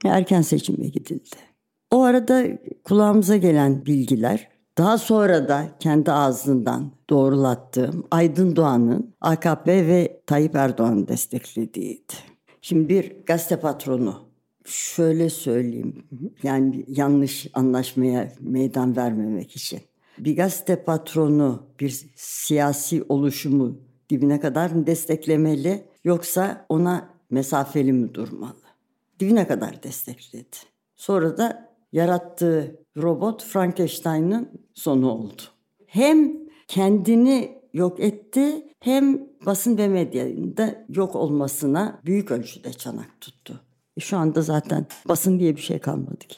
Erken 0.05 0.41
seçime 0.41 0.87
gidildi. 0.87 1.35
O 1.91 2.03
arada 2.03 2.43
kulağımıza 2.83 3.37
gelen 3.37 3.85
bilgiler 3.85 4.47
Daha 4.77 4.97
sonra 4.97 5.47
da 5.47 5.65
kendi 5.79 6.11
ağzından 6.11 6.91
doğrulattığım 7.09 8.07
Aydın 8.11 8.55
Doğan'ın 8.55 9.13
AKP 9.21 9.87
ve 9.87 10.21
Tayyip 10.25 10.55
Erdoğan'ı 10.55 11.07
desteklediğiydi. 11.07 12.13
Şimdi 12.61 12.89
bir 12.89 13.15
gazete 13.25 13.59
patronu 13.59 14.29
şöyle 14.65 15.29
söyleyeyim 15.29 16.03
yani 16.43 16.85
yanlış 16.87 17.47
anlaşmaya 17.53 18.33
meydan 18.39 18.95
vermemek 18.95 19.55
için. 19.55 19.79
Bir 20.17 20.35
gazete 20.35 20.83
patronu 20.83 21.63
bir 21.79 22.05
siyasi 22.15 23.03
oluşumu 23.09 23.79
dibine 24.09 24.39
kadar 24.39 24.71
mı 24.71 24.87
desteklemeli 24.87 25.83
yoksa 26.03 26.65
ona 26.69 27.09
mesafeli 27.29 27.93
mi 27.93 28.13
durmalı? 28.13 28.55
Dibine 29.19 29.47
kadar 29.47 29.83
destekledi. 29.83 30.57
Sonra 30.95 31.37
da 31.37 31.69
yarattığı 31.91 32.75
robot 32.97 33.43
Frankenstein'ın 33.43 34.49
sonu 34.73 35.11
oldu. 35.11 35.41
Hem 35.85 36.33
kendini 36.67 37.58
yok 37.73 37.99
etti 37.99 38.67
hem 38.79 39.19
basın 39.45 39.77
ve 39.77 39.87
medyada 39.87 40.85
yok 40.89 41.15
olmasına 41.15 41.99
büyük 42.05 42.31
ölçüde 42.31 42.73
çanak 42.73 43.21
tuttu. 43.21 43.59
E 43.97 44.01
şu 44.01 44.17
anda 44.17 44.41
zaten 44.41 44.85
basın 45.07 45.39
diye 45.39 45.55
bir 45.55 45.61
şey 45.61 45.79
kalmadı 45.79 46.17
ki. 46.27 46.37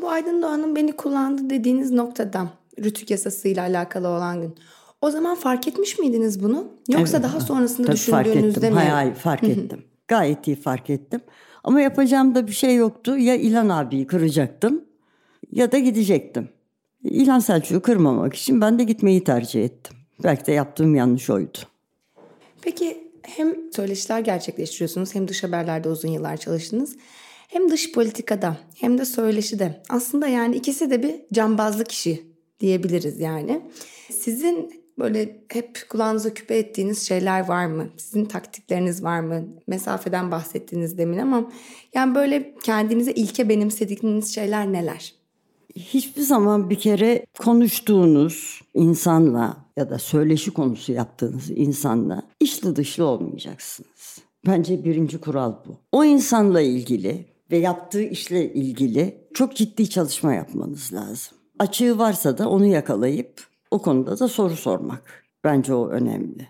Bu 0.00 0.10
Aydın 0.10 0.42
Doğan'ın 0.42 0.76
beni 0.76 0.92
kullandı 0.92 1.50
dediğiniz 1.50 1.90
noktada 1.90 2.48
Rütük 2.78 3.10
yasasıyla 3.10 3.62
alakalı 3.62 4.08
olan 4.08 4.40
gün. 4.40 4.54
O 5.00 5.10
zaman 5.10 5.34
fark 5.34 5.68
etmiş 5.68 5.98
miydiniz 5.98 6.42
bunu? 6.42 6.68
Yoksa 6.88 7.16
Evet, 7.16 7.26
daha 7.28 7.40
sonrasında 7.40 7.86
tabii 7.86 7.96
fark 7.96 8.26
düşündüğünüzde 8.26 8.60
ettim. 8.60 8.72
mi? 8.72 8.78
Hayır, 8.78 8.90
hayır 8.90 9.14
fark 9.14 9.44
ettim. 9.44 9.84
Gayet 10.08 10.46
iyi 10.46 10.56
fark 10.56 10.90
ettim. 10.90 11.20
Ama 11.64 11.80
yapacağım 11.80 12.34
da 12.34 12.46
bir 12.46 12.52
şey 12.52 12.76
yoktu. 12.76 13.16
Ya 13.16 13.34
İlhan 13.34 13.68
abiyi 13.68 14.06
kıracaktım 14.06 14.84
ya 15.52 15.72
da 15.72 15.78
gidecektim. 15.78 16.48
İlhan 17.04 17.38
Selçuk'u 17.38 17.82
kırmamak 17.82 18.34
için 18.34 18.60
ben 18.60 18.78
de 18.78 18.84
gitmeyi 18.84 19.24
tercih 19.24 19.64
ettim. 19.64 19.96
Belki 20.24 20.46
de 20.46 20.52
yaptığım 20.52 20.94
yanlış 20.94 21.30
oydu. 21.30 21.58
Peki 22.62 23.10
hem 23.22 23.72
söyleşiler 23.72 24.20
gerçekleştiriyorsunuz 24.20 25.14
hem 25.14 25.28
dış 25.28 25.42
haberlerde 25.42 25.88
uzun 25.88 26.08
yıllar 26.08 26.36
çalıştınız. 26.36 26.96
Hem 27.48 27.70
dış 27.70 27.92
politikada 27.92 28.56
hem 28.80 28.98
de 28.98 29.04
söyleşide. 29.04 29.82
Aslında 29.88 30.26
yani 30.26 30.56
ikisi 30.56 30.90
de 30.90 31.02
bir 31.02 31.14
cambazlık 31.32 31.92
işi 31.92 32.22
diyebiliriz 32.60 33.20
yani. 33.20 33.62
Sizin 34.10 34.82
böyle 34.98 35.42
hep 35.48 35.88
kulağınıza 35.88 36.34
küpe 36.34 36.56
ettiğiniz 36.58 37.08
şeyler 37.08 37.48
var 37.48 37.66
mı? 37.66 37.88
Sizin 37.96 38.24
taktikleriniz 38.24 39.04
var 39.04 39.20
mı? 39.20 39.44
Mesafeden 39.66 40.30
bahsettiniz 40.30 40.98
demin 40.98 41.18
ama 41.18 41.52
yani 41.94 42.14
böyle 42.14 42.54
kendinize 42.64 43.12
ilke 43.12 43.48
benimsediğiniz 43.48 44.34
şeyler 44.34 44.72
neler? 44.72 45.21
Hiçbir 45.76 46.22
zaman 46.22 46.70
bir 46.70 46.78
kere 46.78 47.26
konuştuğunuz 47.38 48.60
insanla 48.74 49.56
ya 49.76 49.90
da 49.90 49.98
söyleşi 49.98 50.50
konusu 50.50 50.92
yaptığınız 50.92 51.50
insanla 51.50 52.22
içli 52.40 52.76
dışlı 52.76 53.04
olmayacaksınız. 53.04 54.18
Bence 54.46 54.84
birinci 54.84 55.20
kural 55.20 55.54
bu. 55.66 55.76
O 55.92 56.04
insanla 56.04 56.60
ilgili 56.60 57.26
ve 57.50 57.56
yaptığı 57.56 58.02
işle 58.02 58.52
ilgili 58.52 59.28
çok 59.34 59.56
ciddi 59.56 59.90
çalışma 59.90 60.34
yapmanız 60.34 60.92
lazım. 60.92 61.38
Açığı 61.58 61.98
varsa 61.98 62.38
da 62.38 62.48
onu 62.48 62.66
yakalayıp 62.66 63.46
o 63.70 63.82
konuda 63.82 64.18
da 64.18 64.28
soru 64.28 64.56
sormak. 64.56 65.24
Bence 65.44 65.74
o 65.74 65.88
önemli. 65.88 66.48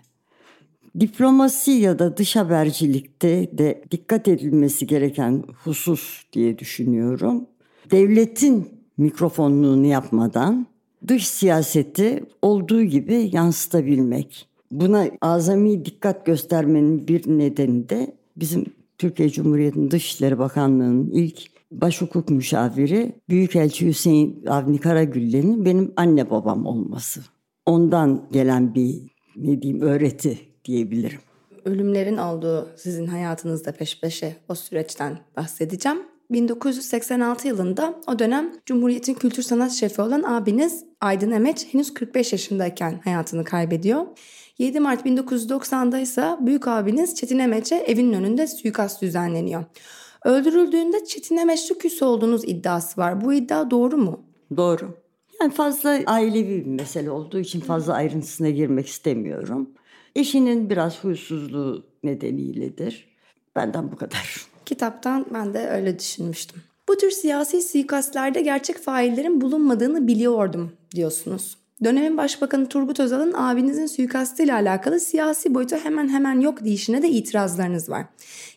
Diplomasi 0.99 1.71
ya 1.71 1.99
da 1.99 2.17
dış 2.17 2.35
habercilikte 2.35 3.57
de 3.57 3.83
dikkat 3.91 4.27
edilmesi 4.27 4.87
gereken 4.87 5.43
husus 5.63 6.23
diye 6.33 6.59
düşünüyorum. 6.59 7.47
Devletin 7.91 8.82
mikrofonluğunu 8.97 9.85
yapmadan 9.85 10.67
dış 11.07 11.27
siyaseti 11.27 12.23
olduğu 12.41 12.83
gibi 12.83 13.29
yansıtabilmek. 13.33 14.47
Buna 14.71 15.05
azami 15.21 15.85
dikkat 15.85 16.25
göstermenin 16.25 17.07
bir 17.07 17.27
nedeni 17.27 17.89
de 17.89 18.15
bizim 18.37 18.65
Türkiye 18.97 19.29
Cumhuriyeti'nin 19.29 19.91
Dışişleri 19.91 20.39
Bakanlığı'nın 20.39 21.11
ilk 21.11 21.41
başhukuk 21.71 22.29
müşaviri 22.29 23.15
Büyükelçi 23.29 23.87
Hüseyin 23.87 24.45
Avni 24.45 24.77
Karagüller'in 24.79 25.65
benim 25.65 25.93
anne 25.95 26.29
babam 26.29 26.65
olması. 26.65 27.21
Ondan 27.65 28.27
gelen 28.31 28.75
bir 28.75 29.01
ne 29.35 29.61
diyeyim 29.61 29.81
öğreti 29.81 30.39
diyebilirim. 30.65 31.19
Ölümlerin 31.65 32.17
olduğu 32.17 32.69
sizin 32.75 33.07
hayatınızda 33.07 33.71
peş 33.71 34.01
peşe 34.01 34.35
o 34.49 34.55
süreçten 34.55 35.19
bahsedeceğim. 35.37 36.12
1986 36.33 37.47
yılında 37.47 37.95
o 38.07 38.19
dönem 38.19 38.51
Cumhuriyet'in 38.65 39.13
kültür 39.13 39.43
sanat 39.43 39.71
şefi 39.71 40.01
olan 40.01 40.23
abiniz 40.23 40.85
Aydın 41.01 41.31
Emeç 41.31 41.73
henüz 41.73 41.93
45 41.93 42.31
yaşındayken 42.31 43.01
hayatını 43.03 43.43
kaybediyor. 43.43 44.05
7 44.57 44.79
Mart 44.79 45.05
1990'da 45.05 45.99
ise 45.99 46.37
büyük 46.39 46.67
abiniz 46.67 47.15
Çetin 47.15 47.39
Emeç'e 47.39 47.75
evinin 47.75 48.13
önünde 48.13 48.47
suikast 48.47 49.01
düzenleniyor. 49.01 49.63
Öldürüldüğünde 50.25 51.05
Çetin 51.05 51.37
Emeç'le 51.37 51.71
küs 51.79 52.01
olduğunuz 52.01 52.43
iddiası 52.43 53.01
var. 53.01 53.21
Bu 53.21 53.33
iddia 53.33 53.71
doğru 53.71 53.97
mu? 53.97 54.23
Doğru. 54.57 54.97
Yani 55.41 55.53
fazla 55.53 55.99
ailevi 56.05 56.65
bir 56.65 56.71
mesele 56.71 57.11
olduğu 57.11 57.39
için 57.39 57.59
fazla 57.59 57.93
ayrıntısına 57.93 58.49
girmek 58.49 58.87
istemiyorum. 58.87 59.69
Eşinin 60.15 60.69
biraz 60.69 61.03
huysuzluğu 61.03 61.85
nedeniyledir. 62.03 63.07
Benden 63.55 63.91
bu 63.91 63.95
kadar. 63.95 64.52
Kitaptan 64.65 65.25
ben 65.33 65.53
de 65.53 65.69
öyle 65.69 65.99
düşünmüştüm. 65.99 66.61
Bu 66.87 66.97
tür 66.97 67.11
siyasi 67.11 67.61
suikastlerde 67.61 68.41
gerçek 68.41 68.77
faillerin 68.77 69.41
bulunmadığını 69.41 70.07
biliyordum 70.07 70.71
diyorsunuz. 70.95 71.57
Dönemin 71.83 72.17
Başbakanı 72.17 72.69
Turgut 72.69 72.99
Özal'ın 72.99 73.33
abinizin 73.33 73.85
suikastıyla 73.85 74.55
alakalı 74.55 74.99
siyasi 74.99 75.55
boyutu 75.55 75.75
hemen 75.75 76.09
hemen 76.09 76.39
yok 76.39 76.63
deyişine 76.65 77.01
de 77.01 77.09
itirazlarınız 77.09 77.89
var. 77.89 78.05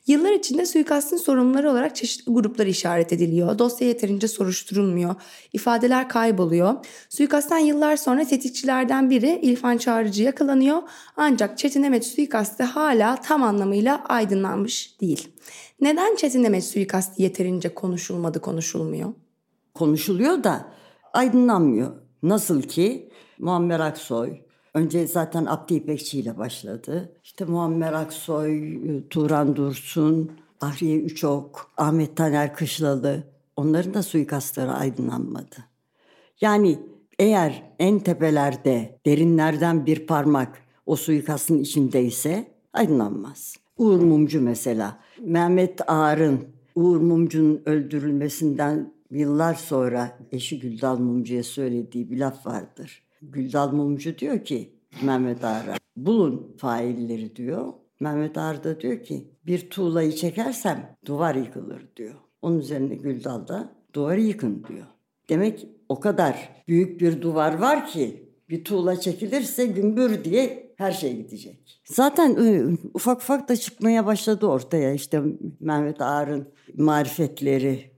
Yıllar 0.07 0.33
içinde 0.33 0.67
suikastın 0.67 1.17
sorumluları 1.17 1.71
olarak 1.71 1.97
çeşitli 1.97 2.33
gruplar 2.33 2.67
işaret 2.67 3.13
ediliyor. 3.13 3.59
Dosya 3.59 3.89
yeterince 3.89 4.29
soruşturulmuyor. 4.29 5.15
ifadeler 5.53 6.09
kayboluyor. 6.09 6.75
Suikasttan 7.09 7.59
yıllar 7.59 7.97
sonra 7.97 8.25
tetikçilerden 8.25 9.11
biri 9.11 9.41
İrfan 9.43 9.77
Çağrıcı 9.77 10.23
yakalanıyor. 10.23 10.83
Ancak 11.17 11.59
Çetin 11.59 11.83
Emet 11.83 12.07
suikastı 12.07 12.63
hala 12.63 13.17
tam 13.17 13.43
anlamıyla 13.43 14.05
aydınlanmış 14.05 15.01
değil. 15.01 15.29
Neden 15.81 16.17
Çetin 16.17 16.45
Emet 16.45 16.65
suikastı 16.65 17.23
yeterince 17.23 17.75
konuşulmadı 17.75 18.41
konuşulmuyor? 18.41 19.13
Konuşuluyor 19.75 20.45
da 20.45 20.73
aydınlanmıyor. 21.13 21.93
Nasıl 22.23 22.63
ki 22.63 23.11
Muammer 23.39 23.81
Aksoy, 23.81 24.41
önce 24.75 25.07
zaten 25.07 25.47
Abdi 25.47 25.75
İpekçi 25.75 26.19
ile 26.21 26.39
başladı. 26.39 27.13
İşte 27.25 27.45
Muammer 27.45 27.93
Aksoy, 27.93 28.79
Turan 29.11 29.57
Dursun, 29.57 30.33
Ahriye 30.61 30.97
Üçok, 30.99 31.71
Ahmet 31.77 32.17
Taner 32.17 32.55
Kışlalı 32.55 33.23
onların 33.57 33.95
da 33.95 34.03
suikastları 34.03 34.73
aydınlanmadı. 34.73 35.57
Yani 36.41 36.79
eğer 37.19 37.63
en 37.79 37.99
tepelerde 37.99 38.99
derinlerden 39.07 39.87
bir 39.87 40.07
parmak 40.07 40.59
o 40.87 40.97
suikastın 40.97 41.59
içindeyse 41.59 42.53
aydınlanmaz. 42.73 43.57
Uğur 43.79 44.01
Mumcu 44.01 44.41
mesela. 44.41 44.99
Mehmet 45.21 45.91
Ağar'ın 45.91 46.41
Uğur 46.75 46.97
Mumcu'nun 46.97 47.63
öldürülmesinden 47.67 48.93
yıllar 49.11 49.55
sonra 49.55 50.19
eşi 50.33 50.61
Güldal 50.61 50.99
Mumcu'ya 50.99 51.43
söylediği 51.43 52.11
bir 52.11 52.19
laf 52.19 52.47
vardır. 52.47 53.03
Güldal 53.23 53.73
Mumcu 53.73 54.19
diyor 54.19 54.45
ki 54.45 54.73
Mehmet 55.03 55.45
Ağar'a 55.45 55.77
bulun 55.97 56.55
failleri 56.59 57.37
diyor. 57.37 57.73
Mehmet 58.01 58.39
Ağar 58.39 58.65
da 58.65 58.81
diyor 58.81 59.03
ki 59.03 59.25
bir 59.47 59.71
tuğlayı 59.71 60.13
çekersem 60.13 60.97
duvar 61.07 61.35
yıkılır 61.35 61.83
diyor. 61.97 62.15
Onun 62.43 62.59
üzerine 62.59 62.95
Güldal 62.95 63.49
da 63.49 63.73
duvarı 63.95 64.21
yıkın 64.21 64.65
diyor. 64.69 64.87
Demek 65.29 65.67
o 65.89 66.01
kadar 66.01 66.63
büyük 66.69 67.01
bir 67.01 67.23
duvar 67.23 67.59
var 67.59 67.87
ki 67.87 68.31
bir 68.49 68.65
tuğla 68.65 69.01
çekilirse 69.01 69.67
gümbür 69.67 70.25
diye 70.25 70.66
her 70.77 70.93
şey 70.93 71.17
gidecek. 71.17 71.81
Zaten 71.85 72.31
ıı, 72.37 72.77
ufak 72.95 73.19
ufak 73.21 73.49
da 73.49 73.57
çıkmaya 73.57 74.07
başladı 74.07 74.47
ortaya 74.47 74.93
işte 74.93 75.23
Mehmet 75.61 76.01
Ağar'ın 76.01 76.49
marifetleri. 76.77 77.91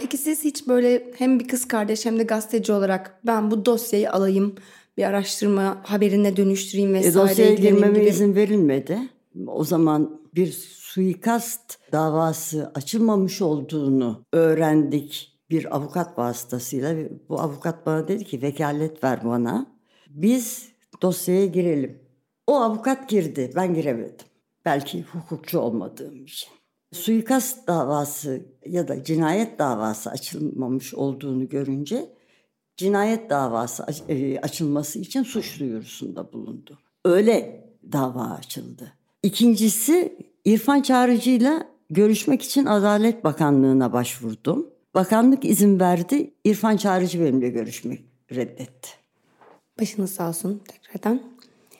Peki 0.00 0.18
siz 0.18 0.44
hiç 0.44 0.68
böyle 0.68 1.10
hem 1.16 1.40
bir 1.40 1.48
kız 1.48 1.68
kardeş 1.68 2.06
hem 2.06 2.18
de 2.18 2.22
gazeteci 2.22 2.72
olarak 2.72 3.20
ben 3.26 3.50
bu 3.50 3.64
dosyayı 3.66 4.12
alayım 4.12 4.54
bir 4.96 5.02
araştırma 5.04 5.80
haberine 5.84 6.36
dönüştüreyim 6.36 6.94
E, 6.94 6.98
vesaire 6.98 7.14
dosyaya 7.14 7.50
ilgileneyim 7.50 7.76
girmeme 7.76 7.98
gibi. 7.98 8.08
izin 8.08 8.34
verilmedi. 8.34 8.98
O 9.46 9.64
zaman 9.64 10.20
bir 10.34 10.52
suikast 10.78 11.78
davası 11.92 12.72
açılmamış 12.74 13.42
olduğunu 13.42 14.24
öğrendik 14.32 15.38
bir 15.50 15.76
avukat 15.76 16.18
vasıtasıyla. 16.18 16.94
Bu 17.28 17.40
avukat 17.40 17.86
bana 17.86 18.08
dedi 18.08 18.24
ki 18.24 18.42
vekalet 18.42 19.04
ver 19.04 19.20
bana. 19.24 19.66
Biz 20.10 20.68
dosyaya 21.02 21.46
girelim. 21.46 21.98
O 22.46 22.56
avukat 22.56 23.08
girdi, 23.08 23.52
ben 23.56 23.74
giremedim. 23.74 24.26
Belki 24.64 25.02
hukukçu 25.02 25.58
olmadığım 25.58 26.24
için. 26.24 26.48
Suikast 26.92 27.66
davası 27.66 28.40
ya 28.66 28.88
da 28.88 29.04
cinayet 29.04 29.58
davası 29.58 30.10
açılmamış 30.10 30.94
olduğunu 30.94 31.48
görünce 31.48 32.08
cinayet 32.76 33.30
davası 33.30 33.86
e, 34.08 34.40
açılması 34.40 34.98
için 34.98 35.22
suç 35.22 35.60
duyurusunda 35.60 36.32
bulundu. 36.32 36.78
Öyle 37.04 37.64
dava 37.92 38.24
açıldı. 38.24 38.92
İkincisi 39.22 40.16
İrfan 40.44 40.82
Çağrıcı'yla 40.82 41.68
görüşmek 41.90 42.42
için 42.42 42.66
Adalet 42.66 43.24
Bakanlığı'na 43.24 43.92
başvurdum. 43.92 44.70
Bakanlık 44.94 45.44
izin 45.44 45.80
verdi. 45.80 46.34
İrfan 46.44 46.76
Çağrıcı 46.76 47.20
benimle 47.20 47.48
görüşmek 47.48 48.00
reddetti. 48.32 48.97
Başınız 49.80 50.12
sağ 50.12 50.28
olsun 50.28 50.62
tekrardan. 50.68 51.20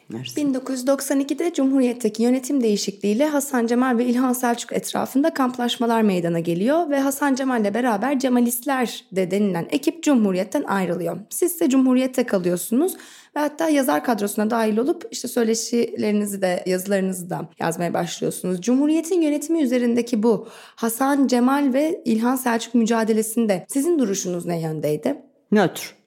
Mersi. 0.08 0.40
1992'de 0.40 1.52
Cumhuriyet'teki 1.54 2.22
yönetim 2.22 2.62
değişikliğiyle 2.62 3.26
Hasan 3.26 3.66
Cemal 3.66 3.98
ve 3.98 4.04
İlhan 4.04 4.32
Selçuk 4.32 4.72
etrafında 4.72 5.34
kamplaşmalar 5.34 6.02
meydana 6.02 6.40
geliyor 6.40 6.90
ve 6.90 7.00
Hasan 7.00 7.34
Cemal'le 7.34 7.74
beraber 7.74 8.18
Cemalistler 8.18 9.04
de 9.12 9.30
denilen 9.30 9.66
ekip 9.70 10.02
Cumhuriyet'ten 10.02 10.62
ayrılıyor. 10.62 11.18
Siz 11.30 11.52
ise 11.52 11.68
Cumhuriyet'te 11.68 12.26
kalıyorsunuz 12.26 12.96
ve 13.36 13.40
hatta 13.40 13.68
yazar 13.68 14.04
kadrosuna 14.04 14.50
dahil 14.50 14.76
olup 14.76 15.08
işte 15.10 15.28
söyleşilerinizi 15.28 16.42
de 16.42 16.62
yazılarınızı 16.66 17.30
da 17.30 17.48
yazmaya 17.60 17.94
başlıyorsunuz. 17.94 18.60
Cumhuriyet'in 18.60 19.20
yönetimi 19.20 19.62
üzerindeki 19.62 20.22
bu 20.22 20.48
Hasan 20.76 21.26
Cemal 21.26 21.70
ve 21.72 22.02
İlhan 22.04 22.36
Selçuk 22.36 22.74
mücadelesinde 22.74 23.66
sizin 23.68 23.98
duruşunuz 23.98 24.46
ne 24.46 24.60
yöndeydi? 24.60 25.22
Nötr. 25.52 25.97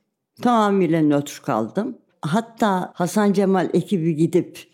Tamamıyla 0.41 1.01
nötr 1.01 1.41
kaldım. 1.45 1.97
Hatta 2.21 2.91
Hasan 2.95 3.33
Cemal 3.33 3.69
ekibi 3.73 4.15
gidip 4.15 4.71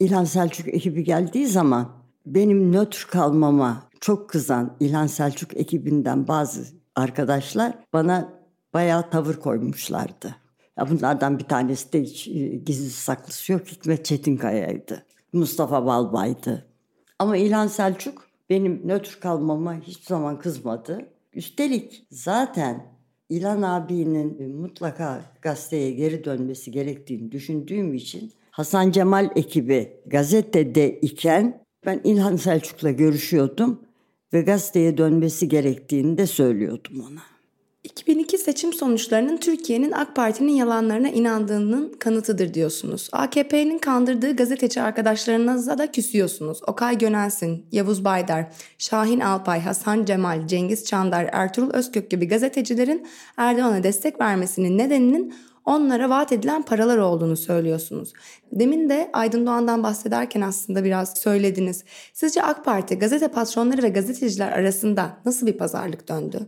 İlhan 0.00 0.24
Selçuk 0.24 0.68
ekibi 0.68 1.04
geldiği 1.04 1.46
zaman 1.46 1.88
benim 2.26 2.72
nötr 2.72 3.06
kalmama 3.10 3.82
çok 4.00 4.30
kızan 4.30 4.76
İlhan 4.80 5.06
Selçuk 5.06 5.56
ekibinden 5.56 6.28
bazı 6.28 6.64
arkadaşlar 6.96 7.78
bana 7.92 8.32
bayağı 8.74 9.10
tavır 9.10 9.34
koymuşlardı. 9.34 10.36
Ya 10.78 10.90
bunlardan 10.90 11.38
bir 11.38 11.44
tanesi 11.44 11.92
de 11.92 12.02
hiç 12.02 12.28
e, 12.28 12.32
gizli 12.56 12.90
saklısı 12.90 13.52
yok 13.52 13.66
Hikmet 13.66 14.04
Çetinkaya'ydı. 14.04 15.06
Mustafa 15.32 15.86
Balbay'dı. 15.86 16.66
Ama 17.18 17.36
İlhan 17.36 17.66
Selçuk 17.66 18.28
benim 18.50 18.88
nötr 18.88 19.20
kalmama 19.20 19.74
hiçbir 19.74 20.06
zaman 20.06 20.38
kızmadı. 20.38 21.08
Üstelik 21.32 22.06
zaten 22.10 22.93
İlhan 23.28 23.62
abinin 23.62 24.56
mutlaka 24.56 25.24
gazeteye 25.42 25.90
geri 25.90 26.24
dönmesi 26.24 26.70
gerektiğini 26.70 27.32
düşündüğüm 27.32 27.94
için 27.94 28.32
Hasan 28.50 28.90
Cemal 28.90 29.30
ekibi 29.36 29.96
gazetede 30.06 31.00
iken 31.00 31.64
ben 31.86 32.00
İlhan 32.04 32.36
Selçuk'la 32.36 32.90
görüşüyordum 32.90 33.80
ve 34.32 34.40
gazeteye 34.40 34.98
dönmesi 34.98 35.48
gerektiğini 35.48 36.18
de 36.18 36.26
söylüyordum 36.26 37.00
ona. 37.00 37.33
2002 37.84 38.38
seçim 38.38 38.72
sonuçlarının 38.72 39.36
Türkiye'nin 39.36 39.92
AK 39.92 40.16
Parti'nin 40.16 40.52
yalanlarına 40.52 41.08
inandığının 41.08 41.92
kanıtıdır 41.98 42.54
diyorsunuz. 42.54 43.08
AKP'nin 43.12 43.78
kandırdığı 43.78 44.36
gazeteci 44.36 44.82
arkadaşlarınıza 44.82 45.78
da 45.78 45.92
küsüyorsunuz. 45.92 46.60
Okay 46.66 46.98
Gönelsin, 46.98 47.66
Yavuz 47.72 48.04
Baydar, 48.04 48.46
Şahin 48.78 49.20
Alpay, 49.20 49.60
Hasan 49.60 50.04
Cemal, 50.04 50.46
Cengiz 50.46 50.84
Çandar, 50.84 51.28
Ertuğrul 51.32 51.70
Özkök 51.70 52.10
gibi 52.10 52.28
gazetecilerin 52.28 53.06
Erdoğan'a 53.36 53.82
destek 53.82 54.20
vermesinin 54.20 54.78
nedeninin 54.78 55.34
onlara 55.64 56.10
vaat 56.10 56.32
edilen 56.32 56.62
paralar 56.62 56.98
olduğunu 56.98 57.36
söylüyorsunuz. 57.36 58.12
Demin 58.52 58.88
de 58.88 59.10
Aydın 59.12 59.46
Doğan'dan 59.46 59.82
bahsederken 59.82 60.40
aslında 60.40 60.84
biraz 60.84 61.18
söylediniz. 61.18 61.84
Sizce 62.12 62.42
AK 62.42 62.64
Parti 62.64 62.98
gazete 62.98 63.28
patronları 63.28 63.82
ve 63.82 63.88
gazeteciler 63.88 64.52
arasında 64.52 65.16
nasıl 65.24 65.46
bir 65.46 65.58
pazarlık 65.58 66.08
döndü? 66.08 66.46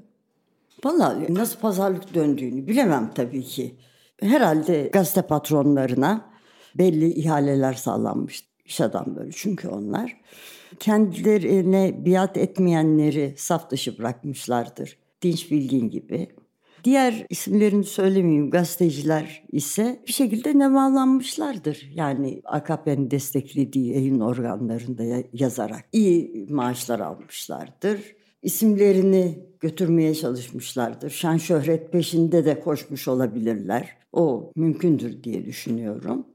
Vallahi 0.84 1.34
nasıl 1.34 1.58
pazarlık 1.60 2.14
döndüğünü 2.14 2.66
bilemem 2.66 3.10
tabii 3.14 3.42
ki. 3.42 3.76
Herhalde 4.20 4.90
gazete 4.92 5.22
patronlarına 5.22 6.30
belli 6.78 7.12
ihaleler 7.12 7.74
sağlanmış 7.74 8.44
iş 8.64 8.80
adamları 8.80 9.30
çünkü 9.32 9.68
onlar. 9.68 10.20
Kendilerine 10.80 12.04
biat 12.06 12.36
etmeyenleri 12.36 13.34
saf 13.36 13.70
dışı 13.70 13.98
bırakmışlardır. 13.98 14.98
Dinç 15.22 15.50
Bilgin 15.50 15.90
gibi. 15.90 16.28
Diğer 16.84 17.26
isimlerini 17.30 17.84
söylemeyeyim 17.84 18.50
gazeteciler 18.50 19.44
ise 19.52 20.02
bir 20.06 20.12
şekilde 20.12 20.58
nemalanmışlardır. 20.58 21.90
Yani 21.94 22.42
AKP'nin 22.44 23.10
desteklediği 23.10 23.94
yayın 23.94 24.20
organlarında 24.20 25.22
yazarak 25.32 25.84
iyi 25.92 26.46
maaşlar 26.50 27.00
almışlardır 27.00 28.00
isimlerini 28.46 29.45
götürmeye 29.66 30.14
çalışmışlardır. 30.14 31.10
Şan 31.10 31.36
şöhret 31.36 31.92
peşinde 31.92 32.44
de 32.44 32.60
koşmuş 32.60 33.08
olabilirler. 33.08 33.88
O 34.12 34.52
mümkündür 34.56 35.22
diye 35.22 35.44
düşünüyorum. 35.44 36.26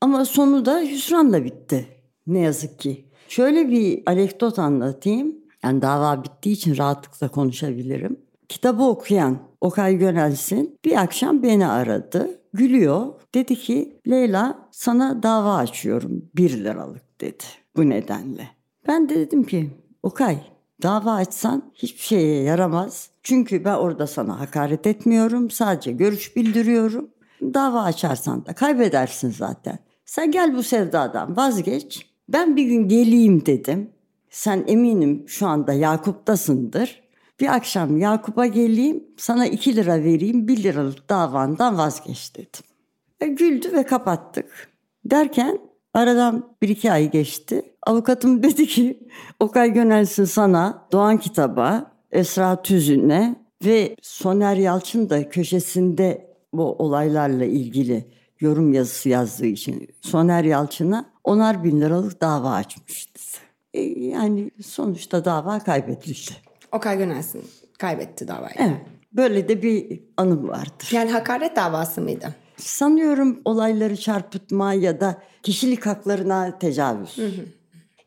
Ama 0.00 0.24
sonu 0.24 0.64
da 0.64 0.80
hüsranla 0.80 1.44
bitti. 1.44 1.88
Ne 2.26 2.38
yazık 2.38 2.78
ki. 2.78 3.04
Şöyle 3.28 3.68
bir 3.68 4.02
anekdot 4.06 4.58
anlatayım. 4.58 5.36
Yani 5.62 5.82
dava 5.82 6.24
bittiği 6.24 6.54
için 6.54 6.76
rahatlıkla 6.76 7.28
konuşabilirim. 7.28 8.16
Kitabı 8.48 8.82
okuyan 8.82 9.38
Okay 9.60 9.98
Gönelsin 9.98 10.78
bir 10.84 11.02
akşam 11.02 11.42
beni 11.42 11.66
aradı. 11.66 12.40
Gülüyor. 12.52 13.06
Dedi 13.34 13.56
ki 13.56 14.00
Leyla 14.08 14.68
sana 14.70 15.22
dava 15.22 15.56
açıyorum. 15.56 16.24
Bir 16.36 16.64
liralık 16.64 17.20
dedi 17.20 17.44
bu 17.76 17.88
nedenle. 17.88 18.48
Ben 18.88 19.08
de 19.08 19.14
dedim 19.14 19.44
ki 19.44 19.70
Okay 20.02 20.57
Dava 20.82 21.12
açsan 21.12 21.72
hiçbir 21.74 22.02
şeye 22.02 22.42
yaramaz. 22.42 23.10
Çünkü 23.22 23.64
ben 23.64 23.74
orada 23.74 24.06
sana 24.06 24.40
hakaret 24.40 24.86
etmiyorum. 24.86 25.50
Sadece 25.50 25.92
görüş 25.92 26.36
bildiriyorum. 26.36 27.10
Dava 27.42 27.82
açarsan 27.82 28.46
da 28.46 28.52
kaybedersin 28.52 29.30
zaten. 29.30 29.78
Sen 30.04 30.30
gel 30.30 30.56
bu 30.56 30.62
sevdadan 30.62 31.36
vazgeç. 31.36 32.06
Ben 32.28 32.56
bir 32.56 32.64
gün 32.64 32.88
geleyim 32.88 33.46
dedim. 33.46 33.90
Sen 34.30 34.64
eminim 34.66 35.24
şu 35.26 35.46
anda 35.46 35.72
Yakup'tasındır. 35.72 37.02
Bir 37.40 37.54
akşam 37.54 37.96
Yakup'a 37.96 38.46
geleyim 38.46 39.04
sana 39.16 39.46
iki 39.46 39.76
lira 39.76 40.04
vereyim 40.04 40.48
bir 40.48 40.62
liralık 40.62 41.08
davandan 41.08 41.78
vazgeç 41.78 42.36
dedim. 42.36 42.64
E, 43.20 43.26
güldü 43.26 43.72
ve 43.72 43.82
kapattık. 43.82 44.68
Derken 45.04 45.58
Aradan 45.94 46.56
bir 46.62 46.68
iki 46.68 46.92
ay 46.92 47.10
geçti. 47.10 47.62
Avukatım 47.86 48.42
dedi 48.42 48.66
ki 48.66 49.08
Okay 49.40 49.72
Gönelsin 49.72 50.24
sana 50.24 50.86
Doğan 50.92 51.18
kitaba, 51.18 51.92
Esra 52.12 52.62
Tüzün'e 52.62 53.36
ve 53.64 53.96
Soner 54.02 54.56
Yalçın 54.56 55.10
da 55.10 55.28
köşesinde 55.28 56.34
bu 56.52 56.72
olaylarla 56.72 57.44
ilgili 57.44 58.04
yorum 58.40 58.72
yazısı 58.72 59.08
yazdığı 59.08 59.46
için 59.46 59.88
Soner 60.00 60.44
Yalçın'a 60.44 61.04
onar 61.24 61.64
bin 61.64 61.80
liralık 61.80 62.20
dava 62.20 62.50
açmıştı. 62.50 63.20
E, 63.74 63.80
yani 63.82 64.50
sonuçta 64.62 65.24
dava 65.24 65.58
kaybedildi. 65.58 66.30
Okay 66.72 66.98
Gönelsin 66.98 67.44
kaybetti 67.78 68.28
davayı. 68.28 68.54
Evet. 68.58 68.80
Böyle 69.12 69.48
de 69.48 69.62
bir 69.62 70.00
anım 70.16 70.48
vardır. 70.48 70.88
Yani 70.92 71.10
hakaret 71.10 71.56
davası 71.56 72.00
mıydı? 72.00 72.34
Sanıyorum 72.58 73.40
olayları 73.44 73.96
çarpıtma 73.96 74.74
ya 74.74 75.00
da 75.00 75.22
kişilik 75.42 75.86
haklarına 75.86 76.58
tecavüz. 76.58 77.18
Hı 77.18 77.26
hı. 77.26 77.44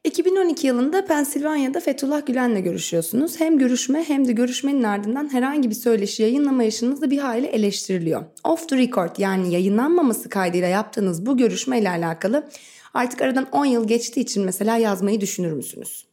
2012 0.04 0.68
yılında 0.68 1.06
Pensilvanya'da 1.06 1.80
Fethullah 1.80 2.26
Gülen'le 2.26 2.64
görüşüyorsunuz. 2.64 3.40
Hem 3.40 3.58
görüşme 3.58 4.04
hem 4.04 4.28
de 4.28 4.32
görüşmenin 4.32 4.84
ardından 4.84 5.34
herhangi 5.34 5.70
bir 5.70 5.76
söyleşi 5.76 6.24
yayınlamayışınız 6.24 7.02
da 7.02 7.12
bir 7.12 7.18
hayli 7.18 7.48
eleştiriliyor. 7.48 8.24
Off 8.44 8.70
the 8.70 8.78
record 8.78 9.18
yani 9.18 9.54
yayınlanmaması 9.54 10.30
kaydıyla 10.30 10.68
yaptığınız 10.68 11.26
bu 11.26 11.38
görüşmeyle 11.38 11.90
alakalı 11.90 12.50
artık 12.94 13.22
aradan 13.22 13.48
10 13.52 13.66
yıl 13.66 13.88
geçtiği 13.88 14.22
için 14.22 14.46
mesela 14.46 14.78
yazmayı 14.78 15.22
düşünür 15.22 15.52
müsünüz? 15.52 16.06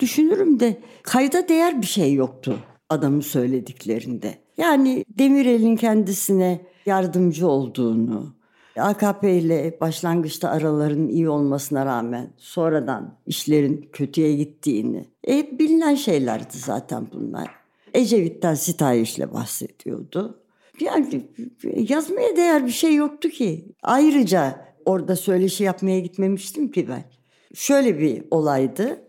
Düşünürüm 0.00 0.60
de 0.60 0.80
kayda 1.02 1.48
değer 1.48 1.82
bir 1.82 1.86
şey 1.86 2.14
yoktu 2.14 2.58
adamın 2.88 3.20
söylediklerinde. 3.20 4.34
Yani 4.56 5.04
Demirel'in 5.08 5.76
kendisine 5.76 6.60
yardımcı 6.86 7.48
olduğunu, 7.48 8.34
AKP 8.76 9.38
ile 9.38 9.78
başlangıçta 9.80 10.48
araların 10.50 11.08
iyi 11.08 11.28
olmasına 11.28 11.86
rağmen 11.86 12.30
sonradan 12.36 13.18
işlerin 13.26 13.88
kötüye 13.92 14.36
gittiğini 14.36 15.06
e, 15.28 15.58
bilinen 15.58 15.94
şeylerdi 15.94 16.58
zaten 16.58 17.06
bunlar. 17.12 17.50
Ecevit'ten 17.94 18.54
sitayişle 18.54 19.32
bahsediyordu. 19.32 20.42
Yani 20.80 21.26
yazmaya 21.74 22.36
değer 22.36 22.66
bir 22.66 22.70
şey 22.70 22.94
yoktu 22.94 23.28
ki. 23.28 23.74
Ayrıca 23.82 24.66
orada 24.84 25.16
söyleşi 25.16 25.64
yapmaya 25.64 26.00
gitmemiştim 26.00 26.70
ki 26.70 26.88
ben. 26.88 27.04
Şöyle 27.54 27.98
bir 27.98 28.24
olaydı. 28.30 29.02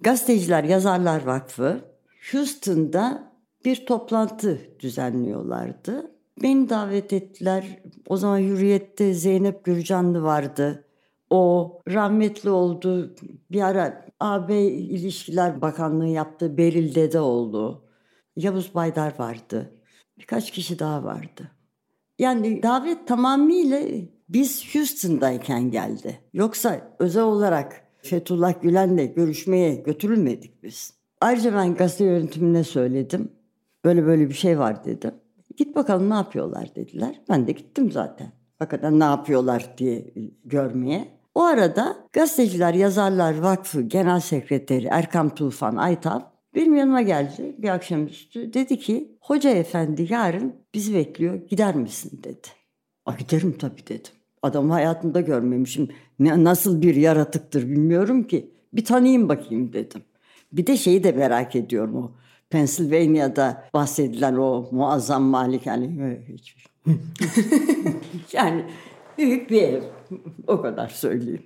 Gazeteciler 0.00 0.64
Yazarlar 0.64 1.26
Vakfı 1.26 1.80
Houston'da 2.32 3.32
bir 3.64 3.86
toplantı 3.86 4.58
düzenliyorlardı. 4.80 6.11
Beni 6.42 6.68
davet 6.68 7.12
ettiler. 7.12 7.82
O 8.08 8.16
zaman 8.16 8.38
Hürriyet'te 8.38 9.14
Zeynep 9.14 9.64
Gürcanlı 9.64 10.22
vardı. 10.22 10.84
O 11.30 11.72
rahmetli 11.88 12.50
oldu. 12.50 13.14
Bir 13.50 13.60
ara 13.60 14.06
AB 14.20 14.62
İlişkiler 14.66 15.60
Bakanlığı 15.60 16.08
yaptı. 16.08 16.56
Beril 16.56 16.94
Dedeoğlu. 16.94 17.84
Yavuz 18.36 18.74
Baydar 18.74 19.18
vardı. 19.18 19.72
Birkaç 20.18 20.50
kişi 20.50 20.78
daha 20.78 21.04
vardı. 21.04 21.50
Yani 22.18 22.62
davet 22.62 23.08
tamamıyla 23.08 23.80
biz 24.28 24.74
Houston'dayken 24.74 25.70
geldi. 25.70 26.20
Yoksa 26.32 26.96
özel 26.98 27.22
olarak 27.22 27.82
Fethullah 28.02 28.62
Gülen'le 28.62 29.14
görüşmeye 29.14 29.74
götürülmedik 29.74 30.62
biz. 30.62 30.94
Ayrıca 31.20 31.54
ben 31.54 31.74
gazete 31.74 32.04
yönetimine 32.04 32.64
söyledim. 32.64 33.32
Böyle 33.84 34.06
böyle 34.06 34.28
bir 34.28 34.34
şey 34.34 34.58
var 34.58 34.84
dedim. 34.84 35.14
Git 35.62 35.76
bakalım 35.76 36.10
ne 36.10 36.14
yapıyorlar 36.14 36.74
dediler. 36.74 37.20
Ben 37.28 37.46
de 37.46 37.52
gittim 37.52 37.92
zaten. 37.92 38.32
Hakikaten 38.58 39.00
ne 39.00 39.04
yapıyorlar 39.04 39.74
diye 39.78 40.14
görmeye. 40.44 41.08
O 41.34 41.42
arada 41.42 41.96
Gazeteciler 42.12 42.74
Yazarlar 42.74 43.38
Vakfı 43.38 43.82
Genel 43.82 44.20
Sekreteri 44.20 44.86
Erkam 44.86 45.34
Tufan 45.34 45.76
Aytav 45.76 46.20
benim 46.54 46.74
yanıma 46.76 47.02
geldi 47.02 47.56
bir 47.58 47.68
akşamüstü. 47.68 48.52
Dedi 48.52 48.78
ki 48.78 49.16
hoca 49.20 49.50
efendi 49.50 50.06
yarın 50.10 50.54
bizi 50.74 50.94
bekliyor 50.94 51.34
gider 51.34 51.74
misin 51.74 52.20
dedi. 52.24 52.48
A, 53.06 53.14
giderim 53.14 53.58
tabii 53.58 53.86
dedim. 53.86 54.12
Adamı 54.42 54.72
hayatımda 54.72 55.20
görmemişim. 55.20 55.88
Ne, 56.18 56.44
nasıl 56.44 56.82
bir 56.82 56.94
yaratıktır 56.94 57.68
bilmiyorum 57.68 58.24
ki. 58.24 58.50
Bir 58.72 58.84
tanıyayım 58.84 59.28
bakayım 59.28 59.72
dedim. 59.72 60.02
Bir 60.52 60.66
de 60.66 60.76
şeyi 60.76 61.04
de 61.04 61.12
merak 61.12 61.56
ediyorum 61.56 61.96
o. 61.96 62.21
Pennsylvania'da 62.52 63.64
bahsedilen 63.74 64.36
o 64.36 64.68
muazzam 64.70 65.22
malik 65.22 65.66
yani 65.66 66.18
hiç 66.28 66.56
yani 68.32 68.64
büyük 69.18 69.50
bir 69.50 69.62
ev. 69.62 69.82
O 70.46 70.62
kadar 70.62 70.88
söyleyeyim. 70.88 71.42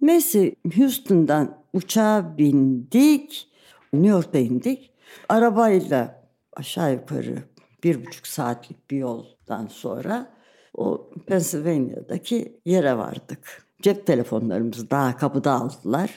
Neyse 0.00 0.54
Houston'dan 0.76 1.56
uçağa 1.72 2.34
bindik. 2.38 3.48
New 3.92 4.08
York'ta 4.08 4.38
indik. 4.38 4.90
Arabayla 5.28 6.22
aşağı 6.56 6.92
yukarı 6.92 7.42
bir 7.84 8.06
buçuk 8.06 8.26
saatlik 8.26 8.90
bir 8.90 8.96
yoldan 8.96 9.66
sonra 9.66 10.30
o 10.74 11.10
Pennsylvania'daki 11.26 12.60
yere 12.64 12.96
vardık. 12.96 13.66
Cep 13.82 14.06
telefonlarımızı 14.06 14.90
daha 14.90 15.16
kapıda 15.16 15.52
aldılar. 15.52 16.10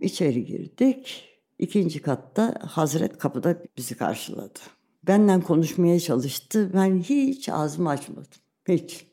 İçeri 0.00 0.44
girdik. 0.44 1.35
İkinci 1.58 2.02
katta 2.02 2.54
Hazret 2.60 3.18
kapıda 3.18 3.56
bizi 3.76 3.96
karşıladı. 3.96 4.58
Benden 5.06 5.40
konuşmaya 5.40 6.00
çalıştı. 6.00 6.70
Ben 6.74 6.98
hiç 6.98 7.48
ağzımı 7.48 7.88
açmadım. 7.88 8.24
Hiç. 8.68 9.06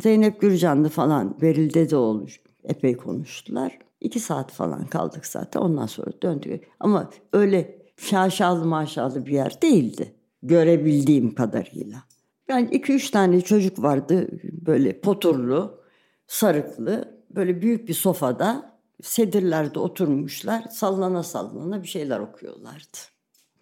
Zeynep 0.00 0.40
Gürcanlı 0.40 0.88
falan 0.88 1.40
Beril 1.40 1.74
Dedeoğlu 1.74 2.26
epey 2.64 2.96
konuştular. 2.96 3.78
İki 4.00 4.20
saat 4.20 4.52
falan 4.52 4.86
kaldık 4.86 5.26
zaten. 5.26 5.60
Ondan 5.60 5.86
sonra 5.86 6.10
döndük. 6.22 6.64
Ama 6.80 7.10
öyle 7.32 7.78
şaşalı 7.96 8.64
maşalı 8.64 9.26
bir 9.26 9.32
yer 9.32 9.62
değildi. 9.62 10.14
Görebildiğim 10.42 11.34
kadarıyla. 11.34 12.02
Yani 12.48 12.68
iki 12.72 12.92
üç 12.92 13.10
tane 13.10 13.40
çocuk 13.40 13.82
vardı 13.82 14.28
böyle 14.66 15.00
poturlu, 15.00 15.80
sarıklı, 16.26 17.22
böyle 17.30 17.62
büyük 17.62 17.88
bir 17.88 17.94
sofada 17.94 18.71
sedirlerde 19.02 19.78
oturmuşlar. 19.78 20.64
Sallana 20.70 21.22
sallana 21.22 21.82
bir 21.82 21.88
şeyler 21.88 22.18
okuyorlardı. 22.18 22.98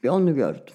Bir 0.02 0.08
onu 0.08 0.34
gördüm. 0.34 0.74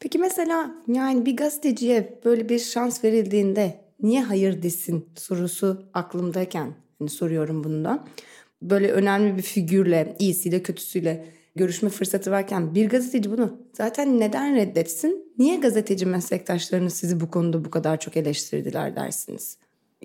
Peki 0.00 0.18
mesela 0.18 0.70
yani 0.88 1.26
bir 1.26 1.36
gazeteciye 1.36 2.20
böyle 2.24 2.48
bir 2.48 2.58
şans 2.58 3.04
verildiğinde 3.04 3.84
niye 4.02 4.22
hayır 4.22 4.62
desin 4.62 5.08
sorusu 5.16 5.82
aklımdayken 5.94 6.74
hani 6.98 7.10
soruyorum 7.10 7.64
bundan. 7.64 8.06
Böyle 8.62 8.92
önemli 8.92 9.36
bir 9.36 9.42
figürle, 9.42 10.16
iyisiyle 10.18 10.62
kötüsüyle 10.62 11.26
görüşme 11.56 11.88
fırsatı 11.88 12.30
varken 12.30 12.74
bir 12.74 12.88
gazeteci 12.88 13.30
bunu 13.30 13.58
zaten 13.72 14.20
neden 14.20 14.56
reddetsin? 14.56 15.32
Niye 15.38 15.56
gazeteci 15.56 16.06
meslektaşlarınız 16.06 16.94
sizi 16.94 17.20
bu 17.20 17.30
konuda 17.30 17.64
bu 17.64 17.70
kadar 17.70 18.00
çok 18.00 18.16
eleştirdiler 18.16 18.96
dersiniz? 18.96 19.58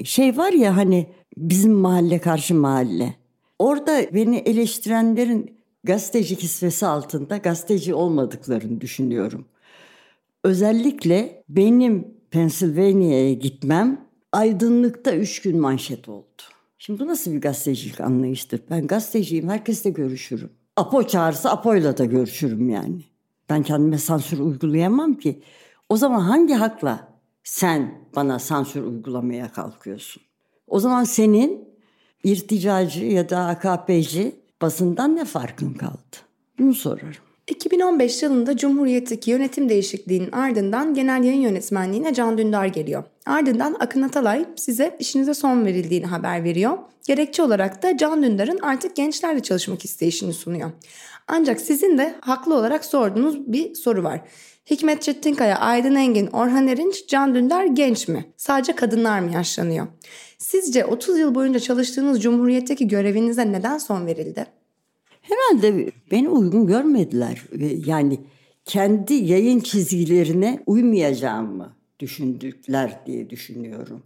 Şey 0.04 0.38
var 0.38 0.54
ya 0.54 0.78
hani 0.78 1.08
bizim 1.38 1.72
mahalle 1.72 2.20
karşı 2.20 2.56
mahalle. 2.56 3.16
Orada 3.60 4.14
beni 4.14 4.38
eleştirenlerin 4.38 5.58
gazeteci 5.84 6.36
kisvesi 6.36 6.86
altında 6.86 7.38
gazeteci 7.38 7.94
olmadıklarını 7.94 8.82
düşünüyorum. 8.82 9.46
Özellikle 10.44 11.44
benim 11.50 12.08
Pennsylvania'ya 12.32 13.34
gitmem 13.34 14.06
aydınlıkta 14.32 15.16
üç 15.16 15.42
gün 15.42 15.60
manşet 15.60 16.10
oldu. 16.10 16.42
Şimdi 16.78 17.00
bu 17.00 17.08
nasıl 17.08 17.32
bir 17.32 17.42
gazetecilik 17.42 18.02
anlayıştır? 18.02 18.62
Ben 18.70 18.88
gazeteciyim, 18.88 19.50
herkesle 19.50 19.90
görüşürüm. 19.90 20.50
Apo 20.76 21.08
çağırsa 21.08 21.50
Apo'yla 21.50 21.98
da 21.98 22.06
görüşürüm 22.06 22.70
yani. 22.70 23.02
Ben 23.50 23.64
kendime 23.64 23.98
sansür 23.98 24.40
uygulayamam 24.40 25.14
ki. 25.14 25.42
O 25.90 25.98
zaman 25.98 26.20
hangi 26.20 26.54
hakla 26.54 27.08
sen 27.44 28.02
bana 28.16 28.40
sansür 28.40 28.84
uygulamaya 28.84 29.52
kalkıyorsun? 29.52 30.24
O 30.68 30.80
zaman 30.80 31.04
senin 31.04 31.67
irticacı 32.24 33.06
ya 33.06 33.30
da 33.30 33.40
AKP'ci 33.40 34.36
basından 34.62 35.16
ne 35.16 35.26
farkın 35.26 35.74
kaldı? 35.74 36.18
Bunu 36.60 36.74
sorarım. 36.74 37.28
2015 37.48 38.24
yılında 38.24 38.58
Cumhuriyet'teki 38.58 39.32
yönetim 39.32 39.70
değişikliğinin 39.70 40.32
ardından 40.32 40.94
genel 40.94 41.24
yayın 41.24 41.42
yönetmenliğine 41.42 42.14
Can 42.14 42.38
Dündar 42.38 42.66
geliyor. 42.66 43.04
Ardından 43.26 43.76
Akın 43.80 44.02
Atalay 44.02 44.46
size 44.56 44.98
işinize 45.00 45.34
son 45.34 45.66
verildiğini 45.66 46.06
haber 46.06 46.44
veriyor. 46.44 46.78
Gerekçe 47.08 47.44
olarak 47.44 47.84
da 47.84 47.98
Can 47.98 48.24
Dündar'ın 48.24 48.60
artık 48.62 48.96
gençlerle 48.96 49.40
çalışmak 49.40 49.86
isteyişini 49.86 50.34
sunuyor. 50.34 50.72
Ancak 51.28 51.62
sizin 51.62 51.98
de 51.98 52.16
haklı 52.22 52.56
olarak 52.56 52.86
sorduğunuz 52.86 53.48
bir 53.54 53.76
soru 53.76 54.04
var. 54.04 54.22
Hikmet 54.70 55.02
Çetinkaya, 55.02 55.60
Aydın 55.60 55.96
Engin, 55.96 56.28
Orhan 56.28 56.68
Erinç, 56.68 57.08
Can 57.08 57.36
Dündar 57.36 57.66
genç 57.66 58.08
mi? 58.08 58.26
Sadece 58.38 58.76
kadınlar 58.76 59.20
mı 59.20 59.34
yaşlanıyor? 59.34 59.88
Sizce 60.38 60.86
30 60.86 61.20
yıl 61.20 61.36
boyunca 61.36 61.60
çalıştığınız 61.60 62.22
Cumhuriyet'teki 62.22 62.88
görevinize 62.88 63.52
neden 63.52 63.78
son 63.78 64.06
verildi? 64.06 64.46
Herhalde 65.22 65.92
beni 66.12 66.30
uygun 66.30 66.68
görmediler. 66.68 67.44
Yani 67.86 68.20
kendi 68.66 69.14
yayın 69.14 69.60
çizgilerine 69.60 70.64
uymayacağımı 70.66 71.76
düşündükler 72.00 73.00
diye 73.06 73.30
düşünüyorum. 73.30 74.04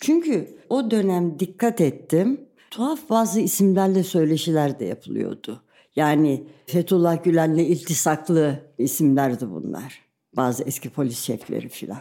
Çünkü 0.00 0.48
o 0.68 0.90
dönem 0.90 1.38
dikkat 1.38 1.80
ettim. 1.80 2.40
Tuhaf 2.70 3.10
bazı 3.10 3.40
isimlerle 3.40 4.02
söyleşiler 4.02 4.80
de 4.80 4.84
yapılıyordu. 4.84 5.62
Yani 5.98 6.44
Fethullah 6.66 7.24
Gülen'le 7.24 7.58
iltisaklı 7.58 8.60
isimlerdi 8.78 9.50
bunlar. 9.50 10.02
Bazı 10.36 10.64
eski 10.64 10.90
polis 10.90 11.18
şefleri 11.18 11.68
filan. 11.68 11.98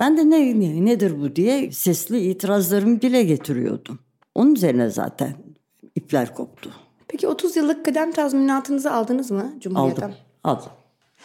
Ben 0.00 0.16
de 0.16 0.30
ne, 0.30 0.60
ne 0.60 0.84
nedir 0.84 1.20
bu 1.20 1.36
diye 1.36 1.72
sesli 1.72 2.20
itirazlarımı 2.20 3.02
dile 3.02 3.22
getiriyordum. 3.22 3.98
Onun 4.34 4.54
üzerine 4.54 4.90
zaten 4.90 5.34
ipler 5.94 6.34
koptu. 6.34 6.70
Peki 7.08 7.28
30 7.28 7.56
yıllık 7.56 7.84
kıdem 7.84 8.12
tazminatınızı 8.12 8.92
aldınız 8.92 9.30
mı 9.30 9.52
Cumhuriyet'ten? 9.60 10.06
Aldım, 10.06 10.16
aldım. 10.44 10.72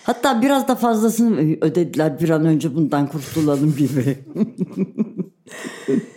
Hatta 0.04 0.42
biraz 0.42 0.68
da 0.68 0.76
fazlasını 0.76 1.58
ödediler 1.62 2.20
bir 2.20 2.30
an 2.30 2.46
önce 2.46 2.76
bundan 2.76 3.08
kurtulalım 3.08 3.76
gibi. 3.76 4.18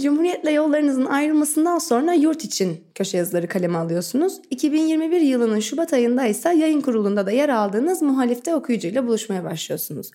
Cumhuriyet'le 0.00 0.52
yollarınızın 0.52 1.04
ayrılmasından 1.04 1.78
sonra 1.78 2.12
yurt 2.12 2.44
için 2.44 2.84
köşe 2.94 3.18
yazıları 3.18 3.48
kaleme 3.48 3.78
alıyorsunuz. 3.78 4.40
2021 4.50 5.20
yılının 5.20 5.60
Şubat 5.60 5.92
ayında 5.92 6.26
ise 6.26 6.54
yayın 6.54 6.80
kurulunda 6.80 7.26
da 7.26 7.30
yer 7.30 7.48
aldığınız 7.48 8.02
muhalifte 8.02 8.54
okuyucuyla 8.54 9.06
buluşmaya 9.06 9.44
başlıyorsunuz. 9.44 10.10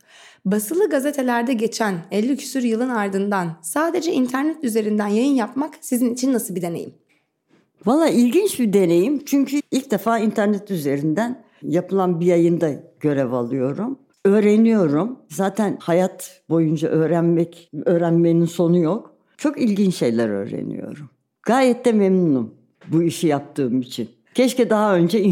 Basılı 0.46 0.90
gazetelerde 0.90 1.54
geçen 1.54 1.96
50 2.12 2.38
küsür 2.38 2.64
yılın 2.64 2.90
ardından 2.90 3.48
sadece 3.62 4.14
internet 4.14 4.64
üzerinden 4.64 5.08
yayın 5.08 5.36
yapmak 5.36 5.74
sizin 5.82 6.14
için 6.14 6.34
nasıl 6.34 6.56
bir 6.56 6.62
deneyim? 6.62 6.94
Valla 7.86 8.08
ilginç 8.08 8.60
bir 8.60 8.74
deneyim. 8.74 9.26
Çünkü 9.26 9.62
ilk 9.72 9.92
defa 9.92 10.20
internet 10.20 10.72
üzerinden 10.72 11.44
yapılan 11.62 12.20
bir 12.20 12.26
yayında 12.26 12.72
görev 13.00 13.32
alıyorum. 13.32 14.00
Öğreniyorum. 14.26 15.20
Zaten 15.30 15.78
hayat 15.82 16.42
boyunca 16.50 16.90
öğrenmek, 16.90 17.72
öğrenmenin 17.86 18.46
sonu 18.46 18.78
yok. 18.78 19.13
Çok 19.38 19.62
ilginç 19.62 19.96
şeyler 19.96 20.30
öğreniyorum. 20.30 21.10
Gayet 21.44 21.86
de 21.86 21.92
memnunum 21.92 22.54
bu 22.88 23.04
işi 23.04 23.28
yaptığım 23.28 23.82
için. 23.82 24.10
Keşke 24.34 24.70
daha 24.70 24.96
önce 24.96 25.24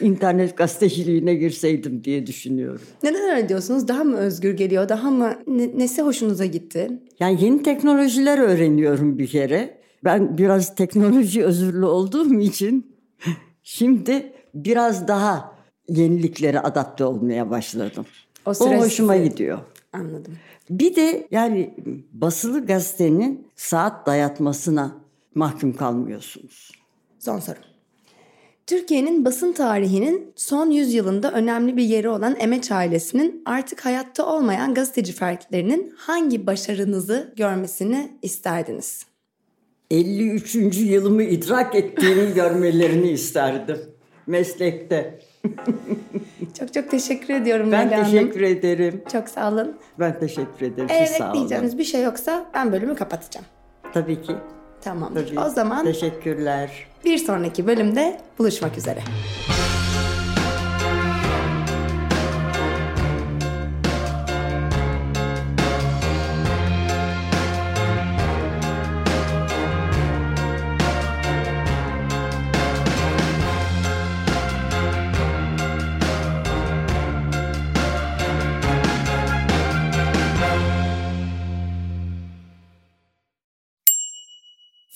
internet 0.00 0.56
gazeteciliğine 0.56 1.34
girseydim 1.34 2.04
diye 2.04 2.26
düşünüyorum. 2.26 2.80
Neden 3.02 3.36
öyle 3.36 3.48
diyorsunuz? 3.48 3.88
Daha 3.88 4.04
mı 4.04 4.16
özgür 4.16 4.56
geliyor? 4.56 4.88
Daha 4.88 5.10
mı 5.10 5.34
ne, 5.46 5.78
nesi 5.78 6.02
hoşunuza 6.02 6.44
gitti? 6.44 6.90
Yani 7.20 7.44
yeni 7.44 7.62
teknolojiler 7.62 8.38
öğreniyorum 8.38 9.18
bir 9.18 9.26
kere. 9.26 9.78
Ben 10.04 10.38
biraz 10.38 10.74
teknoloji 10.74 11.44
özürlü 11.44 11.86
olduğum 11.86 12.40
için 12.40 12.96
şimdi 13.62 14.32
biraz 14.54 15.08
daha 15.08 15.58
yeniliklere 15.88 16.60
adapte 16.60 17.04
olmaya 17.04 17.50
başladım. 17.50 18.06
O, 18.46 18.50
o 18.50 18.76
hoşuma 18.76 19.14
size... 19.14 19.26
gidiyor. 19.26 19.58
Anladım. 19.92 20.38
Bir 20.70 20.96
de 20.96 21.28
yani 21.30 21.74
basılı 22.12 22.66
gazetenin 22.66 23.48
saat 23.56 24.06
dayatmasına 24.06 24.96
mahkum 25.34 25.72
kalmıyorsunuz. 25.76 26.70
Son 27.18 27.38
soru. 27.38 27.56
Türkiye'nin 28.66 29.24
basın 29.24 29.52
tarihinin 29.52 30.32
son 30.36 30.70
yüzyılında 30.70 31.32
önemli 31.32 31.76
bir 31.76 31.82
yeri 31.82 32.08
olan 32.08 32.36
Emeç 32.38 32.72
ailesinin 32.72 33.42
artık 33.44 33.84
hayatta 33.84 34.26
olmayan 34.26 34.74
gazeteci 34.74 35.12
fertlerinin 35.12 35.94
hangi 35.96 36.46
başarınızı 36.46 37.32
görmesini 37.36 38.18
isterdiniz? 38.22 39.06
53. 39.90 40.54
yılımı 40.78 41.22
idrak 41.22 41.74
ettiğimi 41.74 42.34
görmelerini 42.34 43.10
isterdim 43.10 43.78
meslekte. 44.26 45.18
Çok 46.58 46.74
çok 46.74 46.90
teşekkür 46.90 47.34
ediyorum 47.34 47.72
Ben 47.72 47.88
Hanım. 47.88 48.04
teşekkür 48.04 48.40
ederim. 48.40 49.02
Çok 49.12 49.28
sağ 49.28 49.52
olun. 49.52 49.76
Ben 49.98 50.20
teşekkür 50.20 50.66
ederim. 50.66 50.88
Siz 51.06 51.08
sağ 51.16 51.24
olun. 51.24 51.30
ekleyeceğiniz 51.30 51.78
bir 51.78 51.84
şey 51.84 52.02
yoksa 52.02 52.44
ben 52.54 52.72
bölümü 52.72 52.94
kapatacağım. 52.94 53.46
Tabii 53.92 54.22
ki. 54.22 54.32
Tamamdır. 54.80 55.28
Tabii. 55.28 55.40
O 55.40 55.48
zaman 55.48 55.84
Teşekkürler. 55.84 56.70
bir 57.04 57.18
sonraki 57.18 57.66
bölümde 57.66 58.20
buluşmak 58.38 58.78
üzere. 58.78 59.00